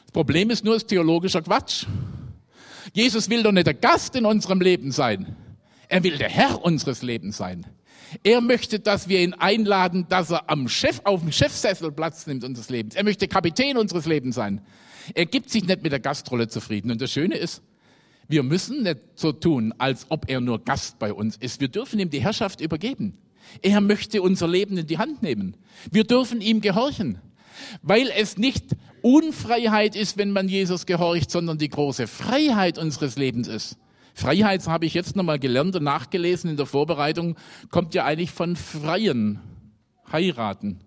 Das 0.04 0.12
Problem 0.14 0.52
ist 0.52 0.64
nur, 0.64 0.76
es 0.76 0.84
ist 0.84 0.90
theologischer 0.90 1.42
Quatsch. 1.42 1.86
Jesus 2.94 3.30
will 3.30 3.42
doch 3.42 3.52
nicht 3.52 3.68
der 3.68 3.74
Gast 3.74 4.16
in 4.16 4.26
unserem 4.26 4.62
Leben 4.62 4.92
sein. 4.92 5.36
Er 5.88 6.04
will 6.04 6.18
der 6.18 6.30
Herr 6.30 6.64
unseres 6.64 7.02
Lebens 7.02 7.38
sein. 7.38 7.66
Er 8.24 8.42
möchte, 8.42 8.80
dass 8.80 9.10
wir 9.10 9.22
ihn 9.22 9.34
einladen, 9.34 10.06
dass 10.10 10.32
er 10.32 10.50
am 10.50 10.68
Chef, 10.68 11.02
auf 11.04 11.22
dem 11.22 11.32
Chefsessel 11.32 11.92
Platz 11.92 12.28
nimmt 12.28 12.44
unseres 12.44 12.70
Lebens. 12.70 12.96
Er 12.96 13.04
möchte 13.04 13.28
Kapitän 13.28 13.78
unseres 13.78 14.06
Lebens 14.06 14.36
sein. 14.36 14.62
Er 15.16 15.26
gibt 15.26 15.50
sich 15.50 15.64
nicht 15.66 15.82
mit 15.82 15.92
der 15.92 16.00
Gastrolle 16.00 16.48
zufrieden. 16.48 16.92
Und 16.92 17.02
das 17.02 17.12
Schöne 17.12 17.36
ist, 17.36 17.62
wir 18.30 18.44
müssen 18.44 18.84
nicht 18.84 19.00
so 19.16 19.34
tun, 19.34 19.74
als 19.78 20.06
ob 20.10 20.30
er 20.30 20.40
nur 20.40 20.64
Gast 20.64 21.00
bei 21.00 21.12
uns 21.12 21.36
ist. 21.36 21.60
Wir 21.60 21.68
dürfen 21.68 22.00
ihm 22.00 22.10
die 22.10 22.22
Herrschaft 22.22 22.62
übergeben. 22.62 23.18
Er 23.62 23.82
möchte 23.82 24.22
unser 24.22 24.48
Leben 24.48 24.78
in 24.78 24.88
die 24.88 24.98
Hand 24.98 25.22
nehmen. 25.22 25.58
Wir 25.92 26.06
dürfen 26.06 26.40
ihm 26.40 26.62
gehorchen 26.62 27.20
weil 27.82 28.10
es 28.16 28.38
nicht 28.38 28.76
Unfreiheit 29.02 29.96
ist, 29.96 30.18
wenn 30.18 30.32
man 30.32 30.48
Jesus 30.48 30.86
gehorcht, 30.86 31.32
sondern 31.32 31.58
die 31.58 31.70
große 31.70 32.08
Freiheit 32.08 32.78
unseres 32.78 33.18
Lebens 33.18 33.48
ist. 33.48 33.78
Freiheit, 34.14 34.68
habe 34.68 34.86
ich 34.86 34.94
jetzt 34.94 35.16
nochmal 35.16 35.40
gelernt 35.40 35.76
und 35.76 35.84
nachgelesen 35.84 36.50
in 36.50 36.58
der 36.58 36.66
Vorbereitung, 36.66 37.38
kommt 37.70 37.94
ja 37.94 38.04
eigentlich 38.04 38.32
von 38.32 38.56
Freien, 38.56 39.40
heiraten. 40.12 40.82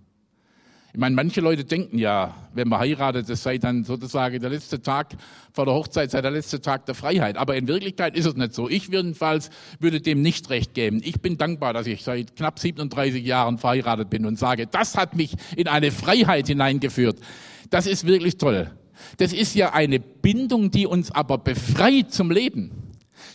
Ich 0.95 1.01
meine, 1.01 1.17
manche 1.17 1.41
Leute 1.41 1.65
denken 1.65 1.97
ja, 1.97 2.37
wenn 2.53 2.69
man 2.69 2.79
heiratet, 2.79 3.27
das 3.31 3.43
sei 3.43 3.57
dann 3.57 3.83
sozusagen 3.83 4.39
der 4.39 4.51
letzte 4.51 4.83
Tag 4.83 5.15
vor 5.51 5.65
der 5.65 5.73
Hochzeit, 5.73 6.11
sei 6.11 6.21
der 6.21 6.31
letzte 6.31 6.61
Tag 6.61 6.85
der 6.85 6.95
Freiheit. 6.95 7.39
Aber 7.39 7.57
in 7.57 7.67
Wirklichkeit 7.67 8.15
ist 8.15 8.27
es 8.27 8.37
nicht 8.37 8.53
so. 8.53 8.69
Ich 8.69 8.89
jedenfalls 8.89 9.49
würde 9.81 10.03
dem 10.03 10.21
nicht 10.21 10.51
recht 10.51 10.75
geben. 10.75 11.01
Ich 11.03 11.23
bin 11.23 11.39
dankbar, 11.39 11.73
dass 11.73 11.87
ich 11.87 12.03
seit 12.03 12.37
knapp 12.37 12.59
37 12.59 13.25
Jahren 13.25 13.57
verheiratet 13.57 14.11
bin 14.11 14.27
und 14.27 14.39
sage, 14.39 14.67
das 14.67 14.99
hat 14.99 15.17
mich 15.17 15.35
in 15.57 15.67
eine 15.67 15.93
Freiheit 15.93 16.49
hineingeführt. 16.49 17.19
Das 17.71 17.87
ist 17.87 18.07
wirklich 18.07 18.37
toll. 18.37 18.71
Das 19.17 19.33
ist 19.33 19.55
ja 19.55 19.73
eine 19.73 19.99
Bindung, 19.99 20.71
die 20.71 20.87
uns 20.87 21.11
aber 21.11 21.39
befreit 21.39 22.13
zum 22.13 22.31
Leben. 22.31 22.82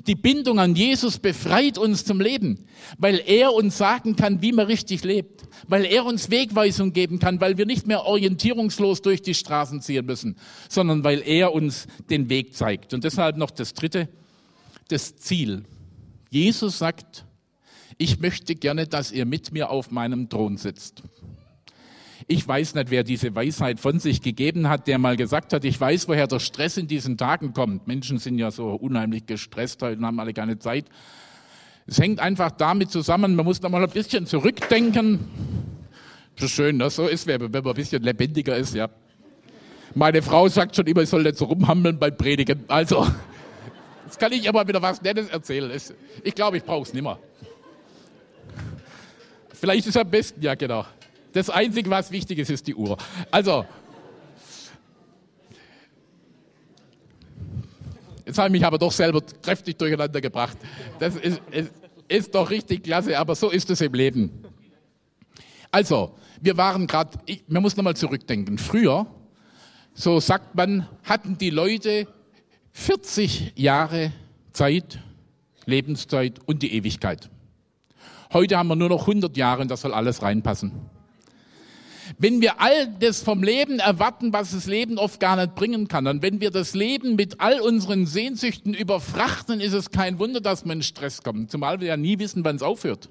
Die 0.05 0.15
Bindung 0.15 0.59
an 0.59 0.75
Jesus 0.75 1.17
befreit 1.17 1.77
uns 1.77 2.05
zum 2.05 2.21
Leben, 2.21 2.65
weil 2.97 3.21
er 3.25 3.53
uns 3.53 3.77
sagen 3.77 4.15
kann, 4.15 4.41
wie 4.41 4.51
man 4.51 4.67
richtig 4.67 5.03
lebt, 5.03 5.43
weil 5.67 5.85
er 5.85 6.05
uns 6.05 6.29
Wegweisung 6.29 6.93
geben 6.93 7.19
kann, 7.19 7.41
weil 7.41 7.57
wir 7.57 7.65
nicht 7.65 7.87
mehr 7.87 8.05
orientierungslos 8.05 9.01
durch 9.01 9.21
die 9.21 9.33
Straßen 9.33 9.81
ziehen 9.81 10.05
müssen, 10.05 10.37
sondern 10.69 11.03
weil 11.03 11.21
er 11.25 11.53
uns 11.53 11.87
den 12.09 12.29
Weg 12.29 12.55
zeigt. 12.55 12.93
Und 12.93 13.03
deshalb 13.03 13.37
noch 13.37 13.51
das 13.51 13.73
Dritte, 13.73 14.09
das 14.89 15.17
Ziel. 15.17 15.63
Jesus 16.29 16.77
sagt, 16.77 17.25
ich 17.97 18.19
möchte 18.19 18.55
gerne, 18.55 18.87
dass 18.87 19.11
ihr 19.11 19.25
mit 19.25 19.51
mir 19.51 19.69
auf 19.69 19.91
meinem 19.91 20.29
Thron 20.29 20.57
sitzt. 20.57 21.03
Ich 22.29 22.45
weiß 22.45 22.75
nicht, 22.75 22.91
wer 22.91 23.05
diese 23.05 23.33
Weisheit 23.35 23.79
von 23.79 23.99
sich 23.99 24.21
gegeben 24.21 24.67
hat, 24.67 24.87
der 24.87 24.97
mal 24.97 25.15
gesagt 25.15 25.53
hat, 25.53 25.63
ich 25.63 25.79
weiß, 25.79 26.09
woher 26.09 26.27
der 26.27 26.39
Stress 26.39 26.75
in 26.75 26.87
diesen 26.87 27.17
Tagen 27.17 27.53
kommt. 27.53 27.87
Menschen 27.87 28.17
sind 28.17 28.37
ja 28.37 28.51
so 28.51 28.71
unheimlich 28.71 29.25
gestresst 29.25 29.81
heute 29.81 29.97
und 29.97 30.05
haben 30.05 30.19
alle 30.19 30.33
keine 30.33 30.59
Zeit. 30.59 30.85
Es 31.85 31.99
hängt 31.99 32.19
einfach 32.19 32.51
damit 32.51 32.91
zusammen, 32.91 33.33
man 33.33 33.45
muss 33.45 33.61
da 33.61 33.69
mal 33.69 33.81
ein 33.81 33.89
bisschen 33.89 34.25
zurückdenken. 34.25 35.19
So 36.35 36.49
schön, 36.49 36.77
dass 36.79 36.97
so 36.97 37.07
ist, 37.07 37.27
wenn 37.27 37.39
man 37.39 37.65
ein 37.65 37.73
bisschen 37.73 38.03
lebendiger 38.03 38.57
ist, 38.57 38.75
ja. 38.75 38.89
Meine 39.95 40.21
Frau 40.21 40.49
sagt 40.49 40.75
schon 40.75 40.85
immer, 40.85 41.03
ich 41.03 41.09
soll 41.09 41.23
nicht 41.23 41.37
so 41.37 41.45
rumhammeln 41.45 41.97
beim 41.97 42.15
Predigen. 42.17 42.65
Also, 42.67 43.07
jetzt 44.05 44.19
kann 44.19 44.33
ich 44.33 44.47
aber 44.49 44.67
wieder 44.67 44.81
was 44.81 45.01
Nettes 45.01 45.29
erzählen. 45.29 45.71
Ich 46.25 46.35
glaube, 46.35 46.57
ich 46.57 46.63
brauche 46.65 46.83
es 46.83 46.93
nimmer. 46.93 47.19
Vielleicht 49.53 49.87
ist 49.87 49.95
es 49.95 49.97
am 49.97 50.09
besten, 50.09 50.41
ja 50.41 50.55
genau. 50.55 50.85
Das 51.33 51.49
Einzige, 51.49 51.89
was 51.89 52.11
wichtig 52.11 52.39
ist, 52.39 52.49
ist 52.49 52.67
die 52.67 52.75
Uhr. 52.75 52.97
Also, 53.31 53.65
Jetzt 58.27 58.37
habe 58.39 58.49
ich 58.49 58.51
mich 58.51 58.65
aber 58.65 58.77
doch 58.77 58.91
selber 58.91 59.21
kräftig 59.41 59.77
durcheinander 59.77 60.19
gebracht. 60.19 60.57
Das 60.99 61.15
ist, 61.15 61.41
ist, 61.49 61.71
ist 62.09 62.35
doch 62.35 62.49
richtig 62.49 62.83
klasse, 62.83 63.17
aber 63.17 63.35
so 63.35 63.49
ist 63.49 63.69
es 63.69 63.79
im 63.79 63.93
Leben. 63.93 64.43
Also, 65.71 66.13
wir 66.41 66.57
waren 66.57 66.87
gerade, 66.87 67.17
man 67.47 67.61
muss 67.61 67.77
nochmal 67.77 67.95
zurückdenken. 67.95 68.57
Früher, 68.57 69.07
so 69.93 70.19
sagt 70.19 70.55
man, 70.55 70.89
hatten 71.03 71.37
die 71.37 71.51
Leute 71.51 72.05
40 72.73 73.53
Jahre 73.55 74.11
Zeit, 74.51 74.99
Lebenszeit 75.65 76.39
und 76.45 76.63
die 76.63 76.73
Ewigkeit. 76.73 77.29
Heute 78.33 78.57
haben 78.57 78.67
wir 78.67 78.75
nur 78.75 78.89
noch 78.89 79.07
100 79.07 79.37
Jahre 79.37 79.61
und 79.61 79.71
das 79.71 79.81
soll 79.81 79.93
alles 79.93 80.21
reinpassen. 80.21 80.73
Wenn 82.17 82.41
wir 82.41 82.61
all 82.61 82.87
das 82.99 83.21
vom 83.21 83.43
Leben 83.43 83.79
erwarten, 83.79 84.33
was 84.33 84.51
das 84.51 84.65
Leben 84.65 84.97
oft 84.97 85.19
gar 85.19 85.35
nicht 85.35 85.55
bringen 85.55 85.87
kann, 85.87 86.07
und 86.07 86.21
wenn 86.21 86.41
wir 86.41 86.51
das 86.51 86.73
Leben 86.73 87.15
mit 87.15 87.39
all 87.39 87.59
unseren 87.61 88.05
Sehnsüchten 88.05 88.73
überfrachten, 88.73 89.59
ist 89.59 89.73
es 89.73 89.91
kein 89.91 90.19
Wunder, 90.19 90.41
dass 90.41 90.65
wir 90.65 90.73
in 90.73 90.83
Stress 90.83 91.23
kommen, 91.23 91.49
zumal 91.49 91.79
wir 91.79 91.87
ja 91.87 91.97
nie 91.97 92.19
wissen, 92.19 92.43
wann 92.43 92.55
es 92.55 92.61
aufhört. 92.61 93.09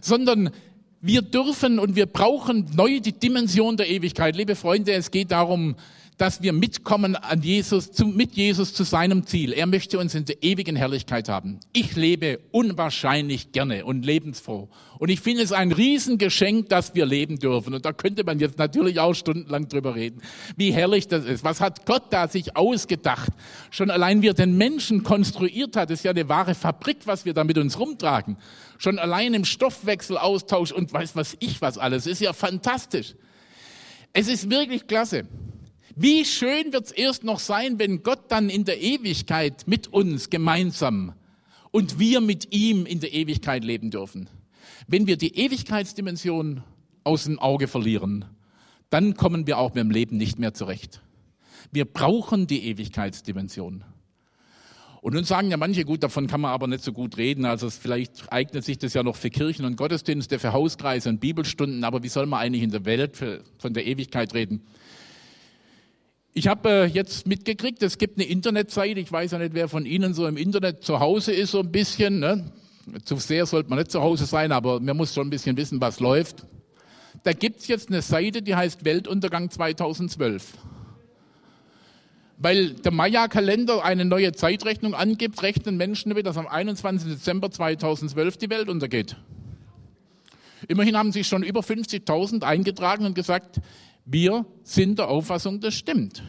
Sondern 0.00 0.50
wir 1.00 1.22
dürfen 1.22 1.78
und 1.78 1.94
wir 1.94 2.06
brauchen 2.06 2.70
neu 2.74 3.00
die 3.00 3.12
Dimension 3.12 3.76
der 3.76 3.88
Ewigkeit. 3.88 4.34
Liebe 4.36 4.56
Freunde, 4.56 4.92
es 4.92 5.10
geht 5.10 5.30
darum, 5.30 5.76
dass 6.16 6.40
wir 6.40 6.54
mitkommen 6.54 7.14
an 7.14 7.42
Jesus, 7.42 7.92
zu, 7.92 8.06
mit 8.06 8.34
Jesus 8.34 8.72
zu 8.72 8.84
seinem 8.84 9.26
Ziel. 9.26 9.52
Er 9.52 9.66
möchte 9.66 9.98
uns 9.98 10.14
in 10.14 10.24
der 10.24 10.42
ewigen 10.42 10.74
Herrlichkeit 10.74 11.28
haben. 11.28 11.60
Ich 11.74 11.94
lebe 11.94 12.40
unwahrscheinlich 12.52 13.52
gerne 13.52 13.84
und 13.84 14.04
lebensfroh. 14.04 14.70
Und 14.98 15.10
ich 15.10 15.20
finde 15.20 15.42
es 15.42 15.52
ein 15.52 15.72
Riesengeschenk, 15.72 16.70
dass 16.70 16.94
wir 16.94 17.04
leben 17.04 17.38
dürfen. 17.38 17.74
Und 17.74 17.84
da 17.84 17.92
könnte 17.92 18.24
man 18.24 18.38
jetzt 18.38 18.58
natürlich 18.58 18.98
auch 18.98 19.12
stundenlang 19.12 19.68
drüber 19.68 19.94
reden, 19.94 20.22
wie 20.56 20.72
herrlich 20.72 21.06
das 21.06 21.26
ist. 21.26 21.44
Was 21.44 21.60
hat 21.60 21.84
Gott 21.84 22.04
da 22.10 22.28
sich 22.28 22.56
ausgedacht? 22.56 23.32
Schon 23.70 23.90
allein 23.90 24.22
wie 24.22 24.28
er 24.28 24.34
den 24.34 24.56
Menschen 24.56 25.02
konstruiert 25.02 25.76
hat, 25.76 25.90
ist 25.90 26.02
ja 26.02 26.12
eine 26.12 26.30
wahre 26.30 26.54
Fabrik, 26.54 26.98
was 27.04 27.26
wir 27.26 27.34
da 27.34 27.44
mit 27.44 27.58
uns 27.58 27.78
rumtragen. 27.78 28.38
Schon 28.78 28.98
allein 28.98 29.34
im 29.34 29.44
Stoffwechselaustausch 29.44 30.72
und 30.72 30.90
weiß 30.94 31.14
was 31.14 31.36
ich 31.40 31.60
was 31.60 31.76
alles. 31.76 32.06
Ist 32.06 32.22
ja 32.22 32.32
fantastisch. 32.32 33.14
Es 34.14 34.28
ist 34.28 34.48
wirklich 34.48 34.86
klasse. 34.86 35.26
Wie 35.98 36.26
schön 36.26 36.74
wird 36.74 36.84
es 36.84 36.92
erst 36.92 37.24
noch 37.24 37.38
sein, 37.38 37.78
wenn 37.78 38.02
Gott 38.02 38.24
dann 38.28 38.50
in 38.50 38.66
der 38.66 38.82
Ewigkeit 38.82 39.66
mit 39.66 39.88
uns 39.88 40.28
gemeinsam 40.28 41.14
und 41.70 41.98
wir 41.98 42.20
mit 42.20 42.54
ihm 42.54 42.84
in 42.84 43.00
der 43.00 43.14
Ewigkeit 43.14 43.64
leben 43.64 43.90
dürfen. 43.90 44.28
Wenn 44.86 45.06
wir 45.06 45.16
die 45.16 45.38
Ewigkeitsdimension 45.38 46.62
aus 47.02 47.24
dem 47.24 47.38
Auge 47.38 47.66
verlieren, 47.66 48.26
dann 48.90 49.14
kommen 49.14 49.46
wir 49.46 49.56
auch 49.56 49.72
mit 49.72 49.84
dem 49.84 49.90
Leben 49.90 50.18
nicht 50.18 50.38
mehr 50.38 50.52
zurecht. 50.52 51.00
Wir 51.72 51.86
brauchen 51.86 52.46
die 52.46 52.66
Ewigkeitsdimension. 52.66 53.82
Und 55.00 55.14
nun 55.14 55.24
sagen 55.24 55.50
ja 55.50 55.56
manche, 55.56 55.86
gut, 55.86 56.02
davon 56.02 56.26
kann 56.26 56.42
man 56.42 56.50
aber 56.50 56.66
nicht 56.66 56.84
so 56.84 56.92
gut 56.92 57.16
reden. 57.16 57.46
Also 57.46 57.70
vielleicht 57.70 58.30
eignet 58.30 58.64
sich 58.66 58.76
das 58.76 58.92
ja 58.92 59.02
noch 59.02 59.16
für 59.16 59.30
Kirchen 59.30 59.64
und 59.64 59.76
Gottesdienste, 59.76 60.38
für 60.38 60.52
Hauskreise 60.52 61.08
und 61.08 61.20
Bibelstunden. 61.20 61.84
Aber 61.84 62.02
wie 62.02 62.08
soll 62.08 62.26
man 62.26 62.40
eigentlich 62.40 62.64
in 62.64 62.70
der 62.70 62.84
Welt 62.84 63.16
von 63.16 63.72
der 63.72 63.86
Ewigkeit 63.86 64.34
reden? 64.34 64.60
Ich 66.38 66.48
habe 66.48 66.68
äh, 66.68 66.84
jetzt 66.84 67.26
mitgekriegt, 67.26 67.82
es 67.82 67.96
gibt 67.96 68.18
eine 68.18 68.28
Internetseite, 68.28 69.00
ich 69.00 69.10
weiß 69.10 69.30
ja 69.30 69.38
nicht, 69.38 69.54
wer 69.54 69.70
von 69.70 69.86
Ihnen 69.86 70.12
so 70.12 70.26
im 70.26 70.36
Internet 70.36 70.84
zu 70.84 71.00
Hause 71.00 71.32
ist, 71.32 71.52
so 71.52 71.60
ein 71.60 71.72
bisschen. 71.72 72.20
Ne? 72.20 72.52
Zu 73.06 73.16
sehr 73.16 73.46
sollte 73.46 73.70
man 73.70 73.78
nicht 73.78 73.90
zu 73.90 74.02
Hause 74.02 74.26
sein, 74.26 74.52
aber 74.52 74.78
man 74.78 74.98
muss 74.98 75.14
schon 75.14 75.28
ein 75.28 75.30
bisschen 75.30 75.56
wissen, 75.56 75.80
was 75.80 75.98
läuft. 75.98 76.44
Da 77.22 77.32
gibt 77.32 77.60
es 77.60 77.68
jetzt 77.68 77.88
eine 77.88 78.02
Seite, 78.02 78.42
die 78.42 78.54
heißt 78.54 78.84
Weltuntergang 78.84 79.50
2012. 79.50 80.58
Weil 82.36 82.74
der 82.74 82.92
Maya-Kalender 82.92 83.82
eine 83.82 84.04
neue 84.04 84.32
Zeitrechnung 84.32 84.92
angibt, 84.92 85.42
rechnen 85.42 85.78
Menschen 85.78 86.10
damit, 86.10 86.26
dass 86.26 86.36
am 86.36 86.48
21. 86.48 87.12
Dezember 87.12 87.50
2012 87.50 88.36
die 88.36 88.50
Welt 88.50 88.68
untergeht. 88.68 89.16
Immerhin 90.68 90.98
haben 90.98 91.12
sich 91.12 91.26
schon 91.26 91.42
über 91.42 91.60
50.000 91.60 92.42
eingetragen 92.42 93.06
und 93.06 93.14
gesagt, 93.14 93.62
wir 94.06 94.46
sind 94.62 94.98
der 94.98 95.08
Auffassung, 95.08 95.60
das 95.60 95.74
stimmt. 95.74 96.22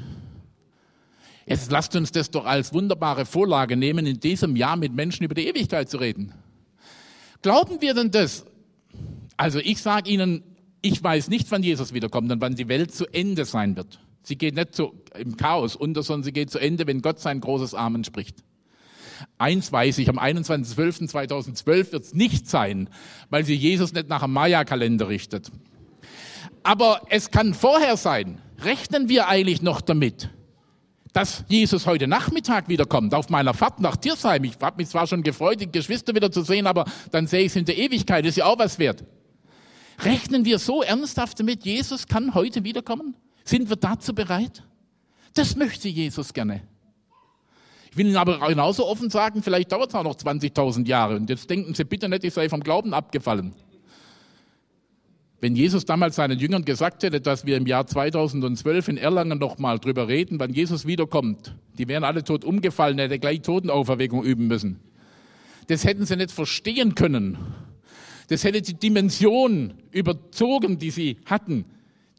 Jetzt 1.46 1.72
lasst 1.72 1.96
uns 1.96 2.12
das 2.12 2.30
doch 2.30 2.46
als 2.46 2.74
wunderbare 2.74 3.26
Vorlage 3.26 3.78
nehmen, 3.78 4.06
in 4.06 4.20
diesem 4.20 4.56
Jahr 4.58 4.76
mit 4.76 4.94
Menschen 4.94 5.24
über 5.24 5.36
die 5.36 5.48
Ewigkeit 5.48 5.90
zu 5.90 5.98
reden. 5.98 6.34
Glauben 7.42 7.80
wir 7.80 7.94
denn 7.94 8.12
das? 8.12 8.46
Also 9.38 9.60
ich 9.60 9.82
sage 9.82 10.10
Ihnen, 10.10 10.44
ich 10.82 11.02
weiß 11.02 11.30
nicht, 11.30 11.50
wann 11.52 11.64
Jesus 11.64 11.94
wiederkommt 11.94 12.32
und 12.32 12.42
wann 12.42 12.56
die 12.56 12.68
Welt 12.68 12.94
zu 12.94 13.06
Ende 13.14 13.46
sein 13.46 13.78
wird. 13.78 14.00
Sie 14.24 14.38
geht 14.38 14.56
nicht 14.56 14.76
zu, 14.76 14.94
im 15.18 15.38
Chaos 15.38 15.76
unter, 15.76 16.04
sondern 16.04 16.24
sie 16.24 16.34
geht 16.34 16.52
zu 16.52 16.60
Ende, 16.60 16.86
wenn 16.86 17.02
Gott 17.02 17.20
sein 17.20 17.40
großes 17.40 17.74
Amen 17.74 18.04
spricht. 18.04 18.44
Eins 19.38 19.72
weiß 19.72 20.00
ich, 20.00 20.10
am 20.10 20.20
21.12.2012 20.20 21.92
wird 21.94 22.04
es 22.04 22.14
nicht 22.14 22.50
sein, 22.50 22.90
weil 23.30 23.46
sie 23.46 23.56
Jesus 23.56 23.94
nicht 23.94 24.10
nach 24.10 24.24
dem 24.24 24.34
Maya-Kalender 24.34 25.08
richtet. 25.08 25.52
Aber 26.64 27.02
es 27.10 27.32
kann 27.32 27.54
vorher 27.54 27.98
sein. 27.98 28.42
Rechnen 28.60 29.10
wir 29.10 29.28
eigentlich 29.28 29.62
noch 29.62 29.82
damit, 29.82 30.30
dass 31.14 31.44
Jesus 31.48 31.86
heute 31.86 32.08
Nachmittag 32.08 32.68
wiederkommt, 32.70 33.14
auf 33.14 33.30
meiner 33.30 33.54
Fahrt 33.54 33.80
nach 33.80 33.96
Tiersheim. 33.96 34.44
Ich 34.44 34.58
habe 34.62 34.78
mich 34.78 34.90
zwar 34.90 35.08
schon 35.08 35.24
gefreut, 35.24 35.62
die 35.62 35.72
Geschwister 35.72 36.14
wieder 36.14 36.32
zu 36.32 36.42
sehen, 36.42 36.68
aber 36.68 36.86
dann 37.12 37.28
sehe 37.28 37.42
ich 37.42 37.48
es 37.48 37.56
in 37.56 37.66
der 37.66 37.78
Ewigkeit, 37.78 38.26
ist 38.26 38.38
ja 38.38 38.46
auch 38.46 38.60
was 38.60 38.80
wert. 38.80 39.04
Rechnen 40.00 40.46
wir 40.46 40.60
so 40.60 40.84
ernsthaft 40.84 41.40
damit, 41.40 41.66
Jesus 41.66 42.08
kann 42.08 42.36
heute 42.36 42.64
wiederkommen? 42.64 43.16
Sind 43.44 43.70
wir 43.70 43.78
dazu 43.78 44.14
bereit? 44.14 44.64
Das 45.34 45.56
möchte 45.56 45.88
Jesus 45.88 46.34
gerne. 46.34 46.62
Ich 47.90 47.98
will 47.98 48.08
Ihnen 48.08 48.18
aber 48.18 48.38
genauso 48.48 48.86
offen 48.86 49.10
sagen, 49.10 49.42
vielleicht 49.42 49.72
dauert 49.72 49.90
es 49.90 49.96
auch 49.96 50.04
noch 50.04 50.16
20.000 50.16 50.86
Jahre. 50.88 51.16
Und 51.16 51.30
jetzt 51.30 51.50
denken 51.50 51.74
Sie 51.74 51.84
bitte 51.84 52.10
nicht, 52.10 52.24
ich 52.24 52.34
sei 52.34 52.48
vom 52.48 52.62
Glauben 52.62 52.94
abgefallen. 52.94 53.56
Wenn 55.40 55.56
Jesus 55.56 55.86
damals 55.86 56.16
seinen 56.16 56.40
Jüngern 56.40 56.66
gesagt 56.66 57.04
hätte, 57.04 57.22
dass 57.22 57.46
wir 57.46 57.58
im 57.58 57.68
Jahr 57.68 57.86
2012 57.86 58.88
in 58.88 58.98
Erlangen 58.98 59.38
noch 59.38 59.60
mal 59.60 59.78
drüber 59.78 60.08
reden, 60.08 60.40
wann 60.40 60.52
Jesus 60.52 60.88
wiederkommt, 60.88 61.56
die 61.78 61.88
wären 61.88 62.04
alle 62.04 62.24
tot 62.24 62.44
umgefallen, 62.44 62.98
hätte 62.98 63.20
gleich 63.20 63.42
Totenauferweckung 63.44 64.24
üben 64.24 64.48
müssen. 64.48 64.80
Das 65.68 65.84
hätten 65.86 66.06
sie 66.06 66.16
nicht 66.16 66.32
verstehen 66.32 66.96
können. 66.96 67.38
Das 68.30 68.44
hätte 68.44 68.62
die 68.62 68.74
Dimension 68.74 69.76
überzogen, 69.92 70.80
die 70.80 70.90
sie 70.90 71.18
hatten. 71.26 71.66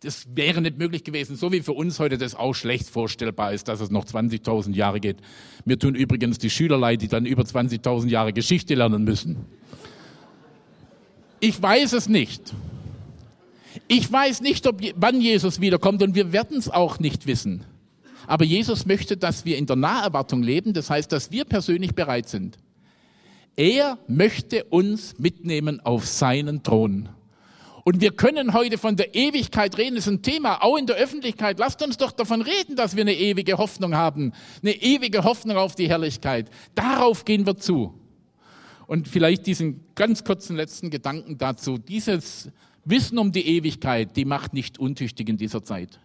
Das 0.02 0.28
wäre 0.36 0.60
nicht 0.60 0.78
möglich 0.78 1.02
gewesen, 1.02 1.34
so 1.34 1.50
wie 1.50 1.60
für 1.60 1.72
uns 1.72 1.98
heute 1.98 2.18
das 2.18 2.36
auch 2.36 2.54
schlecht 2.54 2.88
vorstellbar 2.88 3.52
ist, 3.52 3.66
dass 3.66 3.80
es 3.80 3.90
noch 3.90 4.04
20.000 4.04 4.74
Jahre 4.74 5.00
geht. 5.00 5.16
Mir 5.64 5.76
tun 5.76 5.96
übrigens 5.96 6.38
die 6.38 6.50
Schüler 6.50 6.78
leid, 6.78 7.02
die 7.02 7.08
dann 7.08 7.26
über 7.26 7.42
20.000 7.42 8.08
Jahre 8.08 8.32
Geschichte 8.32 8.76
lernen 8.76 9.02
müssen. 9.02 9.44
Ich 11.40 11.60
weiß 11.60 11.94
es 11.94 12.08
nicht. 12.08 12.54
Ich 13.86 14.10
weiß 14.10 14.40
nicht, 14.40 14.66
ob, 14.66 14.80
wann 14.96 15.20
Jesus 15.20 15.60
wiederkommt 15.60 16.02
und 16.02 16.14
wir 16.14 16.32
werden 16.32 16.58
es 16.58 16.70
auch 16.70 16.98
nicht 16.98 17.26
wissen. 17.26 17.64
Aber 18.26 18.44
Jesus 18.44 18.86
möchte, 18.86 19.16
dass 19.16 19.44
wir 19.44 19.56
in 19.56 19.66
der 19.66 19.76
Naherwartung 19.76 20.42
leben, 20.42 20.72
das 20.74 20.90
heißt, 20.90 21.10
dass 21.10 21.30
wir 21.30 21.44
persönlich 21.44 21.94
bereit 21.94 22.28
sind. 22.28 22.58
Er 23.56 23.98
möchte 24.06 24.64
uns 24.64 25.18
mitnehmen 25.18 25.80
auf 25.80 26.06
seinen 26.06 26.62
Thron. 26.62 27.08
Und 27.84 28.02
wir 28.02 28.10
können 28.10 28.52
heute 28.52 28.76
von 28.76 28.96
der 28.96 29.14
Ewigkeit 29.14 29.78
reden, 29.78 29.96
das 29.96 30.06
ist 30.06 30.12
ein 30.12 30.22
Thema, 30.22 30.62
auch 30.62 30.76
in 30.76 30.86
der 30.86 30.96
Öffentlichkeit. 30.96 31.58
Lasst 31.58 31.82
uns 31.82 31.96
doch 31.96 32.12
davon 32.12 32.42
reden, 32.42 32.76
dass 32.76 32.96
wir 32.96 33.00
eine 33.00 33.14
ewige 33.14 33.56
Hoffnung 33.56 33.94
haben, 33.94 34.34
eine 34.62 34.74
ewige 34.74 35.24
Hoffnung 35.24 35.56
auf 35.56 35.74
die 35.74 35.88
Herrlichkeit. 35.88 36.50
Darauf 36.74 37.24
gehen 37.24 37.46
wir 37.46 37.56
zu. 37.56 37.94
Und 38.86 39.08
vielleicht 39.08 39.46
diesen 39.46 39.86
ganz 39.94 40.22
kurzen 40.22 40.54
letzten 40.54 40.90
Gedanken 40.90 41.38
dazu. 41.38 41.78
Dieses 41.78 42.50
Wissen 42.88 43.18
um 43.18 43.32
die 43.32 43.46
Ewigkeit, 43.46 44.16
die 44.16 44.24
macht 44.24 44.54
nicht 44.54 44.78
untüchtig 44.78 45.28
in 45.28 45.36
dieser 45.36 45.62
Zeit. 45.64 46.00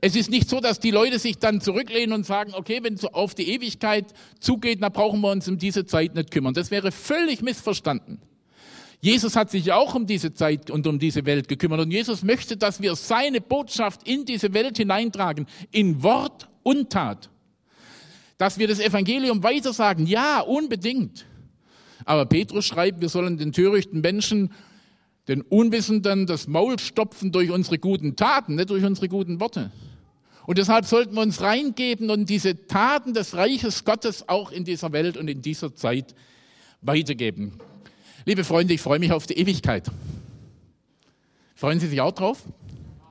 Es 0.00 0.16
ist 0.16 0.30
nicht 0.30 0.48
so, 0.48 0.60
dass 0.60 0.80
die 0.80 0.90
Leute 0.90 1.18
sich 1.18 1.38
dann 1.38 1.60
zurücklehnen 1.60 2.12
und 2.12 2.26
sagen, 2.26 2.52
okay, 2.54 2.80
wenn 2.82 2.94
es 2.94 3.04
auf 3.04 3.34
die 3.34 3.50
Ewigkeit 3.50 4.12
zugeht, 4.38 4.82
dann 4.82 4.92
brauchen 4.92 5.20
wir 5.20 5.30
uns 5.30 5.48
um 5.48 5.58
diese 5.58 5.86
Zeit 5.86 6.14
nicht 6.14 6.30
kümmern. 6.30 6.54
Das 6.54 6.70
wäre 6.70 6.92
völlig 6.92 7.42
missverstanden. 7.42 8.20
Jesus 9.00 9.36
hat 9.36 9.50
sich 9.50 9.72
auch 9.72 9.94
um 9.94 10.06
diese 10.06 10.34
Zeit 10.34 10.70
und 10.70 10.86
um 10.86 10.98
diese 10.98 11.24
Welt 11.24 11.48
gekümmert 11.48 11.80
und 11.80 11.90
Jesus 11.90 12.22
möchte, 12.22 12.56
dass 12.56 12.82
wir 12.82 12.96
seine 12.96 13.40
Botschaft 13.40 14.06
in 14.08 14.24
diese 14.24 14.52
Welt 14.54 14.76
hineintragen, 14.76 15.46
in 15.70 16.02
Wort 16.02 16.48
und 16.64 16.90
Tat. 16.90 17.30
Dass 18.38 18.58
wir 18.58 18.66
das 18.66 18.80
Evangelium 18.80 19.42
weitersagen, 19.42 20.06
ja, 20.06 20.40
unbedingt. 20.40 21.26
Aber 22.04 22.26
Petrus 22.26 22.66
schreibt, 22.66 23.00
wir 23.00 23.08
sollen 23.08 23.36
den 23.36 23.52
törichten 23.52 24.00
Menschen 24.00 24.50
den 25.28 25.42
Unwissenden 25.42 26.26
das 26.26 26.48
Maul 26.48 26.78
stopfen 26.78 27.30
durch 27.32 27.50
unsere 27.50 27.78
guten 27.78 28.16
Taten, 28.16 28.54
nicht 28.56 28.70
durch 28.70 28.84
unsere 28.84 29.08
guten 29.08 29.40
Worte. 29.40 29.70
Und 30.46 30.56
deshalb 30.56 30.86
sollten 30.86 31.14
wir 31.14 31.20
uns 31.20 31.42
reingeben 31.42 32.08
und 32.08 32.30
diese 32.30 32.66
Taten 32.66 33.12
des 33.12 33.36
Reiches 33.36 33.84
Gottes 33.84 34.26
auch 34.28 34.50
in 34.50 34.64
dieser 34.64 34.92
Welt 34.92 35.18
und 35.18 35.28
in 35.28 35.42
dieser 35.42 35.74
Zeit 35.74 36.14
weitergeben. 36.80 37.58
Liebe 38.24 38.44
Freunde, 38.44 38.72
ich 38.72 38.80
freue 38.80 38.98
mich 38.98 39.12
auf 39.12 39.26
die 39.26 39.34
Ewigkeit. 39.34 39.90
Freuen 41.54 41.80
Sie 41.80 41.88
sich 41.88 42.00
auch 42.00 42.12
drauf? 42.12 42.44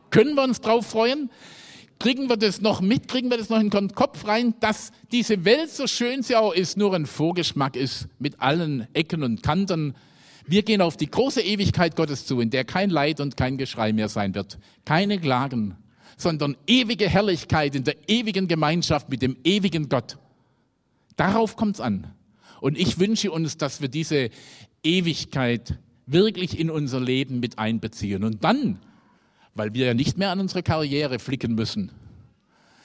Können 0.10 0.34
wir 0.34 0.44
uns 0.44 0.62
drauf 0.62 0.88
freuen? 0.88 1.30
Kriegen 2.00 2.28
wir 2.28 2.38
das 2.38 2.62
noch 2.62 2.82
mit? 2.82 3.08
Kriegen 3.08 3.30
wir 3.30 3.38
das 3.38 3.50
noch 3.50 3.60
in 3.60 3.70
den 3.70 3.94
Kopf 3.94 4.26
rein, 4.26 4.56
dass 4.60 4.92
diese 5.12 5.46
Welt, 5.46 5.70
so 5.70 5.86
schön 5.86 6.24
sie 6.24 6.36
auch 6.36 6.54
ist, 6.54 6.78
nur 6.78 6.96
ein 6.96 7.06
Vorgeschmack 7.06 7.76
ist 7.76 8.08
mit 8.18 8.40
allen 8.40 8.88
Ecken 8.94 9.24
und 9.24 9.44
Kanten? 9.44 9.96
Wir 10.48 10.64
gehen 10.64 10.82
auf 10.82 10.98
die 10.98 11.12
große 11.12 11.42
Ewigkeit 11.42 11.96
Gottes 11.96 12.26
zu, 12.26 12.40
in 12.40 12.50
der 12.50 12.64
kein 12.66 12.90
Leid 12.90 13.20
und 13.20 13.38
kein 13.38 13.58
Geschrei 13.58 13.94
mehr 13.94 14.10
sein 14.10 14.34
wird. 14.34 14.58
Keine 14.86 15.20
Klagen, 15.20 15.76
sondern 16.16 16.58
ewige 16.66 17.10
Herrlichkeit 17.10 17.76
in 17.76 17.84
der 17.84 18.10
ewigen 18.10 18.48
Gemeinschaft 18.48 19.10
mit 19.10 19.22
dem 19.22 19.38
ewigen 19.44 19.90
Gott. 19.90 20.18
Darauf 21.18 21.56
kommt's 21.56 21.82
an. 21.82 22.14
Und 22.62 22.78
ich 22.78 22.98
wünsche 22.98 23.32
uns, 23.32 23.58
dass 23.58 23.82
wir 23.82 23.90
diese 23.90 24.30
Ewigkeit 24.84 25.78
wirklich 26.06 26.58
in 26.58 26.70
unser 26.70 27.02
Leben 27.02 27.40
mit 27.40 27.60
einbeziehen. 27.60 28.24
Und 28.24 28.44
dann 28.44 28.80
weil 29.58 29.74
wir 29.74 29.88
ja 29.88 29.94
nicht 29.94 30.18
mehr 30.18 30.32
an 30.32 30.40
unsere 30.40 30.64
Karriere 30.64 31.20
flicken 31.20 31.56
müssen, 31.56 31.92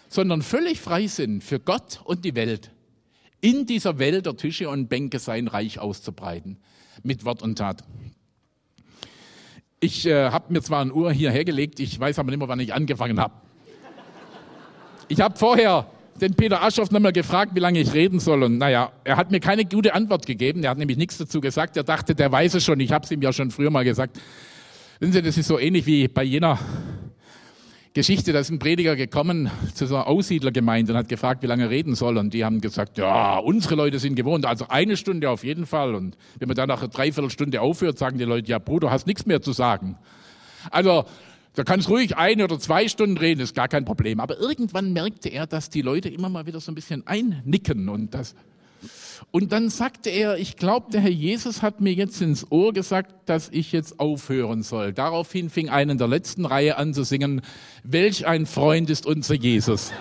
sondern 0.09 0.43
völlig 0.43 0.81
frei 0.81 1.07
sind 1.07 1.45
für 1.45 1.61
Gott 1.61 2.01
und 2.05 2.25
die 2.25 2.35
Welt, 2.35 2.71
in 3.43 3.67
dieser 3.67 3.99
Welt 3.99 4.25
der 4.25 4.37
Tische 4.37 4.71
und 4.71 4.89
Bänke 4.89 5.19
sein 5.19 5.49
Reich 5.49 5.79
auszubreiten, 5.79 6.57
mit 7.03 7.27
Wort 7.27 7.43
und 7.43 7.57
Tat. 7.57 7.85
Ich 9.81 10.07
äh, 10.07 10.31
habe 10.31 10.53
mir 10.53 10.63
zwar 10.63 10.81
eine 10.81 10.95
Uhr 10.95 11.13
hierher 11.13 11.45
gelegt, 11.45 11.81
ich 11.81 11.99
weiß 11.99 12.19
aber 12.19 12.31
nicht 12.31 12.39
mehr, 12.39 12.49
wann 12.49 12.61
ich 12.61 12.73
angefangen 12.73 13.21
habe. 13.21 13.35
Ich 15.09 15.21
habe 15.21 15.37
vorher 15.37 15.87
den 16.21 16.35
Peter 16.35 16.63
Aschoff 16.63 16.93
nochmal 16.93 17.13
gefragt, 17.13 17.55
wie 17.55 17.61
lange 17.61 17.81
ich 17.81 17.93
reden 17.93 18.21
soll. 18.21 18.45
Und 18.45 18.59
naja, 18.59 18.93
er 19.03 19.17
hat 19.17 19.31
mir 19.33 19.41
keine 19.41 19.65
gute 19.65 19.93
Antwort 19.93 20.25
gegeben. 20.25 20.63
Er 20.63 20.71
hat 20.71 20.79
nämlich 20.79 20.97
nichts 20.97 21.19
dazu 21.19 21.41
gesagt. 21.41 21.77
Er 21.77 21.83
dachte, 21.83 22.15
der 22.15 22.31
weiß 22.31 22.55
es 22.55 22.65
schon. 22.65 22.79
Ich 22.81 22.93
habe 22.93 23.05
es 23.05 23.11
ihm 23.11 23.21
ja 23.23 23.33
schon 23.33 23.51
früher 23.51 23.71
mal 23.71 23.85
gesagt. 23.85 24.21
Wissen 25.01 25.13
Sie, 25.13 25.23
das 25.23 25.37
ist 25.37 25.49
so 25.49 25.59
ähnlich 25.59 25.85
wie 25.85 26.07
bei 26.07 26.23
jener 26.23 26.59
Geschichte, 27.95 28.33
da 28.33 28.39
ist 28.39 28.51
ein 28.51 28.59
Prediger 28.59 28.97
gekommen 28.97 29.51
zu 29.75 29.87
so 29.87 29.97
einer 29.97 30.07
Aussiedlergemeinde 30.07 30.93
und 30.93 30.99
hat 30.99 31.09
gefragt, 31.11 31.43
wie 31.43 31.47
lange 31.47 31.65
er 31.65 31.71
reden 31.71 31.95
soll. 31.95 32.17
Und 32.17 32.33
die 32.33 32.43
haben 32.43 32.63
gesagt, 32.63 32.97
ja, 32.97 33.37
unsere 33.37 33.75
Leute 33.75 33.99
sind 33.99 34.15
gewohnt, 34.15 34.47
also 34.47 34.67
eine 34.69 34.97
Stunde 34.97 35.29
auf 35.29 35.45
jeden 35.45 35.67
Fall. 35.67 35.95
Und 35.95 36.17
wenn 36.39 36.49
man 36.49 36.57
dann 36.57 36.69
nach 36.69 36.81
einer 36.81 36.89
Dreiviertelstunde 36.89 37.61
aufhört, 37.61 37.99
sagen 37.99 38.17
die 38.17 38.25
Leute, 38.25 38.49
ja, 38.49 38.59
Bruder, 38.59 38.91
hast 38.91 39.07
nichts 39.07 39.27
mehr 39.27 39.43
zu 39.43 39.53
sagen. 39.53 39.99
Also, 40.71 41.05
da 41.55 41.65
kannst 41.65 41.91
ruhig 41.91 42.17
eine 42.17 42.45
oder 42.45 42.59
zwei 42.59 42.89
Stunden 42.89 43.19
reden, 43.19 43.41
ist 43.41 43.55
gar 43.55 43.69
kein 43.69 43.85
Problem. 43.85 44.21
Aber 44.21 44.39
irgendwann 44.39 44.95
merkte 44.95 45.29
er, 45.29 45.47
dass 45.47 45.69
die 45.69 45.83
Leute 45.83 46.09
immer 46.09 46.31
mal 46.31 46.47
wieder 46.47 46.61
so 46.61 46.73
ein 46.73 46.75
bisschen 46.75 47.07
einnicken 47.07 47.91
und 47.91 48.15
das 48.15 48.35
und 49.31 49.53
dann 49.53 49.71
sagte 49.71 50.11
er, 50.11 50.39
ich 50.39 50.57
glaube, 50.57 50.91
der 50.91 51.01
Herr 51.01 51.11
Jesus 51.11 51.63
hat 51.63 51.81
mir 51.81 51.93
jetzt 51.93 52.21
ins 52.21 52.51
Ohr 52.51 52.73
gesagt, 52.73 53.15
dass 53.27 53.49
ich 53.49 53.73
jetzt 53.73 54.01
aufhören 54.01 54.63
soll. 54.63 54.93
Daraufhin 54.93 55.51
fing 55.51 55.69
einer 55.69 55.93
in 55.93 55.99
der 55.99 56.09
letzten 56.09 56.45
Reihe 56.45 56.77
an 56.77 56.93
zu 56.95 57.05
singen, 57.05 57.43
welch 57.85 58.27
ein 58.27 58.47
Freund 58.47 58.91
ist 58.91 59.07
unser 59.07 59.35
Jesus. 59.35 59.93